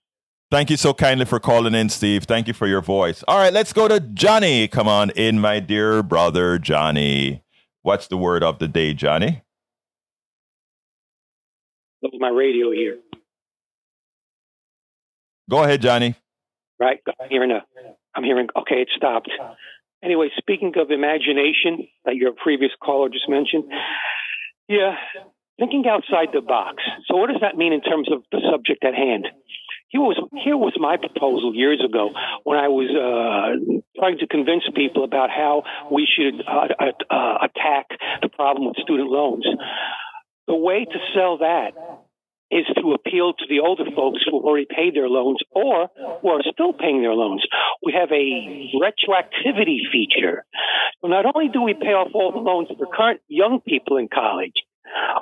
Thank 0.50 0.70
you 0.70 0.76
so 0.76 0.94
kindly 0.94 1.26
for 1.26 1.38
calling 1.38 1.74
in, 1.74 1.90
Steve. 1.90 2.24
Thank 2.24 2.48
you 2.48 2.54
for 2.54 2.66
your 2.66 2.80
voice. 2.80 3.22
All 3.28 3.38
right, 3.38 3.52
let's 3.52 3.72
go 3.72 3.86
to 3.86 4.00
Johnny. 4.00 4.66
Come 4.66 4.88
on 4.88 5.10
in, 5.10 5.40
my 5.40 5.60
dear 5.60 6.02
brother 6.02 6.58
Johnny. 6.58 7.44
What's 7.82 8.06
the 8.06 8.16
word 8.16 8.42
of 8.42 8.60
the 8.60 8.68
day, 8.68 8.94
Johnny? 8.94 9.42
That 12.02 12.10
was 12.12 12.20
my 12.20 12.28
radio 12.28 12.70
here. 12.70 12.98
Go 15.50 15.62
ahead, 15.64 15.82
Johnny. 15.82 16.14
Right, 16.78 17.00
I'm 17.20 17.28
hearing 17.28 17.50
a, 17.50 17.62
I'm 18.14 18.24
hearing. 18.24 18.48
Okay, 18.56 18.76
it 18.76 18.88
stopped. 18.96 19.28
Anyway, 20.02 20.28
speaking 20.38 20.72
of 20.76 20.90
imagination 20.90 21.88
that 22.06 22.16
your 22.16 22.32
previous 22.32 22.70
caller 22.82 23.10
just 23.10 23.28
mentioned, 23.28 23.64
yeah, 24.68 24.94
thinking 25.58 25.84
outside 25.86 26.28
the 26.32 26.40
box. 26.40 26.82
So, 27.06 27.16
what 27.16 27.28
does 27.28 27.42
that 27.42 27.56
mean 27.56 27.74
in 27.74 27.82
terms 27.82 28.08
of 28.10 28.22
the 28.32 28.40
subject 28.50 28.82
at 28.82 28.94
hand? 28.94 29.28
Here 29.88 30.00
was 30.00 30.16
here 30.44 30.56
was 30.56 30.72
my 30.78 30.96
proposal 30.96 31.52
years 31.52 31.82
ago 31.84 32.10
when 32.44 32.56
I 32.56 32.68
was 32.68 32.88
uh, 32.94 33.82
trying 33.98 34.18
to 34.18 34.26
convince 34.26 34.62
people 34.74 35.02
about 35.04 35.30
how 35.30 35.64
we 35.90 36.06
should 36.06 36.40
uh, 36.46 36.70
uh, 37.10 37.38
attack 37.42 37.90
the 38.22 38.28
problem 38.28 38.68
with 38.68 38.76
student 38.76 39.10
loans. 39.10 39.44
The 40.50 40.56
way 40.56 40.84
to 40.84 40.98
sell 41.14 41.38
that 41.38 41.78
is 42.50 42.66
to 42.74 42.92
appeal 42.92 43.32
to 43.34 43.44
the 43.48 43.60
older 43.60 43.84
folks 43.94 44.18
who 44.26 44.36
have 44.36 44.44
already 44.44 44.66
paid 44.68 44.96
their 44.96 45.08
loans 45.08 45.38
or 45.52 45.86
who 46.20 46.28
are 46.28 46.42
still 46.52 46.72
paying 46.72 47.02
their 47.02 47.14
loans. 47.14 47.46
We 47.84 47.92
have 47.92 48.10
a 48.10 48.74
retroactivity 48.74 49.86
feature. 49.92 50.44
So 51.00 51.06
not 51.06 51.24
only 51.24 51.50
do 51.50 51.62
we 51.62 51.74
pay 51.74 51.94
off 51.94 52.10
all 52.14 52.32
the 52.32 52.38
loans 52.38 52.66
for 52.76 52.84
current 52.92 53.20
young 53.28 53.60
people 53.60 53.96
in 53.96 54.08
college, 54.12 54.58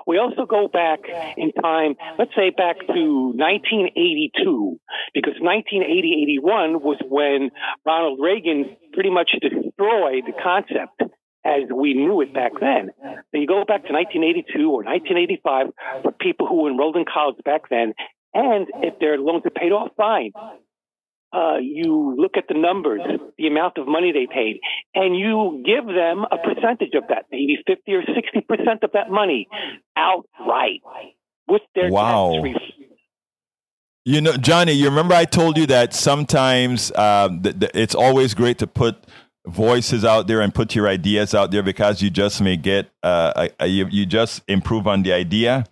we 0.07 0.16
also 0.16 0.47
go 0.47 0.66
back 0.66 1.01
in 1.37 1.53
time, 1.53 1.97
let's 2.18 2.35
say 2.35 2.49
back 2.49 2.79
to 2.87 3.33
1982, 3.37 4.81
because 5.12 5.35
1980 5.39 6.22
81 6.41 6.81
was 6.81 6.97
when 7.07 7.51
Ronald 7.85 8.18
Reagan 8.18 8.79
pretty 8.95 9.11
much 9.11 9.33
destroyed 9.43 10.24
the 10.24 10.33
concept 10.43 11.03
as 11.49 11.68
we 11.74 11.94
knew 11.94 12.20
it 12.20 12.34
back 12.34 12.53
then. 12.61 12.90
Then 13.32 13.40
you 13.40 13.46
go 13.46 13.64
back 13.64 13.86
to 13.86 13.92
1982 13.92 14.68
or 14.68 14.84
1985 14.84 15.66
for 16.03 16.12
people 16.12 16.46
who 16.46 16.62
were 16.62 16.70
enrolled 16.70 16.96
in 16.96 17.05
college 17.05 17.36
back 17.44 17.68
then, 17.70 17.94
and 18.34 18.68
if 18.82 18.99
their 18.99 19.16
loans 19.16 19.44
are 19.46 19.51
paid 19.51 19.72
off, 19.72 19.88
fine. 19.96 20.32
Uh, 21.30 21.59
you 21.61 22.14
look 22.16 22.36
at 22.38 22.44
the 22.49 22.55
numbers, 22.55 23.03
the 23.36 23.46
amount 23.46 23.76
of 23.76 23.86
money 23.86 24.12
they 24.12 24.26
paid, 24.32 24.61
and 24.94 25.16
you 25.16 25.62
give 25.64 25.84
them 25.86 26.24
a 26.30 26.38
percentage 26.38 26.94
of 26.94 27.05
that, 27.09 27.26
maybe 27.30 27.59
50 27.66 27.92
or 27.92 28.03
60 28.03 28.40
percent 28.49 28.82
of 28.82 28.92
that 28.92 29.11
money 29.11 29.46
outright 29.96 30.80
with 31.46 31.62
their 31.74 31.90
wow. 31.90 32.42
You 34.05 34.22
know, 34.22 34.38
Johnny, 34.38 34.72
you 34.72 34.86
remember 34.86 35.14
I 35.14 35.26
told 35.26 35.59
you 35.59 35.66
that 35.66 35.92
sometimes 35.92 36.90
uh, 36.94 37.28
th- 37.28 37.61
th- 37.61 37.72
it's 37.74 37.94
always 37.94 38.32
great 38.32 38.57
to 38.59 38.66
put 38.66 39.07
voices 39.49 40.05
out 40.05 40.26
there 40.26 40.40
and 40.40 40.55
put 40.55 40.74
your 40.74 40.86
ideas 40.86 41.34
out 41.34 41.51
there 41.51 41.62
because 41.62 42.03
you 42.03 42.11
just 42.11 42.40
may 42.40 42.57
get 42.57 42.90
uh, 43.03 43.32
a, 43.36 43.64
a, 43.64 43.66
you, 43.66 43.86
you 43.90 44.07
just 44.07 44.42
improve 44.49 44.86
on 44.86 45.03
the 45.03 45.12
idea. 45.12 45.64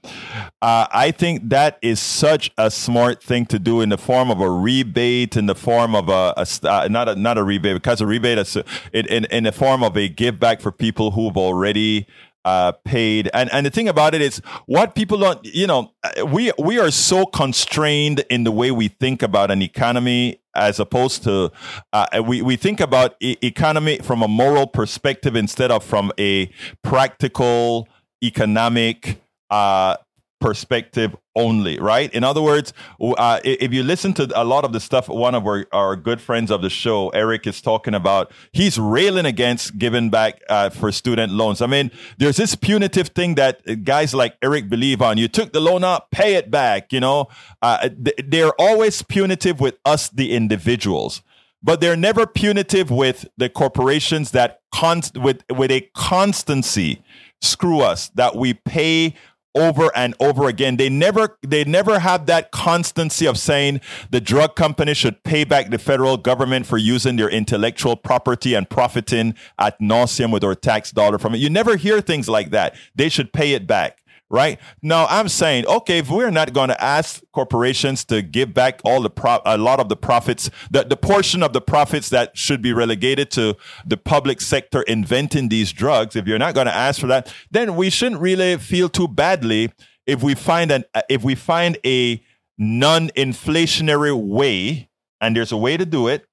Uh, 0.63 0.87
i 0.91 1.11
think 1.11 1.49
that 1.49 1.79
is 1.83 2.01
such 2.01 2.51
a 2.57 2.71
smart 2.71 3.23
thing 3.23 3.45
to 3.45 3.59
do 3.59 3.81
in 3.81 3.89
the 3.89 3.99
form 3.99 4.31
of 4.31 4.41
a 4.41 4.51
rebate 4.51 5.37
in 5.37 5.47
the 5.47 5.55
form 5.55 5.95
of 5.95 6.09
a, 6.09 6.35
a 6.37 6.47
uh, 6.69 6.89
not 6.91 7.09
a 7.09 7.15
not 7.15 7.37
a 7.39 7.45
rebate 7.45 7.75
because 7.75 8.01
a 8.01 8.07
rebate 8.07 8.39
is 8.39 8.57
in, 8.93 9.07
in, 9.07 9.25
in 9.27 9.45
the 9.45 9.53
form 9.53 9.85
of 9.85 9.97
a 9.97 10.09
give 10.09 10.41
back 10.41 10.61
for 10.61 10.73
people 10.73 11.11
who've 11.11 11.37
already 11.37 12.07
uh, 12.47 12.73
paid. 12.85 13.29
And 13.35 13.53
and 13.53 13.67
the 13.67 13.71
thing 13.71 13.89
about 13.89 14.15
it 14.15 14.23
is, 14.23 14.41
what 14.67 14.95
people 14.95 15.19
don't, 15.19 15.45
you 15.45 15.67
know, 15.67 15.93
we 16.25 16.53
we 16.59 16.79
are 16.79 16.93
so 16.93 17.27
constrained 17.27 18.25
in 18.31 18.45
the 18.45 18.53
way 18.53 18.71
we 18.71 18.89
think 18.89 19.23
about 19.23 19.51
an 19.51 19.61
economy 19.61 20.41
as 20.55 20.81
opposed 20.81 21.25
to 21.25 21.51
uh, 21.93 22.23
we 22.25 22.41
we 22.43 22.57
think 22.57 22.81
about 22.81 23.17
e- 23.21 23.37
economy 23.43 23.99
from 23.99 24.23
a 24.23 24.29
moral 24.29 24.67
perspective 24.67 25.35
instead 25.35 25.71
of 25.71 25.85
from 25.85 26.13
a 26.19 26.49
practical 26.83 27.89
economic 28.23 29.21
uh, 29.51 29.97
perspective 30.41 31.17
only, 31.35 31.79
right? 31.79 32.13
In 32.13 32.25
other 32.25 32.43
words, 32.43 32.73
uh, 33.01 33.41
if 33.45 33.73
you 33.73 33.83
listen 33.83 34.13
to 34.15 34.31
a 34.35 34.45
lot 34.45 34.65
of 34.65 34.73
the 34.73 34.81
stuff 34.81 35.09
one 35.09 35.35
of 35.35 35.47
our, 35.47 35.67
our 35.73 35.97
good 35.97 36.21
friends 36.21 36.51
of 36.51 36.63
the 36.63 36.71
show, 36.71 37.09
Eric, 37.11 37.47
is 37.47 37.61
talking 37.61 37.95
about, 37.95 38.33
he's 38.53 38.79
railing 38.79 39.27
against 39.27 39.79
giving 39.79 40.11
back 40.11 40.43
uh, 40.49 40.71
for 40.71 40.93
student 40.93 41.33
loans. 41.33 41.63
I 41.63 41.67
mean, 41.67 41.91
there's 42.19 42.37
this 42.37 42.55
punitive 42.55 43.09
thing 43.09 43.35
that 43.37 43.85
guys 43.85 44.15
like 44.15 44.37
Eric 44.43 44.69
believe 44.69 45.03
on. 45.03 45.19
You 45.19 45.29
took 45.29 45.53
the 45.53 45.61
loan 45.61 45.85
out, 45.85 46.11
pay 46.11 46.35
it 46.35 46.51
back, 46.51 46.93
you 46.93 47.01
know? 47.01 47.29
Uh, 47.63 47.89
they're 48.25 48.55
always 48.61 49.03
punitive 49.03 49.61
with 49.61 49.79
us, 49.85 50.09
the 50.09 50.33
individuals 50.33 51.23
but 51.63 51.81
they're 51.81 51.97
never 51.97 52.27
punitive 52.27 52.91
with 52.91 53.27
the 53.37 53.49
corporations 53.49 54.31
that 54.31 54.61
const- 54.73 55.17
with 55.17 55.43
with 55.51 55.71
a 55.71 55.91
constancy 55.95 57.03
screw 57.41 57.81
us 57.81 58.09
that 58.11 58.37
we 58.37 58.55
pay 58.55 59.15
over 59.57 59.91
and 59.97 60.15
over 60.21 60.47
again. 60.47 60.77
They 60.77 60.89
never 60.89 61.37
they 61.43 61.65
never 61.65 61.99
have 61.99 62.27
that 62.27 62.53
constancy 62.53 63.27
of 63.27 63.39
saying 63.39 63.81
the 64.11 64.21
drug 64.21 64.55
company 64.55 64.95
should 64.95 65.25
pay 65.25 65.45
back 65.45 65.71
the 65.71 65.79
federal 65.79 66.17
government 66.17 66.67
for 66.67 66.79
using 66.79 67.17
their 67.17 67.31
intellectual 67.31 67.97
property 67.97 68.55
and 68.55 68.69
profiting 68.69 69.35
at 69.59 69.81
nauseum 69.81 70.31
with 70.31 70.45
our 70.45 70.55
tax 70.55 70.93
dollar 70.93 71.19
from 71.19 71.35
it. 71.35 71.39
You 71.39 71.51
never 71.51 71.77
hear 71.77 72.01
things 72.01 72.29
like 72.29 72.51
that. 72.51 72.77
They 72.95 73.09
should 73.09 73.33
pay 73.33 73.55
it 73.55 73.67
back 73.67 74.03
right? 74.29 74.59
Now 74.83 75.07
I'm 75.09 75.29
saying, 75.29 75.67
okay, 75.67 75.99
if 75.99 76.11
we're 76.11 76.31
not 76.31 76.53
going 76.53 76.69
to 76.69 76.83
ask 76.83 77.23
corporations 77.33 78.05
to 78.07 78.23
give 78.23 78.53
back 78.53 78.81
all 78.85 79.01
the 79.01 79.11
pro- 79.11 79.41
a 79.45 79.57
lot 79.57 79.81
of 79.81 79.89
the 79.89 79.97
profits, 79.97 80.51
the, 80.71 80.85
the 80.85 80.97
portion 80.97 81.43
of 81.43 81.53
the 81.53 81.61
profits 81.61 82.09
that 82.11 82.37
should 82.37 82.63
be 82.63 82.73
relegated 82.73 83.31
to 83.33 83.57
the 83.87 83.97
public 83.97 84.41
sector 84.41 84.83
inventing 84.83 85.49
these 85.49 85.73
drugs, 85.73 86.17
if 86.17 86.27
you're 86.27 86.39
not 86.39 86.55
going 86.55 86.67
to 86.67 86.75
ask 86.75 87.01
for 87.01 87.07
that, 87.07 87.33
then 87.51 87.77
we 87.77 87.91
shouldn't 87.91 88.21
really 88.21 88.57
feel 88.57 88.89
too 88.89 89.09
badly 89.09 89.73
if 90.07 90.23
we 90.23 90.35
find 90.35 90.71
an 90.71 90.85
if 91.09 91.25
we 91.25 91.35
find 91.35 91.79
a 91.85 92.23
non-inflationary 92.59 94.17
way, 94.17 94.89
and 95.21 95.37
there's 95.37 95.53
a 95.53 95.57
way 95.57 95.77
to 95.77 95.85
do 95.85 96.09
it, 96.09 96.27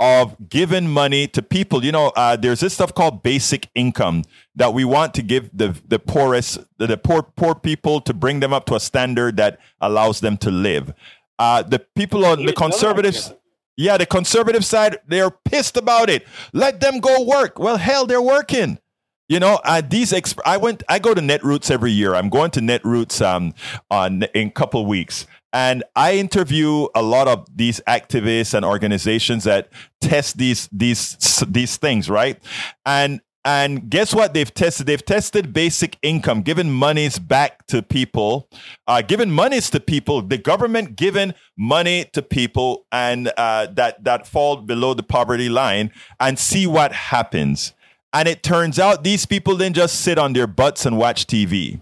of 0.00 0.36
giving 0.48 0.88
money 0.88 1.26
to 1.28 1.42
people. 1.42 1.84
You 1.84 1.92
know, 1.92 2.12
uh, 2.16 2.36
there's 2.36 2.60
this 2.60 2.74
stuff 2.74 2.94
called 2.94 3.22
basic 3.22 3.68
income 3.74 4.24
that 4.54 4.72
we 4.72 4.84
want 4.84 5.14
to 5.14 5.22
give 5.22 5.50
the 5.56 5.76
the 5.86 5.98
poorest, 5.98 6.58
the, 6.78 6.86
the 6.86 6.96
poor 6.96 7.22
poor 7.22 7.54
people 7.54 8.00
to 8.02 8.14
bring 8.14 8.40
them 8.40 8.52
up 8.52 8.66
to 8.66 8.74
a 8.74 8.80
standard 8.80 9.36
that 9.36 9.58
allows 9.80 10.20
them 10.20 10.36
to 10.38 10.50
live. 10.50 10.92
Uh, 11.38 11.62
the 11.62 11.78
people 11.78 12.24
on 12.24 12.44
the 12.44 12.52
conservatives. 12.52 13.32
Yeah, 13.80 13.96
the 13.96 14.06
conservative 14.06 14.64
side, 14.64 14.98
they're 15.06 15.30
pissed 15.30 15.76
about 15.76 16.10
it. 16.10 16.26
Let 16.52 16.80
them 16.80 16.98
go 16.98 17.22
work. 17.22 17.60
Well, 17.60 17.76
hell, 17.76 18.06
they're 18.06 18.20
working. 18.20 18.80
You 19.28 19.38
know, 19.38 19.60
uh, 19.62 19.82
these 19.88 20.10
exp- 20.10 20.40
I 20.44 20.56
went. 20.56 20.82
I 20.88 20.98
go 20.98 21.14
to 21.14 21.20
Netroots 21.20 21.70
every 21.70 21.92
year. 21.92 22.14
I'm 22.14 22.28
going 22.28 22.50
to 22.52 22.60
Netroots 22.60 23.24
um 23.24 23.54
on 23.90 24.24
in 24.34 24.48
a 24.48 24.50
couple 24.50 24.84
weeks, 24.86 25.26
and 25.52 25.84
I 25.96 26.14
interview 26.14 26.88
a 26.94 27.02
lot 27.02 27.28
of 27.28 27.46
these 27.54 27.80
activists 27.88 28.54
and 28.54 28.64
organizations 28.64 29.44
that 29.44 29.68
test 30.00 30.36
these 30.38 30.68
these 30.72 31.16
these 31.48 31.76
things, 31.76 32.10
right? 32.10 32.42
And 32.84 33.20
and 33.44 33.88
guess 33.88 34.14
what 34.14 34.34
they've 34.34 34.52
tested? 34.52 34.86
They've 34.86 35.04
tested 35.04 35.54
basic 35.54 35.96
income, 36.02 36.42
giving 36.42 36.70
monies 36.70 37.18
back 37.18 37.66
to 37.68 37.82
people, 37.82 38.48
uh, 38.86 39.00
giving 39.00 39.30
monies 39.30 39.70
to 39.70 39.80
people. 39.80 40.20
The 40.20 40.36
government 40.36 40.96
giving 40.96 41.32
money 41.56 42.04
to 42.12 42.20
people 42.20 42.84
and 42.92 43.32
uh, 43.38 43.68
that 43.72 44.04
that 44.04 44.26
fall 44.26 44.56
below 44.56 44.92
the 44.92 45.02
poverty 45.02 45.48
line, 45.48 45.92
and 46.20 46.38
see 46.38 46.66
what 46.66 46.92
happens. 46.92 47.72
And 48.12 48.28
it 48.28 48.42
turns 48.42 48.78
out 48.78 49.04
these 49.04 49.24
people 49.24 49.56
didn't 49.56 49.76
just 49.76 50.00
sit 50.00 50.18
on 50.18 50.32
their 50.32 50.46
butts 50.46 50.84
and 50.84 50.98
watch 50.98 51.26
TV. 51.26 51.80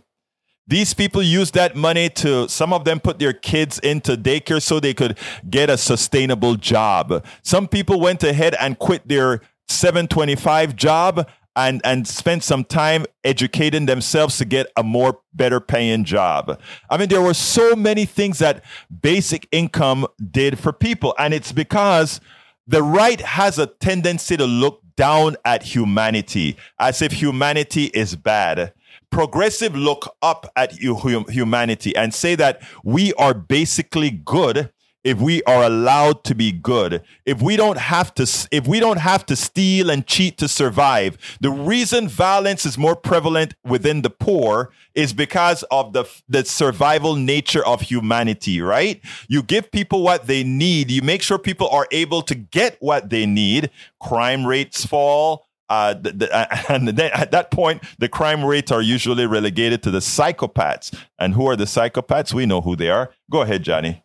These 0.69 0.95
people 0.95 1.23
use 1.23 1.53
that 1.53 1.77
money 1.77 2.09
to, 2.11 2.49
some 2.49 2.73
of 2.73 2.85
them 2.85 2.99
put 2.99 3.21
their 3.21 3.33
kids 3.33 3.79
into 3.79 4.17
daycare 4.17 4.61
so 4.61 4.81
they 4.81 4.95
could 4.95 5.17
get 5.49 5.71
a 5.71 5.79
sustainable 5.79 6.57
job. 6.57 7.25
Some 7.43 7.69
people 7.69 8.01
went 8.01 8.25
ahead 8.25 8.57
and 8.59 8.77
quit 8.77 9.07
their 9.07 9.43
725 9.69 10.75
job 10.75 11.29
and, 11.55 11.81
and 11.85 12.07
spent 12.07 12.43
some 12.43 12.65
time 12.65 13.07
educating 13.23 13.87
themselves 13.87 14.39
to 14.39 14.45
get 14.45 14.67
a 14.77 14.83
more 14.83 15.21
better 15.33 15.61
paying 15.61 16.05
job. 16.05 16.61
I 16.91 16.99
mean, 16.99 17.09
there 17.09 17.23
were 17.23 17.35
so 17.35 17.77
many 17.77 18.05
things 18.05 18.41
that 18.41 18.65
basic 19.03 19.49
income 19.53 20.07
did 20.31 20.59
for 20.59 20.73
people. 20.73 21.15
And 21.19 21.33
it's 21.33 21.53
because 21.53 22.21
the 22.67 22.83
right 22.83 23.21
has 23.21 23.59
a 23.59 23.67
tendency 23.67 24.37
to 24.37 24.45
look 24.45 24.83
down 24.97 25.37
at 25.45 25.63
humanity 25.63 26.57
as 26.81 27.03
if 27.03 27.13
humanity 27.13 27.85
is 27.87 28.17
bad 28.17 28.73
progressive 29.11 29.75
look 29.75 30.15
up 30.23 30.51
at 30.57 30.73
humanity 30.73 31.95
and 31.97 32.13
say 32.13 32.35
that 32.35 32.63
we 32.85 33.13
are 33.15 33.35
basically 33.35 34.11
good 34.11 34.71
if 35.07 35.21
we 35.21 35.41
are 35.45 35.63
allowed 35.63 36.25
to 36.25 36.35
be 36.35 36.51
good. 36.51 37.01
If 37.25 37.41
we 37.41 37.57
don't 37.57 37.79
have 37.79 38.13
to 38.15 38.27
if 38.51 38.67
we 38.67 38.81
don't 38.81 38.99
have 38.99 39.25
to 39.27 39.37
steal 39.37 39.89
and 39.89 40.05
cheat 40.05 40.37
to 40.39 40.49
survive 40.49 41.39
the 41.41 41.51
reason 41.51 42.09
violence 42.09 42.67
is 42.67 42.77
more 42.77 42.97
prevalent 42.97 43.55
within 43.65 44.03
the 44.03 44.11
poor 44.11 44.73
is 44.97 45.13
because 45.13 45.63
of 45.71 45.93
the 45.93 46.05
the 46.29 46.45
survival 46.45 47.15
nature 47.15 47.65
of 47.65 47.83
humanity 47.83 48.61
right? 48.61 49.01
You 49.29 49.45
give 49.45 49.71
people 49.71 50.03
what 50.03 50.27
they 50.27 50.43
need 50.43 50.91
you 50.91 51.03
make 51.03 51.23
sure 51.23 51.39
people 51.39 51.69
are 51.69 51.87
able 51.93 52.23
to 52.23 52.35
get 52.35 52.77
what 52.81 53.09
they 53.09 53.27
need 53.27 53.71
crime 54.01 54.45
rates 54.45 54.85
fall 54.85 55.46
uh, 55.69 55.95
the, 55.95 56.13
the, 56.13 56.35
uh, 56.35 56.47
and 56.69 56.89
then 56.89 57.11
at 57.13 57.31
that 57.33 57.51
point, 57.51 57.83
the 57.99 58.09
crime 58.09 58.45
rates 58.45 58.71
are 58.71 58.83
usually 58.83 59.27
relegated 59.27 59.83
to 59.85 59.91
the 59.91 59.99
psychopaths. 59.99 60.97
And 61.19 61.35
who 61.35 61.47
are 61.47 61.57
the 61.57 61.65
psychopaths? 61.65 62.33
We 62.33 62.47
know 62.47 62.61
who 62.61 62.77
they 62.77 62.91
are. 62.91 63.11
Go 63.31 63.43
ahead, 63.43 63.63
Johnny. 63.63 64.03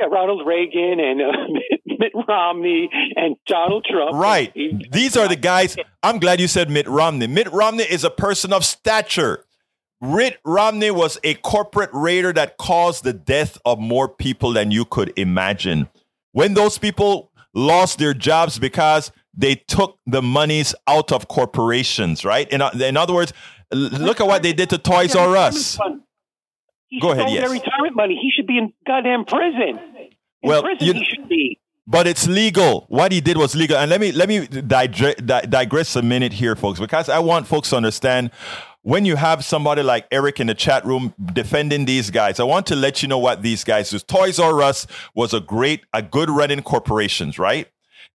Yeah, 0.00 0.06
Ronald 0.06 0.46
Reagan 0.46 0.98
and 0.98 1.22
uh, 1.22 1.32
Mitt 1.86 2.12
Romney 2.26 2.90
and 3.16 3.36
Donald 3.46 3.86
Trump. 3.88 4.16
Right. 4.16 4.52
These 4.90 5.16
are 5.16 5.28
the 5.28 5.36
guys. 5.36 5.76
I'm 6.02 6.18
glad 6.18 6.40
you 6.40 6.48
said 6.48 6.68
Mitt 6.68 6.88
Romney. 6.88 7.26
Mitt 7.26 7.52
Romney 7.52 7.84
is 7.84 8.02
a 8.02 8.10
person 8.10 8.52
of 8.52 8.64
stature. 8.64 9.44
Mitt 10.00 10.38
Romney 10.44 10.90
was 10.90 11.18
a 11.22 11.34
corporate 11.34 11.90
raider 11.92 12.32
that 12.32 12.58
caused 12.58 13.04
the 13.04 13.12
death 13.12 13.56
of 13.64 13.78
more 13.78 14.08
people 14.08 14.52
than 14.52 14.70
you 14.70 14.84
could 14.84 15.12
imagine. 15.16 15.88
When 16.32 16.54
those 16.54 16.76
people 16.76 17.30
lost 17.54 17.98
their 17.98 18.12
jobs 18.12 18.58
because 18.58 19.12
they 19.36 19.56
took 19.56 19.98
the 20.06 20.22
monies 20.22 20.74
out 20.86 21.12
of 21.12 21.28
corporations, 21.28 22.24
right? 22.24 22.48
In, 22.50 22.62
in 22.80 22.96
other 22.96 23.14
words, 23.14 23.32
look 23.72 24.20
at 24.20 24.26
what 24.26 24.42
they 24.42 24.52
did 24.52 24.70
to 24.70 24.78
Toys 24.78 25.14
R 25.14 25.36
Us. 25.36 25.78
Go 27.00 27.10
ahead. 27.10 27.30
Yes. 27.30 27.50
retirement 27.50 27.96
money. 27.96 28.18
He 28.20 28.30
should 28.30 28.46
be 28.46 28.58
in 28.58 28.72
goddamn 28.86 29.24
prison. 29.24 29.80
In 30.42 30.48
well, 30.48 30.62
prison 30.62 30.86
you, 30.86 30.92
he 30.94 31.04
should 31.04 31.28
be. 31.28 31.58
But 31.86 32.06
it's 32.06 32.26
legal. 32.26 32.86
What 32.88 33.12
he 33.12 33.20
did 33.20 33.36
was 33.36 33.54
legal. 33.54 33.76
And 33.76 33.90
let 33.90 34.00
me 34.00 34.12
let 34.12 34.28
me 34.28 34.46
digress 34.46 35.96
a 35.96 36.02
minute 36.02 36.32
here, 36.32 36.56
folks, 36.56 36.80
because 36.80 37.08
I 37.08 37.18
want 37.18 37.46
folks 37.46 37.70
to 37.70 37.76
understand 37.76 38.30
when 38.82 39.04
you 39.06 39.16
have 39.16 39.44
somebody 39.44 39.82
like 39.82 40.06
Eric 40.10 40.40
in 40.40 40.46
the 40.46 40.54
chat 40.54 40.84
room 40.84 41.14
defending 41.32 41.86
these 41.86 42.10
guys, 42.10 42.38
I 42.38 42.44
want 42.44 42.66
to 42.66 42.76
let 42.76 43.02
you 43.02 43.08
know 43.08 43.18
what 43.18 43.42
these 43.42 43.64
guys 43.64 43.90
do. 43.90 43.98
Toys 43.98 44.38
R 44.38 44.62
Us 44.62 44.86
was 45.14 45.34
a 45.34 45.40
great, 45.40 45.84
a 45.92 46.02
good 46.02 46.30
running 46.30 46.62
corporations, 46.62 47.38
right? 47.38 47.66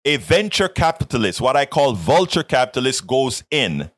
A 0.06 0.18
venture 0.18 0.68
capitalist, 0.68 1.42
what 1.42 1.56
I 1.56 1.66
call 1.66 1.94
vulture 1.94 2.44
capitalist, 2.44 3.06
goes 3.06 3.44
in. 3.52 3.92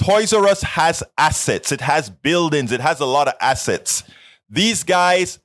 Toys 0.00 0.32
R 0.32 0.46
Us 0.46 0.62
has 0.62 1.02
assets, 1.18 1.72
it 1.72 1.82
has 1.82 2.08
buildings, 2.08 2.72
it 2.72 2.80
has 2.80 3.00
a 3.00 3.06
lot 3.06 3.28
of 3.28 3.34
assets. 3.40 4.02
These 4.48 4.82
guys 4.84 5.38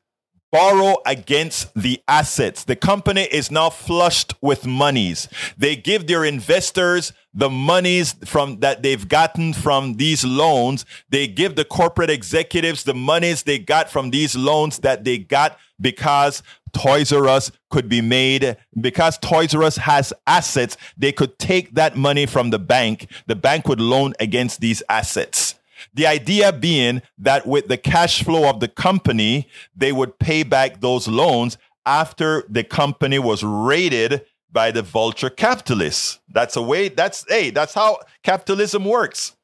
borrow 0.52 0.96
against 1.06 1.74
the 1.74 2.02
assets. 2.08 2.64
The 2.64 2.78
company 2.78 3.24
is 3.24 3.52
now 3.52 3.70
flushed 3.70 4.34
with 4.42 4.66
monies. 4.66 5.28
They 5.58 5.76
give 5.76 6.08
their 6.08 6.24
investors 6.24 7.12
the 7.36 7.50
monies 7.50 8.16
from 8.26 8.62
that 8.62 8.82
they've 8.82 9.08
gotten 9.08 9.54
from 9.54 9.96
these 9.96 10.24
loans. 10.24 10.86
They 11.10 11.28
give 11.28 11.56
the 11.56 11.66
corporate 11.66 12.10
executives 12.10 12.84
the 12.84 12.94
monies 12.94 13.44
they 13.44 13.60
got 13.60 13.90
from 13.90 14.10
these 14.10 14.36
loans 14.36 14.80
that 14.80 15.04
they 15.04 15.18
got 15.18 15.60
because 15.80 16.42
Toys 16.72 17.12
R 17.12 17.28
Us 17.28 17.52
could 17.70 17.90
be 17.90 18.02
made 18.02 18.58
because 18.80 19.18
Toys 19.18 19.54
R 19.54 19.64
Us 19.64 19.78
has 19.78 20.14
assets. 20.26 20.78
They 20.98 21.12
could 21.12 21.38
take 21.38 21.76
that 21.76 21.98
money 21.98 22.26
from 22.26 22.50
the 22.50 22.60
bank. 22.60 23.12
The 23.28 23.36
bank 23.36 23.68
would 23.68 23.82
loan 23.82 24.14
against 24.20 24.62
these 24.62 24.82
assets. 24.90 25.56
The 25.94 26.08
idea 26.08 26.52
being 26.54 27.02
that 27.18 27.46
with 27.46 27.68
the 27.68 27.78
cash 27.78 28.24
flow 28.24 28.50
of 28.50 28.60
the 28.60 28.68
company, 28.68 29.50
they 29.76 29.92
would 29.92 30.20
pay 30.20 30.44
back 30.44 30.80
those 30.80 31.08
loans 31.08 31.58
after 31.86 32.44
the 32.50 32.64
company 32.64 33.20
was 33.20 33.44
raided 33.44 34.26
by 34.56 34.72
the 34.72 34.82
vulture 34.82 35.30
capitalists. 35.30 36.20
That's 36.30 36.56
a 36.56 36.62
way, 36.62 36.88
that's, 36.88 37.26
hey, 37.28 37.50
that's 37.50 37.74
how 37.74 38.00
capitalism 38.24 38.86
works. 38.86 39.36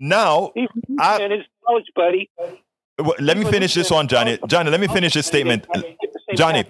Now, 0.00 0.52
I, 0.98 1.22
and 1.22 1.32
his 1.32 1.42
knowledge, 1.66 1.86
buddy. 1.94 2.28
Let 3.20 3.38
me 3.38 3.44
finish 3.44 3.72
this 3.74 3.90
one, 3.90 4.08
Johnny. 4.08 4.38
Johnny, 4.48 4.70
let 4.70 4.80
me 4.80 4.88
finish 4.88 5.14
this 5.14 5.26
statement. 5.26 5.66
Johnny. 6.34 6.64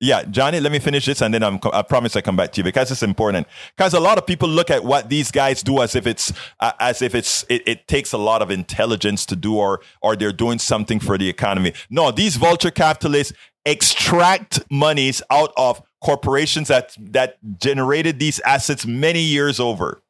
Yeah, 0.00 0.24
Johnny, 0.24 0.60
let 0.60 0.70
me 0.70 0.80
finish 0.80 1.06
this 1.06 1.22
and 1.22 1.32
then 1.32 1.42
I'm, 1.42 1.58
I 1.72 1.80
promise 1.80 2.14
I 2.14 2.20
come 2.20 2.36
back 2.36 2.52
to 2.52 2.60
you 2.60 2.64
because 2.64 2.90
it's 2.90 3.02
important. 3.02 3.46
Because 3.74 3.94
a 3.94 4.00
lot 4.00 4.18
of 4.18 4.26
people 4.26 4.48
look 4.48 4.70
at 4.70 4.84
what 4.84 5.08
these 5.08 5.30
guys 5.30 5.62
do 5.62 5.80
as 5.80 5.94
if 5.94 6.06
it's, 6.06 6.30
uh, 6.60 6.72
as 6.78 7.00
if 7.00 7.14
it's, 7.14 7.46
it, 7.48 7.62
it, 7.66 7.88
takes 7.88 8.12
a 8.12 8.18
lot 8.18 8.42
of 8.42 8.50
intelligence 8.50 9.24
to 9.26 9.36
do 9.36 9.56
or, 9.56 9.80
or 10.02 10.14
they're 10.14 10.32
doing 10.32 10.58
something 10.58 11.00
for 11.00 11.16
the 11.16 11.28
economy. 11.28 11.72
No, 11.88 12.10
these 12.10 12.36
vulture 12.36 12.70
capitalists 12.70 13.32
extract 13.64 14.62
monies 14.70 15.22
out 15.30 15.52
of 15.56 15.82
corporations 16.02 16.68
that, 16.68 16.96
that 16.98 17.38
generated 17.58 18.18
these 18.18 18.40
assets 18.40 18.86
many 18.86 19.20
years 19.20 19.58
over. 19.58 20.02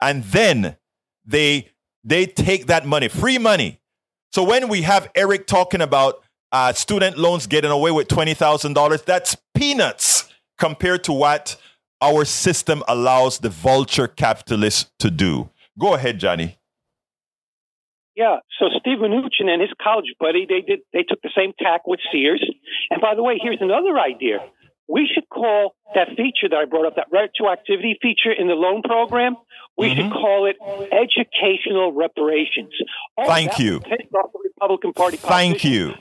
And 0.00 0.24
then 0.24 0.76
they, 1.24 1.70
they 2.02 2.26
take 2.26 2.66
that 2.66 2.86
money, 2.86 3.08
free 3.08 3.38
money. 3.38 3.80
So 4.32 4.42
when 4.42 4.68
we 4.68 4.82
have 4.82 5.10
Eric 5.14 5.46
talking 5.46 5.80
about 5.80 6.24
uh, 6.54 6.72
student 6.72 7.18
loans 7.18 7.48
getting 7.48 7.72
away 7.72 7.90
with 7.90 8.06
$20,000. 8.06 9.04
That's 9.04 9.36
peanuts 9.54 10.32
compared 10.56 11.02
to 11.04 11.12
what 11.12 11.56
our 12.00 12.24
system 12.24 12.82
allows 12.86 13.40
the 13.40 13.48
vulture 13.48 14.06
capitalists 14.06 14.88
to 15.00 15.10
do. 15.10 15.50
Go 15.76 15.94
ahead, 15.94 16.20
Johnny. 16.20 16.56
Yeah. 18.16 18.36
So 18.58 18.66
Steve 18.78 18.98
Mnuchin 18.98 19.48
and 19.48 19.60
his 19.60 19.70
college 19.82 20.14
buddy, 20.20 20.46
they 20.48 20.60
did 20.60 20.80
they 20.92 21.02
took 21.02 21.20
the 21.22 21.30
same 21.36 21.52
tack 21.58 21.86
with 21.86 22.00
Sears. 22.12 22.44
And 22.90 23.00
by 23.00 23.14
the 23.14 23.22
way, 23.22 23.38
here's 23.42 23.60
another 23.60 23.98
idea. 23.98 24.38
We 24.86 25.08
should 25.12 25.28
call 25.30 25.74
that 25.94 26.08
feature 26.08 26.48
that 26.50 26.56
I 26.56 26.64
brought 26.66 26.86
up, 26.86 26.96
that 26.96 27.10
retroactivity 27.10 27.94
feature 28.02 28.30
in 28.30 28.48
the 28.48 28.54
loan 28.54 28.82
program, 28.82 29.36
we 29.78 29.88
mm-hmm. 29.88 30.02
should 30.02 30.12
call 30.12 30.46
it 30.46 30.56
educational 30.92 31.92
reparations. 31.92 32.72
Oh, 33.16 33.26
Thank 33.26 33.58
you. 33.58 33.80
Republican 34.56 34.92
Party. 34.92 35.16
Thank 35.16 35.64
you. 35.64 35.94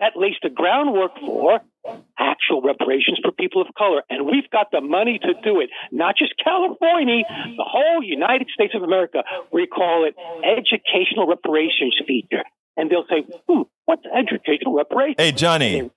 That 0.00 0.12
lays 0.14 0.34
the 0.42 0.50
groundwork 0.50 1.12
for 1.18 1.60
actual 2.18 2.60
reparations 2.62 3.18
for 3.22 3.32
people 3.32 3.62
of 3.62 3.68
color. 3.78 4.02
And 4.10 4.26
we've 4.26 4.48
got 4.50 4.70
the 4.70 4.80
money 4.80 5.18
to 5.22 5.32
do 5.42 5.60
it. 5.60 5.70
Not 5.90 6.16
just 6.18 6.34
California, 6.42 7.22
the 7.56 7.64
whole 7.64 8.02
United 8.02 8.48
States 8.52 8.74
of 8.74 8.82
America. 8.82 9.22
We 9.52 9.66
call 9.66 10.06
it 10.06 10.14
educational 10.44 11.26
reparations 11.26 11.96
feature. 12.06 12.44
And 12.76 12.90
they'll 12.90 13.06
say, 13.08 13.24
hmm, 13.48 13.62
what's 13.86 14.02
educational 14.04 14.74
reparations? 14.74 15.16
Hey, 15.18 15.32
Johnny. 15.32 15.90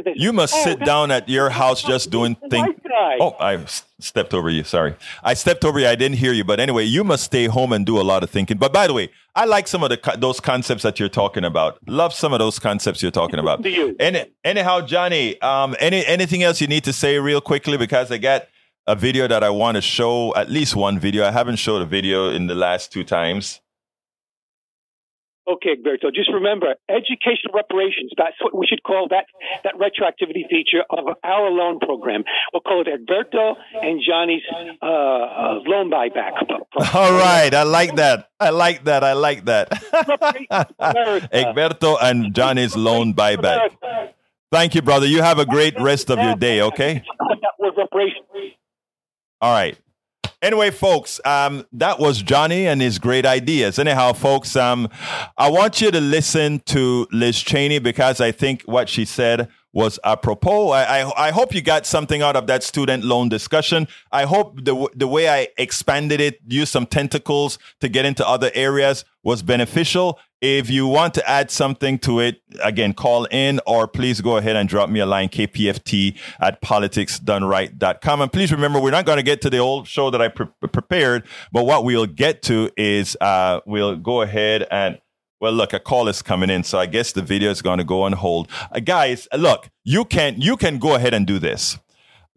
You 0.14 0.32
must 0.32 0.54
oh, 0.54 0.64
sit 0.64 0.80
down 0.80 1.10
at 1.10 1.28
your 1.28 1.50
house 1.50 1.82
just 1.82 2.10
doing 2.10 2.36
things. 2.50 2.74
Oh, 3.20 3.36
I 3.38 3.64
stepped 3.98 4.34
over 4.34 4.48
you. 4.48 4.64
Sorry. 4.64 4.94
I 5.22 5.34
stepped 5.34 5.64
over 5.64 5.78
you. 5.78 5.86
I 5.86 5.94
didn't 5.94 6.16
hear 6.16 6.32
you. 6.32 6.44
But 6.44 6.60
anyway, 6.60 6.84
you 6.84 7.04
must 7.04 7.24
stay 7.24 7.46
home 7.46 7.72
and 7.72 7.84
do 7.84 8.00
a 8.00 8.02
lot 8.02 8.22
of 8.22 8.30
thinking. 8.30 8.56
But 8.56 8.72
by 8.72 8.86
the 8.86 8.94
way, 8.94 9.10
I 9.34 9.44
like 9.44 9.68
some 9.68 9.82
of 9.82 9.90
the 9.90 10.16
those 10.18 10.40
concepts 10.40 10.82
that 10.82 10.98
you're 10.98 11.08
talking 11.08 11.44
about. 11.44 11.78
Love 11.86 12.14
some 12.14 12.32
of 12.32 12.38
those 12.38 12.58
concepts 12.58 13.02
you're 13.02 13.10
talking 13.10 13.38
about. 13.38 13.62
Do 13.66 13.70
you? 13.70 13.96
Any, 14.00 14.24
anyhow, 14.44 14.80
Johnny, 14.80 15.40
um, 15.42 15.76
any 15.78 16.04
anything 16.06 16.42
else 16.42 16.60
you 16.60 16.66
need 16.66 16.84
to 16.84 16.92
say 16.92 17.18
real 17.18 17.40
quickly 17.40 17.76
because 17.76 18.10
I 18.10 18.18
got 18.18 18.48
a 18.86 18.94
video 18.94 19.28
that 19.28 19.42
I 19.44 19.50
want 19.50 19.76
to 19.76 19.82
show. 19.82 20.34
At 20.34 20.50
least 20.50 20.74
one 20.76 20.98
video. 20.98 21.24
I 21.24 21.32
haven't 21.32 21.56
showed 21.56 21.82
a 21.82 21.86
video 21.86 22.30
in 22.30 22.46
the 22.46 22.54
last 22.54 22.92
two 22.92 23.04
times. 23.04 23.60
Okay, 25.48 25.76
Egberto, 25.76 26.12
just 26.12 26.32
remember 26.32 26.74
educational 26.88 27.54
reparations. 27.54 28.10
That's 28.16 28.34
what 28.40 28.52
we 28.56 28.66
should 28.66 28.82
call 28.82 29.06
that, 29.10 29.26
that 29.62 29.74
retroactivity 29.74 30.48
feature 30.50 30.82
of 30.90 31.04
our 31.22 31.50
loan 31.50 31.78
program. 31.78 32.24
We'll 32.52 32.62
call 32.62 32.82
it 32.82 32.88
Egberto 32.88 33.54
and 33.80 34.02
Johnny's 34.04 34.42
uh, 34.82 34.86
uh, 34.86 35.60
loan 35.64 35.90
buyback. 35.90 36.32
All 36.94 37.12
right. 37.12 37.54
I 37.54 37.62
like 37.62 37.94
that. 37.96 38.28
I 38.40 38.50
like 38.50 38.84
that. 38.84 39.04
I 39.04 39.12
like 39.12 39.44
that. 39.44 39.70
Egberto 41.32 41.96
and 42.02 42.34
Johnny's 42.34 42.76
loan 42.76 43.14
buyback. 43.14 43.70
Thank 44.50 44.74
you, 44.74 44.82
brother. 44.82 45.06
You 45.06 45.22
have 45.22 45.38
a 45.38 45.46
great 45.46 45.80
rest 45.80 46.10
of 46.10 46.18
your 46.18 46.34
day, 46.34 46.60
okay? 46.62 47.02
All 49.40 49.52
right. 49.52 49.78
Anyway, 50.42 50.70
folks, 50.70 51.18
um, 51.24 51.66
that 51.72 51.98
was 51.98 52.20
Johnny 52.20 52.66
and 52.66 52.82
his 52.82 52.98
great 52.98 53.24
ideas. 53.24 53.78
Anyhow, 53.78 54.12
folks, 54.12 54.54
um, 54.54 54.88
I 55.38 55.48
want 55.48 55.80
you 55.80 55.90
to 55.90 56.00
listen 56.00 56.60
to 56.66 57.06
Liz 57.10 57.40
Cheney 57.40 57.78
because 57.78 58.20
I 58.20 58.32
think 58.32 58.62
what 58.62 58.90
she 58.90 59.06
said 59.06 59.48
was 59.72 59.98
apropos. 60.04 60.70
I, 60.70 61.00
I, 61.00 61.28
I, 61.28 61.30
hope 61.32 61.54
you 61.54 61.60
got 61.60 61.84
something 61.84 62.22
out 62.22 62.34
of 62.34 62.46
that 62.46 62.62
student 62.62 63.04
loan 63.04 63.28
discussion. 63.28 63.86
I 64.10 64.24
hope 64.24 64.64
the, 64.64 64.88
the 64.94 65.06
way 65.06 65.28
I 65.28 65.48
expanded 65.58 66.18
it, 66.18 66.40
used 66.46 66.72
some 66.72 66.86
tentacles 66.86 67.58
to 67.80 67.88
get 67.88 68.06
into 68.06 68.26
other 68.26 68.50
areas 68.54 69.04
was 69.22 69.42
beneficial. 69.42 70.18
If 70.42 70.68
you 70.68 70.86
want 70.86 71.14
to 71.14 71.28
add 71.28 71.50
something 71.50 71.98
to 72.00 72.20
it, 72.20 72.42
again, 72.62 72.92
call 72.92 73.24
in 73.26 73.58
or 73.66 73.88
please 73.88 74.20
go 74.20 74.36
ahead 74.36 74.54
and 74.54 74.68
drop 74.68 74.90
me 74.90 75.00
a 75.00 75.06
line, 75.06 75.30
kpft 75.30 76.18
at 76.40 76.60
politicsdoneright.com. 76.60 78.20
And 78.20 78.32
please 78.32 78.52
remember, 78.52 78.78
we're 78.78 78.90
not 78.90 79.06
going 79.06 79.16
to 79.16 79.22
get 79.22 79.40
to 79.42 79.50
the 79.50 79.58
old 79.58 79.88
show 79.88 80.10
that 80.10 80.20
I 80.20 80.28
pre- 80.28 80.46
prepared, 80.72 81.26
but 81.52 81.64
what 81.64 81.84
we'll 81.84 82.06
get 82.06 82.42
to 82.42 82.70
is 82.76 83.16
uh, 83.20 83.60
we'll 83.66 83.96
go 83.96 84.22
ahead 84.22 84.66
and 84.70 84.98
well, 85.40 85.52
look, 85.52 85.74
a 85.74 85.80
call 85.80 86.08
is 86.08 86.22
coming 86.22 86.48
in, 86.48 86.64
so 86.64 86.78
I 86.78 86.86
guess 86.86 87.12
the 87.12 87.20
video 87.20 87.50
is 87.50 87.60
going 87.60 87.78
to 87.78 87.84
go 87.84 88.02
on 88.02 88.12
hold. 88.12 88.48
Uh, 88.72 88.80
guys, 88.80 89.28
look, 89.36 89.68
you 89.84 90.04
can 90.04 90.40
you 90.40 90.56
can 90.56 90.78
go 90.78 90.94
ahead 90.94 91.12
and 91.12 91.26
do 91.26 91.38
this. 91.38 91.78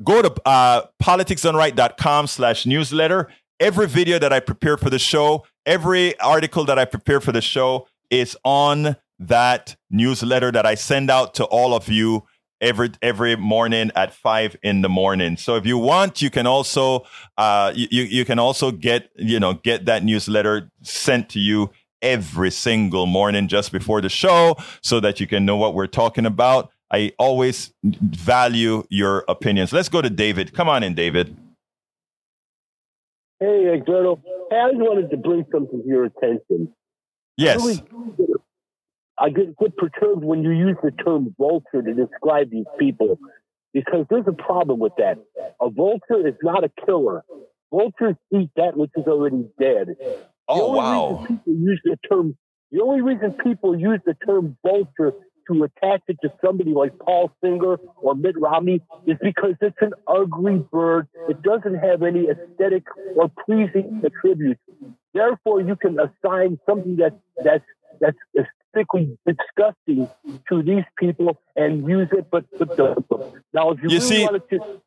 Go 0.03 0.21
to 0.21 0.33
uh, 0.45 0.83
politicsdoneright.com 1.01 2.27
slash 2.27 2.65
newsletter. 2.65 3.29
Every 3.59 3.87
video 3.87 4.19
that 4.19 4.31
I 4.31 4.39
prepare 4.39 4.77
for 4.77 4.89
the 4.89 4.99
show, 4.99 5.45
every 5.65 6.17
article 6.19 6.63
that 6.65 6.79
I 6.79 6.85
prepare 6.85 7.19
for 7.19 7.33
the 7.33 7.41
show 7.41 7.87
is 8.09 8.37
on 8.45 8.95
that 9.19 9.75
newsletter 9.91 10.49
that 10.51 10.65
I 10.65 10.75
send 10.75 11.11
out 11.11 11.33
to 11.35 11.43
all 11.45 11.73
of 11.73 11.89
you 11.89 12.23
every 12.61 12.91
every 13.01 13.35
morning 13.35 13.91
at 13.95 14.13
five 14.13 14.55
in 14.63 14.81
the 14.81 14.87
morning. 14.87 15.35
So 15.35 15.57
if 15.57 15.65
you 15.65 15.77
want, 15.77 16.21
you 16.21 16.29
can 16.29 16.47
also 16.47 17.05
uh, 17.37 17.73
you 17.75 18.03
you 18.03 18.23
can 18.23 18.39
also 18.39 18.71
get 18.71 19.09
you 19.17 19.41
know 19.41 19.55
get 19.55 19.85
that 19.85 20.05
newsletter 20.05 20.71
sent 20.81 21.27
to 21.31 21.39
you 21.39 21.69
every 22.01 22.51
single 22.51 23.07
morning 23.07 23.49
just 23.49 23.73
before 23.73 23.99
the 23.99 24.07
show 24.07 24.55
so 24.81 25.01
that 25.01 25.19
you 25.19 25.27
can 25.27 25.45
know 25.45 25.57
what 25.57 25.73
we're 25.73 25.87
talking 25.87 26.25
about. 26.25 26.71
I 26.91 27.11
always 27.19 27.73
value 27.83 28.83
your 28.89 29.25
opinions. 29.27 29.73
Let's 29.73 29.89
go 29.89 30.01
to 30.01 30.09
David. 30.09 30.53
Come 30.53 30.69
on 30.69 30.81
in, 30.81 30.95
David. 30.95 31.35
Hey, 33.39 33.65
Egberto. 33.73 34.21
Hey, 34.49 34.57
I 34.57 34.69
just 34.69 34.81
wanted 34.81 35.09
to 35.11 35.17
bring 35.17 35.45
something 35.51 35.81
to 35.81 35.87
your 35.87 36.05
attention. 36.05 36.73
Yes. 37.37 37.61
I, 37.61 37.65
really, 37.65 37.83
I 39.17 39.29
get, 39.29 39.57
get 39.57 39.77
perturbed 39.77 40.23
when 40.23 40.43
you 40.43 40.51
use 40.51 40.77
the 40.83 40.91
term 40.91 41.33
vulture 41.37 41.81
to 41.81 41.93
describe 41.93 42.49
these 42.49 42.65
people 42.77 43.17
because 43.73 44.05
there's 44.09 44.27
a 44.27 44.33
problem 44.33 44.79
with 44.79 44.93
that. 44.97 45.17
A 45.61 45.69
vulture 45.69 46.27
is 46.27 46.35
not 46.43 46.63
a 46.63 46.71
killer. 46.85 47.23
Vultures 47.71 48.15
eat 48.33 48.49
that 48.55 48.75
which 48.75 48.91
is 48.97 49.05
already 49.05 49.45
dead. 49.59 49.95
Oh 50.47 50.71
wow! 50.71 51.19
Reason 51.21 51.37
People 51.37 51.53
use 51.53 51.81
the 51.83 51.97
term. 52.09 52.37
The 52.71 52.81
only 52.81 53.01
reason 53.01 53.35
people 53.43 53.79
use 53.79 53.99
the 54.05 54.15
term 54.25 54.57
vulture 54.65 55.13
to 55.49 55.63
attach 55.63 56.01
it 56.07 56.17
to 56.21 56.31
somebody 56.43 56.71
like 56.71 56.97
Paul 56.99 57.31
Singer 57.43 57.77
or 58.01 58.15
Mitt 58.15 58.39
Romney 58.39 58.81
is 59.05 59.17
because 59.21 59.55
it's 59.61 59.77
an 59.81 59.93
ugly 60.07 60.57
bird. 60.71 61.07
It 61.27 61.41
doesn't 61.41 61.75
have 61.75 62.03
any 62.03 62.27
aesthetic 62.29 62.83
or 63.15 63.29
pleasing 63.45 64.01
attributes. 64.05 64.61
Therefore, 65.13 65.61
you 65.61 65.75
can 65.75 65.97
assign 65.99 66.59
something 66.67 66.97
that 66.97 67.19
that's 67.43 67.65
that's 67.99 68.17
aesthetically 68.37 69.17
disgusting 69.25 70.09
to 70.49 70.63
these 70.63 70.85
people 70.97 71.37
and 71.55 71.87
use 71.87 72.07
it. 72.11 72.27
But, 72.31 72.45
but 72.57 72.77
now, 73.53 73.71
if 73.71 73.83
you, 73.83 73.89
you 73.89 73.99
really 73.99 73.99
see, 73.99 74.27
to, 74.27 74.81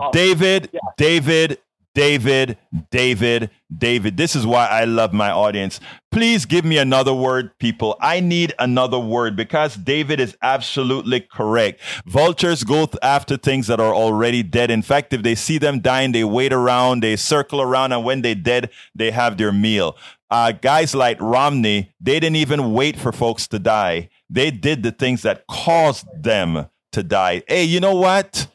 uh, 0.00 0.10
David, 0.10 0.70
yeah. 0.72 0.80
David, 0.96 1.58
David, 1.94 2.58
David, 2.90 3.50
David. 3.76 4.16
This 4.16 4.36
is 4.36 4.46
why 4.46 4.66
I 4.66 4.84
love 4.84 5.12
my 5.12 5.30
audience. 5.30 5.80
Please 6.10 6.44
give 6.46 6.64
me 6.64 6.78
another 6.78 7.12
word, 7.12 7.58
people. 7.58 7.96
I 8.00 8.20
need 8.20 8.54
another 8.58 8.98
word 8.98 9.34
because 9.36 9.74
David 9.74 10.20
is 10.20 10.36
absolutely 10.40 11.20
correct. 11.20 11.80
Vultures 12.06 12.62
go 12.64 12.88
after 13.02 13.36
things 13.36 13.66
that 13.66 13.80
are 13.80 13.94
already 13.94 14.42
dead. 14.42 14.70
In 14.70 14.82
fact, 14.82 15.12
if 15.12 15.22
they 15.22 15.34
see 15.34 15.58
them 15.58 15.80
dying, 15.80 16.12
they 16.12 16.24
wait 16.24 16.52
around, 16.52 17.02
they 17.02 17.16
circle 17.16 17.60
around, 17.60 17.92
and 17.92 18.04
when 18.04 18.22
they're 18.22 18.34
dead, 18.34 18.70
they 18.94 19.10
have 19.10 19.36
their 19.36 19.52
meal. 19.52 19.96
Uh, 20.30 20.52
guys 20.52 20.94
like 20.94 21.20
Romney, 21.20 21.92
they 22.00 22.20
didn't 22.20 22.36
even 22.36 22.72
wait 22.72 22.98
for 22.98 23.12
folks 23.12 23.48
to 23.48 23.58
die. 23.58 24.08
They 24.30 24.50
did 24.50 24.82
the 24.82 24.92
things 24.92 25.22
that 25.22 25.46
caused 25.46 26.06
them 26.14 26.66
to 26.92 27.02
die. 27.02 27.42
Hey, 27.48 27.64
you 27.64 27.80
know 27.80 27.94
what? 27.94 28.46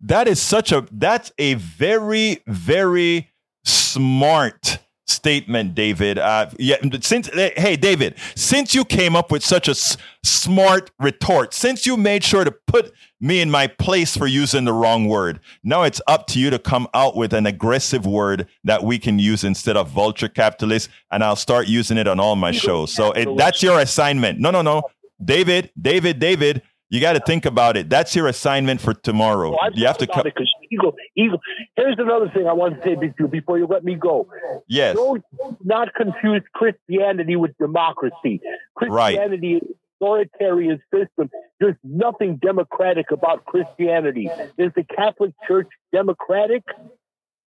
That 0.00 0.28
is 0.28 0.40
such 0.40 0.72
a 0.72 0.86
that's 0.92 1.32
a 1.38 1.54
very 1.54 2.42
very 2.46 3.30
smart 3.64 4.78
statement 5.08 5.74
david. 5.74 6.18
Uh, 6.18 6.50
yeah 6.58 6.76
since 7.00 7.28
hey 7.28 7.76
david 7.76 8.14
since 8.34 8.74
you 8.74 8.84
came 8.84 9.14
up 9.14 9.30
with 9.30 9.44
such 9.44 9.68
a 9.68 9.70
s- 9.70 9.96
smart 10.24 10.90
retort 10.98 11.54
since 11.54 11.86
you 11.86 11.96
made 11.96 12.24
sure 12.24 12.42
to 12.44 12.52
put 12.66 12.92
me 13.20 13.40
in 13.40 13.48
my 13.48 13.68
place 13.68 14.16
for 14.16 14.26
using 14.26 14.64
the 14.64 14.72
wrong 14.72 15.06
word 15.06 15.38
now 15.62 15.84
it's 15.84 16.00
up 16.08 16.26
to 16.26 16.40
you 16.40 16.50
to 16.50 16.58
come 16.58 16.88
out 16.92 17.16
with 17.16 17.32
an 17.32 17.46
aggressive 17.46 18.04
word 18.04 18.48
that 18.64 18.82
we 18.82 18.98
can 18.98 19.18
use 19.20 19.44
instead 19.44 19.76
of 19.76 19.88
vulture 19.88 20.28
capitalist 20.28 20.88
and 21.12 21.22
i'll 21.22 21.36
start 21.36 21.68
using 21.68 21.96
it 21.98 22.08
on 22.08 22.18
all 22.18 22.34
my 22.34 22.50
shows. 22.50 22.92
So 22.92 23.12
it, 23.12 23.28
that's 23.36 23.62
your 23.62 23.78
assignment. 23.78 24.40
No 24.40 24.50
no 24.50 24.60
no. 24.62 24.82
David 25.24 25.70
david 25.80 26.18
david 26.18 26.62
you 26.88 27.00
got 27.00 27.14
to 27.14 27.20
think 27.20 27.46
about 27.46 27.76
it. 27.76 27.90
That's 27.90 28.14
your 28.14 28.28
assignment 28.28 28.80
for 28.80 28.94
tomorrow. 28.94 29.50
Well, 29.50 29.72
you 29.74 29.86
have 29.86 29.98
to 29.98 30.06
come. 30.06 30.24
Eagle, 30.70 30.94
Eagle. 31.16 31.40
Here's 31.76 31.96
another 31.98 32.30
thing 32.30 32.46
I 32.46 32.52
want 32.52 32.76
to 32.76 32.82
say 32.82 32.94
to 32.94 33.14
you 33.18 33.28
before 33.28 33.58
you 33.58 33.66
let 33.66 33.84
me 33.84 33.94
go. 33.94 34.28
Yes. 34.68 34.94
Don't 34.94 35.24
not 35.64 35.94
confuse 35.94 36.42
Christianity 36.54 37.36
with 37.36 37.56
democracy. 37.58 38.40
Christianity 38.76 39.54
right. 39.54 39.62
is 39.62 39.76
authoritarian 40.00 40.80
system. 40.94 41.30
There's 41.58 41.76
nothing 41.82 42.36
democratic 42.36 43.10
about 43.10 43.44
Christianity. 43.46 44.28
Is 44.56 44.72
the 44.76 44.84
Catholic 44.84 45.32
Church 45.48 45.68
democratic? 45.92 46.62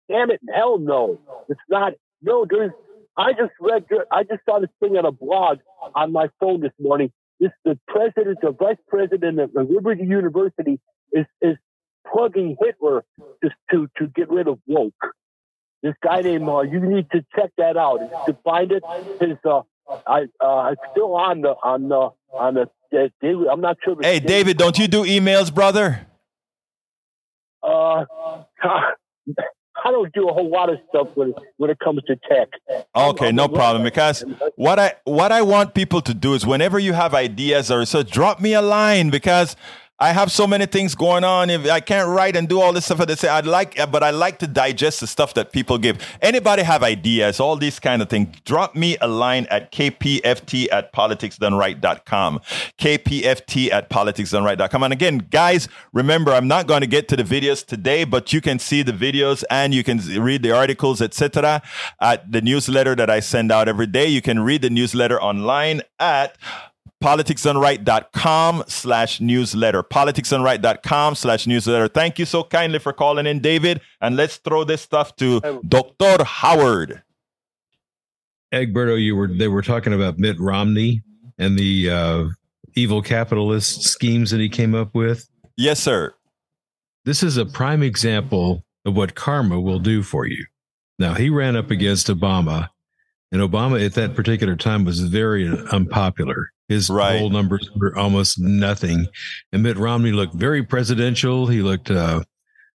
Damn 0.10 0.32
it, 0.32 0.40
hell 0.54 0.80
no. 0.80 1.20
It's 1.50 1.60
not. 1.70 1.94
No, 2.22 2.46
there's. 2.50 2.72
I 3.16 3.34
just 3.34 3.52
read. 3.60 3.86
I 4.12 4.24
just 4.24 4.42
saw 4.46 4.60
this 4.60 4.70
thing 4.80 4.96
on 4.98 5.06
a 5.06 5.12
blog 5.12 5.60
on 5.94 6.12
my 6.12 6.30
phone 6.40 6.62
this 6.62 6.72
morning 6.80 7.12
this 7.40 7.52
the 7.64 7.80
president, 7.88 8.40
the 8.42 8.52
vice 8.52 8.78
president 8.88 9.40
of 9.40 9.52
Liberty 9.54 10.04
University 10.04 10.80
is 11.12 11.26
is 11.42 11.58
plugging 12.12 12.58
Hitler 12.60 13.04
just 13.44 13.56
to 13.72 13.88
to 13.98 14.08
get 14.08 14.30
rid 14.30 14.48
of 14.48 14.60
woke. 14.66 14.94
This 15.84 15.94
guy 16.04 16.22
named 16.22 16.50
uh, 16.50 16.62
you 16.62 16.80
need 16.80 17.10
to 17.12 17.24
check 17.36 17.52
that 17.58 17.78
out. 17.78 18.00
To 18.26 18.38
find 18.44 18.72
it, 18.72 18.84
his 19.20 19.38
uh, 19.46 19.62
I 20.06 20.26
uh, 20.40 20.76
still 20.92 21.16
on 21.16 21.42
the 21.42 21.56
on 21.64 21.90
the 21.90 22.10
on 22.34 22.54
the. 22.56 22.70
Uh, 22.92 23.10
David, 23.22 23.48
I'm 23.48 23.62
not 23.62 23.78
sure. 23.84 23.98
Hey, 24.02 24.20
David, 24.20 24.58
don't 24.58 24.78
you 24.80 24.88
do 24.88 25.04
emails, 25.04 25.54
brother? 25.54 26.08
Uh, 27.62 28.06
I 29.88 29.92
don't 29.92 30.14
do 30.14 30.28
a 30.28 30.34
whole 30.34 30.50
lot 30.50 30.70
of 30.70 30.80
stuff 30.90 31.08
when 31.16 31.34
when 31.56 31.70
it 31.70 31.80
comes 31.80 32.02
to 32.08 32.18
tech. 32.30 32.50
Okay, 32.94 33.32
no 33.32 33.48
problem. 33.48 33.84
Because 33.84 34.26
what 34.58 34.80
I 34.80 34.96
what 35.06 35.32
I 35.32 35.42
want 35.44 35.74
people 35.74 36.02
to 36.02 36.14
do 36.14 36.34
is 36.34 36.46
whenever 36.46 36.78
you 36.78 36.92
have 36.92 37.14
ideas 37.14 37.72
or 37.72 37.86
so, 37.86 38.04
drop 38.04 38.42
me 38.42 38.54
a 38.54 38.62
line 38.62 39.10
because 39.10 39.56
I 40.00 40.14
have 40.14 40.32
so 40.32 40.46
many 40.46 40.68
things 40.68 40.94
going 40.94 41.24
on. 41.24 41.50
If 41.50 41.68
I 41.70 41.80
can't 41.80 42.08
write 42.08 42.36
and 42.36 42.48
do 42.48 42.62
all 42.62 42.72
this 42.72 42.86
stuff, 42.86 43.06
they 43.08 43.16
say 43.16 43.30
I'd 43.30 43.48
like, 43.48 43.76
but 43.92 44.04
I 44.04 44.12
like 44.12 44.38
to 44.40 44.48
digest 44.48 45.00
the 45.00 45.08
stuff 45.08 45.34
that 45.34 45.52
people 45.52 45.80
give. 45.80 45.98
Anybody 46.22 46.62
have 46.62 46.84
ideas? 46.84 47.40
All 47.40 47.56
these 47.56 47.80
kind 47.80 48.04
of 48.04 48.10
things. 48.10 48.40
Drop 48.46 48.76
me 48.76 48.98
a 49.02 49.08
line 49.08 49.48
at 49.50 49.72
kpft 49.72 50.68
at 50.72 50.94
politicsdoneright.com. 50.94 52.42
kpft 52.78 53.72
at 53.72 53.90
politicsdoneright.com. 53.90 54.84
And 54.84 54.94
again, 54.94 55.18
guys, 55.32 55.68
remember, 55.94 56.32
I'm 56.32 56.48
not 56.48 56.68
going 56.68 56.82
to 56.82 56.88
get 56.88 57.08
to 57.08 57.16
the 57.16 57.24
videos 57.24 57.66
today, 57.66 58.04
but 58.04 58.32
you 58.32 58.40
can 58.40 58.60
see 58.60 58.84
the 58.84 58.92
videos 58.92 59.44
and 59.50 59.74
you 59.74 59.84
can 59.84 59.98
read 60.22 60.44
the 60.44 60.52
articles, 60.52 61.02
etc. 61.02 61.64
At 62.00 62.32
the 62.32 62.42
newsletter 62.42 62.96
that 62.96 63.10
I 63.10 63.20
send 63.20 63.52
out 63.52 63.68
every 63.68 63.88
day. 63.88 64.06
You 64.06 64.22
can 64.22 64.42
read 64.42 64.62
the 64.62 64.70
newsletter 64.70 65.20
online 65.20 65.82
at 66.00 66.38
politicsdoneright.com 67.04 68.64
slash 68.68 69.22
newsletter. 69.22 69.84
politicsdoneright.com 69.84 71.16
slash 71.16 71.48
newsletter. 71.48 71.88
Thank 71.88 72.20
you 72.20 72.26
so 72.26 72.44
kindly 72.44 72.80
for 72.80 72.94
calling 72.94 73.26
in, 73.26 73.40
David. 73.40 73.82
And 74.02 74.16
let's 74.16 74.38
throw 74.38 74.64
this 74.64 74.82
stuff 74.82 75.16
to 75.18 75.62
Dr. 75.68 76.24
Howard. 76.24 77.04
Egberto, 78.54 79.02
you 79.02 79.16
were 79.16 79.28
they 79.28 79.48
were 79.48 79.62
talking 79.62 79.94
about 79.94 80.18
Mitt 80.18 80.40
Romney 80.40 81.04
and 81.38 81.58
the 81.58 81.90
uh, 81.90 82.26
evil 82.76 83.02
capitalist 83.02 83.84
schemes 83.84 84.32
that 84.32 84.40
he 84.40 84.50
came 84.50 84.74
up 84.74 84.96
with. 84.96 85.30
Yes, 85.58 85.80
sir. 85.80 86.14
This 87.06 87.24
is 87.24 87.38
a 87.38 87.46
prime 87.46 87.84
example 87.84 88.64
of 88.86 88.96
what 88.96 89.16
karma 89.16 89.60
will 89.60 89.80
do 89.80 90.04
for 90.04 90.26
you. 90.26 90.46
Now, 91.00 91.14
he 91.14 91.30
ran 91.30 91.56
up 91.56 91.72
against 91.72 92.08
Obama, 92.08 92.70
and 93.32 93.42
Obama 93.42 93.84
at 93.86 93.94
that 93.94 94.16
particular 94.16 94.56
time 94.56 94.86
was 94.86 95.00
very 95.02 95.48
unpopular. 95.72 96.52
His 96.68 96.90
right. 96.90 97.20
poll 97.20 97.30
numbers 97.30 97.70
were 97.76 97.98
almost 97.98 98.40
nothing. 98.40 99.08
And 99.52 99.64
Mitt 99.64 99.78
Romney 99.78 100.12
looked 100.12 100.34
very 100.34 100.64
presidential. 100.64 101.48
He 101.48 101.62
looked, 101.62 101.90
uh, 101.90 102.24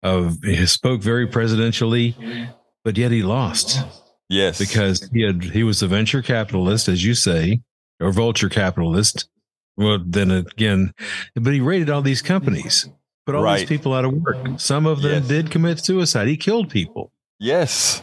of, 0.03 0.39
he 0.43 0.65
spoke 0.67 1.03
very 1.03 1.27
presidentially, 1.27 2.49
but 2.85 2.97
yet 2.97 3.11
he 3.11 3.23
lost. 3.23 3.81
Yes. 4.29 4.59
Because 4.59 5.09
he 5.13 5.23
had, 5.23 5.43
he 5.43 5.65
was 5.65 5.83
a 5.83 5.89
venture 5.89 6.23
capitalist, 6.23 6.89
as 6.89 7.05
you 7.05 7.15
say, 7.15 7.61
or 7.99 8.13
vulture 8.13 8.49
capitalist. 8.49 9.29
Well, 9.77 9.99
then 10.05 10.31
again, 10.31 10.93
but 11.35 11.53
he 11.53 11.61
raided 11.61 11.91
all 11.91 12.03
these 12.03 12.23
companies, 12.23 12.89
put 13.27 13.35
all 13.35 13.43
right. 13.43 13.61
these 13.61 13.69
people 13.69 13.93
out 13.93 14.05
of 14.05 14.13
work. 14.13 14.61
Some 14.61 14.87
of 14.87 15.03
them 15.03 15.23
yes. 15.23 15.29
did 15.29 15.51
commit 15.51 15.85
suicide. 15.85 16.29
He 16.29 16.37
killed 16.37 16.71
people. 16.71 17.13
Yes. 17.39 18.03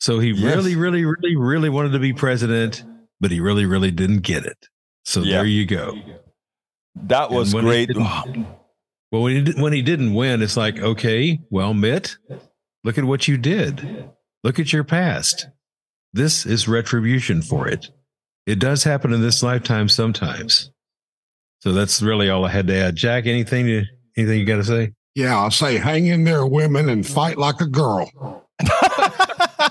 So 0.00 0.18
he 0.18 0.30
yes. 0.30 0.42
really, 0.42 0.76
really, 0.76 1.04
really, 1.04 1.36
really 1.36 1.68
wanted 1.68 1.92
to 1.92 1.98
be 1.98 2.12
president, 2.12 2.84
but 3.20 3.30
he 3.30 3.40
really, 3.40 3.64
really 3.64 3.90
didn't 3.90 4.20
get 4.20 4.44
it. 4.44 4.68
So 5.08 5.22
yeah. 5.22 5.38
there 5.38 5.46
you 5.46 5.64
go. 5.64 5.98
That 6.94 7.30
was 7.30 7.54
great. 7.54 7.88
Oh. 7.96 8.24
Well, 9.10 9.22
when 9.22 9.46
he, 9.46 9.52
when 9.58 9.72
he 9.72 9.80
didn't 9.80 10.12
win, 10.12 10.42
it's 10.42 10.54
like, 10.58 10.78
okay, 10.78 11.40
well, 11.48 11.72
Mitt, 11.72 12.18
look 12.84 12.98
at 12.98 13.04
what 13.04 13.26
you 13.26 13.38
did. 13.38 14.10
Look 14.44 14.58
at 14.58 14.70
your 14.70 14.84
past. 14.84 15.46
This 16.12 16.44
is 16.44 16.68
retribution 16.68 17.40
for 17.40 17.66
it. 17.66 17.90
It 18.46 18.58
does 18.58 18.84
happen 18.84 19.14
in 19.14 19.22
this 19.22 19.42
lifetime 19.42 19.88
sometimes. 19.88 20.70
So 21.62 21.72
that's 21.72 22.02
really 22.02 22.28
all 22.28 22.44
I 22.44 22.50
had 22.50 22.66
to 22.66 22.76
add. 22.76 22.96
Jack, 22.96 23.24
anything 23.24 23.86
anything 24.14 24.38
you 24.38 24.44
got 24.44 24.56
to 24.56 24.64
say? 24.64 24.92
Yeah, 25.14 25.38
I'll 25.38 25.50
say, 25.50 25.78
hang 25.78 26.08
in 26.08 26.24
there, 26.24 26.44
women, 26.44 26.90
and 26.90 27.06
fight 27.06 27.38
like 27.38 27.62
a 27.62 27.66
girl. 27.66 28.44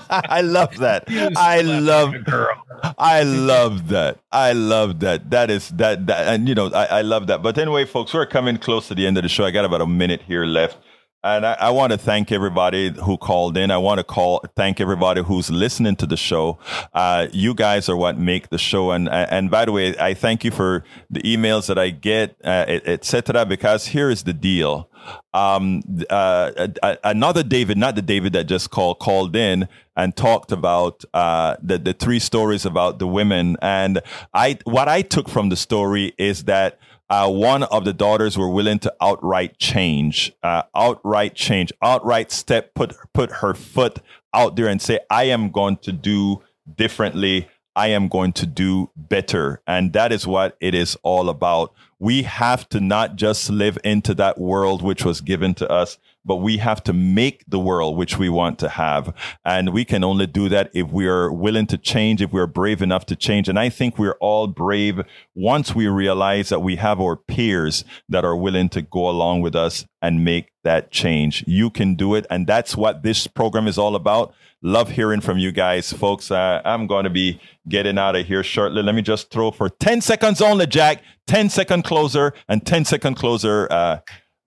I 0.10 0.40
love 0.40 0.76
that. 0.78 1.04
I 1.36 1.60
love 1.60 2.24
girl. 2.24 2.62
I 2.98 3.22
love 3.22 3.88
that. 3.88 4.18
I 4.32 4.52
love 4.52 5.00
that. 5.00 5.30
That 5.30 5.50
is 5.50 5.68
that 5.70 6.06
that 6.06 6.28
and 6.28 6.48
you 6.48 6.54
know 6.54 6.68
I, 6.68 6.84
I 6.84 7.00
love 7.02 7.26
that. 7.26 7.42
But 7.42 7.58
anyway, 7.58 7.84
folks, 7.84 8.14
we're 8.14 8.26
coming 8.26 8.56
close 8.56 8.88
to 8.88 8.94
the 8.94 9.06
end 9.06 9.18
of 9.18 9.22
the 9.22 9.28
show. 9.28 9.44
I 9.44 9.50
got 9.50 9.64
about 9.64 9.80
a 9.80 9.86
minute 9.86 10.22
here 10.22 10.44
left. 10.44 10.78
And 11.24 11.44
I, 11.44 11.54
I, 11.54 11.70
want 11.70 11.90
to 11.90 11.98
thank 11.98 12.30
everybody 12.30 12.90
who 12.90 13.16
called 13.16 13.56
in. 13.56 13.72
I 13.72 13.76
want 13.78 13.98
to 13.98 14.04
call 14.04 14.40
thank 14.54 14.80
everybody 14.80 15.20
who's 15.20 15.50
listening 15.50 15.96
to 15.96 16.06
the 16.06 16.16
show. 16.16 16.60
Uh, 16.94 17.26
you 17.32 17.54
guys 17.54 17.88
are 17.88 17.96
what 17.96 18.16
make 18.16 18.50
the 18.50 18.58
show. 18.58 18.92
And 18.92 19.08
and 19.08 19.50
by 19.50 19.64
the 19.64 19.72
way, 19.72 19.98
I 19.98 20.14
thank 20.14 20.44
you 20.44 20.52
for 20.52 20.84
the 21.10 21.20
emails 21.22 21.66
that 21.66 21.76
I 21.76 21.90
get, 21.90 22.36
uh, 22.44 22.66
etc. 22.68 23.44
Because 23.46 23.88
here 23.88 24.10
is 24.10 24.22
the 24.22 24.32
deal. 24.32 24.88
Um, 25.34 25.82
uh, 26.08 26.68
another 27.02 27.42
David, 27.42 27.78
not 27.78 27.96
the 27.96 28.02
David 28.02 28.32
that 28.34 28.44
just 28.44 28.70
called, 28.70 29.00
called 29.00 29.34
in 29.34 29.68
and 29.98 30.14
talked 30.14 30.52
about 30.52 31.04
uh, 31.12 31.56
the 31.60 31.76
the 31.76 31.92
three 31.92 32.20
stories 32.20 32.64
about 32.64 33.00
the 33.00 33.06
women. 33.06 33.56
And 33.60 34.00
I 34.32 34.58
what 34.64 34.88
I 34.88 35.02
took 35.02 35.28
from 35.28 35.50
the 35.50 35.56
story 35.56 36.14
is 36.16 36.44
that 36.44 36.78
uh, 37.10 37.28
one 37.28 37.64
of 37.64 37.84
the 37.84 37.92
daughters 37.92 38.38
were 38.38 38.48
willing 38.48 38.78
to 38.78 38.94
outright 39.00 39.58
change, 39.58 40.32
uh, 40.42 40.62
outright 40.74 41.34
change, 41.34 41.72
outright 41.82 42.30
step, 42.30 42.74
put 42.74 42.94
put 43.12 43.30
her 43.32 43.54
foot 43.54 43.98
out 44.32 44.56
there 44.56 44.68
and 44.68 44.80
say, 44.80 45.00
"I 45.10 45.24
am 45.24 45.50
going 45.50 45.78
to 45.78 45.92
do 45.92 46.42
differently. 46.72 47.48
I 47.74 47.88
am 47.88 48.08
going 48.08 48.32
to 48.34 48.46
do 48.46 48.90
better," 48.94 49.60
and 49.66 49.92
that 49.94 50.12
is 50.12 50.26
what 50.26 50.56
it 50.60 50.74
is 50.74 50.96
all 51.02 51.28
about. 51.28 51.74
We 51.98 52.22
have 52.22 52.68
to 52.68 52.80
not 52.80 53.16
just 53.16 53.50
live 53.50 53.78
into 53.82 54.14
that 54.14 54.38
world 54.38 54.82
which 54.82 55.04
was 55.04 55.20
given 55.20 55.54
to 55.54 55.68
us, 55.68 55.98
but 56.28 56.36
we 56.36 56.58
have 56.58 56.84
to 56.84 56.92
make 56.92 57.42
the 57.48 57.58
world 57.58 57.96
which 57.96 58.18
we 58.18 58.28
want 58.28 58.58
to 58.58 58.68
have. 58.68 59.14
And 59.46 59.72
we 59.72 59.86
can 59.86 60.04
only 60.04 60.26
do 60.26 60.50
that 60.50 60.70
if 60.74 60.92
we 60.92 61.08
are 61.08 61.32
willing 61.32 61.66
to 61.68 61.78
change, 61.78 62.20
if 62.20 62.32
we're 62.32 62.46
brave 62.46 62.82
enough 62.82 63.06
to 63.06 63.16
change. 63.16 63.48
And 63.48 63.58
I 63.58 63.70
think 63.70 63.98
we're 63.98 64.18
all 64.20 64.46
brave 64.46 65.00
once 65.34 65.74
we 65.74 65.88
realize 65.88 66.50
that 66.50 66.60
we 66.60 66.76
have 66.76 67.00
our 67.00 67.16
peers 67.16 67.82
that 68.10 68.26
are 68.26 68.36
willing 68.36 68.68
to 68.68 68.82
go 68.82 69.08
along 69.08 69.40
with 69.40 69.56
us 69.56 69.86
and 70.02 70.22
make 70.22 70.50
that 70.64 70.90
change. 70.90 71.42
You 71.46 71.70
can 71.70 71.94
do 71.94 72.14
it. 72.14 72.26
And 72.28 72.46
that's 72.46 72.76
what 72.76 73.02
this 73.02 73.26
program 73.26 73.66
is 73.66 73.78
all 73.78 73.96
about. 73.96 74.34
Love 74.60 74.90
hearing 74.90 75.22
from 75.22 75.38
you 75.38 75.50
guys, 75.50 75.92
folks. 75.92 76.30
Uh, 76.30 76.60
I'm 76.64 76.86
going 76.86 77.04
to 77.04 77.10
be 77.10 77.40
getting 77.68 77.96
out 77.96 78.16
of 78.16 78.26
here 78.26 78.42
shortly. 78.42 78.82
Let 78.82 78.94
me 78.94 79.02
just 79.02 79.30
throw 79.30 79.50
for 79.50 79.70
10 79.70 80.02
seconds 80.02 80.42
only, 80.42 80.66
Jack. 80.66 81.02
10 81.26 81.48
second 81.50 81.84
closer 81.84 82.32
and 82.48 82.66
10 82.66 82.84
second 82.84 83.14
closer. 83.14 83.68
Uh, 83.70 83.98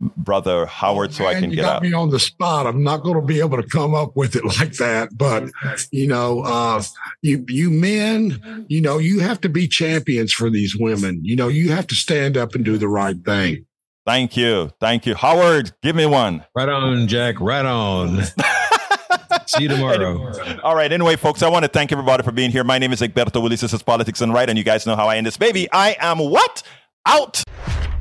brother 0.02 0.66
Howard, 0.66 1.10
oh, 1.10 1.14
so 1.14 1.26
I 1.28 1.36
can 1.36 1.52
you 1.52 1.58
get 1.58 1.62
got 1.62 1.76
up. 1.78 1.84
me 1.84 1.94
on 1.94 2.10
the 2.10 2.20
spot. 2.20 2.66
I'm 2.68 2.84
not 2.84 3.04
going 3.04 3.16
to 3.16 3.26
be 3.26 3.40
able 3.40 3.62
to 3.62 3.68
come 3.68 3.94
up 3.94 4.16
with 4.16 4.36
it 4.36 4.44
like 4.60 4.74
that. 4.74 5.10
But 5.16 5.50
you 5.92 6.08
know, 6.08 6.42
uh, 6.42 6.84
you 7.22 7.46
you 7.48 7.70
men, 7.70 8.66
you 8.68 8.82
know, 8.82 8.98
you 8.98 9.20
have 9.20 9.42
to 9.42 9.50
be 9.50 9.68
champions 9.68 10.34
for 10.34 10.50
these 10.50 10.76
women. 10.78 11.22
You 11.24 11.36
know, 11.36 11.48
you 11.48 11.72
have 11.72 11.88
to 11.88 11.96
stand 11.96 12.38
up 12.38 12.56
and 12.56 12.66
do 12.66 12.78
the 12.78 12.88
right 12.88 13.18
thing. 13.24 13.66
Thank 14.06 14.36
you, 14.36 14.72
thank 14.80 15.06
you, 15.06 15.14
Howard. 15.14 15.72
Give 15.84 15.96
me 15.96 16.08
one. 16.08 16.44
Right 16.56 16.70
on, 16.70 17.08
Jack. 17.08 17.40
Right 17.40 17.66
on. 17.66 18.24
See 19.46 19.64
you 19.64 19.70
tomorrow. 19.70 20.32
All 20.64 20.76
right. 20.76 20.92
Anyway, 20.92 21.16
folks, 21.16 21.44
I 21.44 21.50
want 21.50 21.64
to 21.64 21.70
thank 21.70 21.92
everybody 21.92 22.24
for 22.24 22.32
being 22.32 22.52
here. 22.52 22.64
My 22.64 22.80
name 22.80 22.94
is 22.94 23.02
Egberto 23.02 23.42
Willies. 23.42 23.62
This 23.62 23.74
is 23.74 23.84
Politics 23.84 24.20
Done 24.20 24.32
Right, 24.32 24.50
and 24.50 24.58
you 24.58 24.64
guys 24.64 24.86
know 24.86 24.96
how 24.96 25.08
I 25.08 25.18
end 25.18 25.28
this 25.28 25.38
baby. 25.38 25.68
I 25.72 25.96
am 26.00 26.20
what 26.20 26.64
out 27.06 27.44
we 27.58 28.01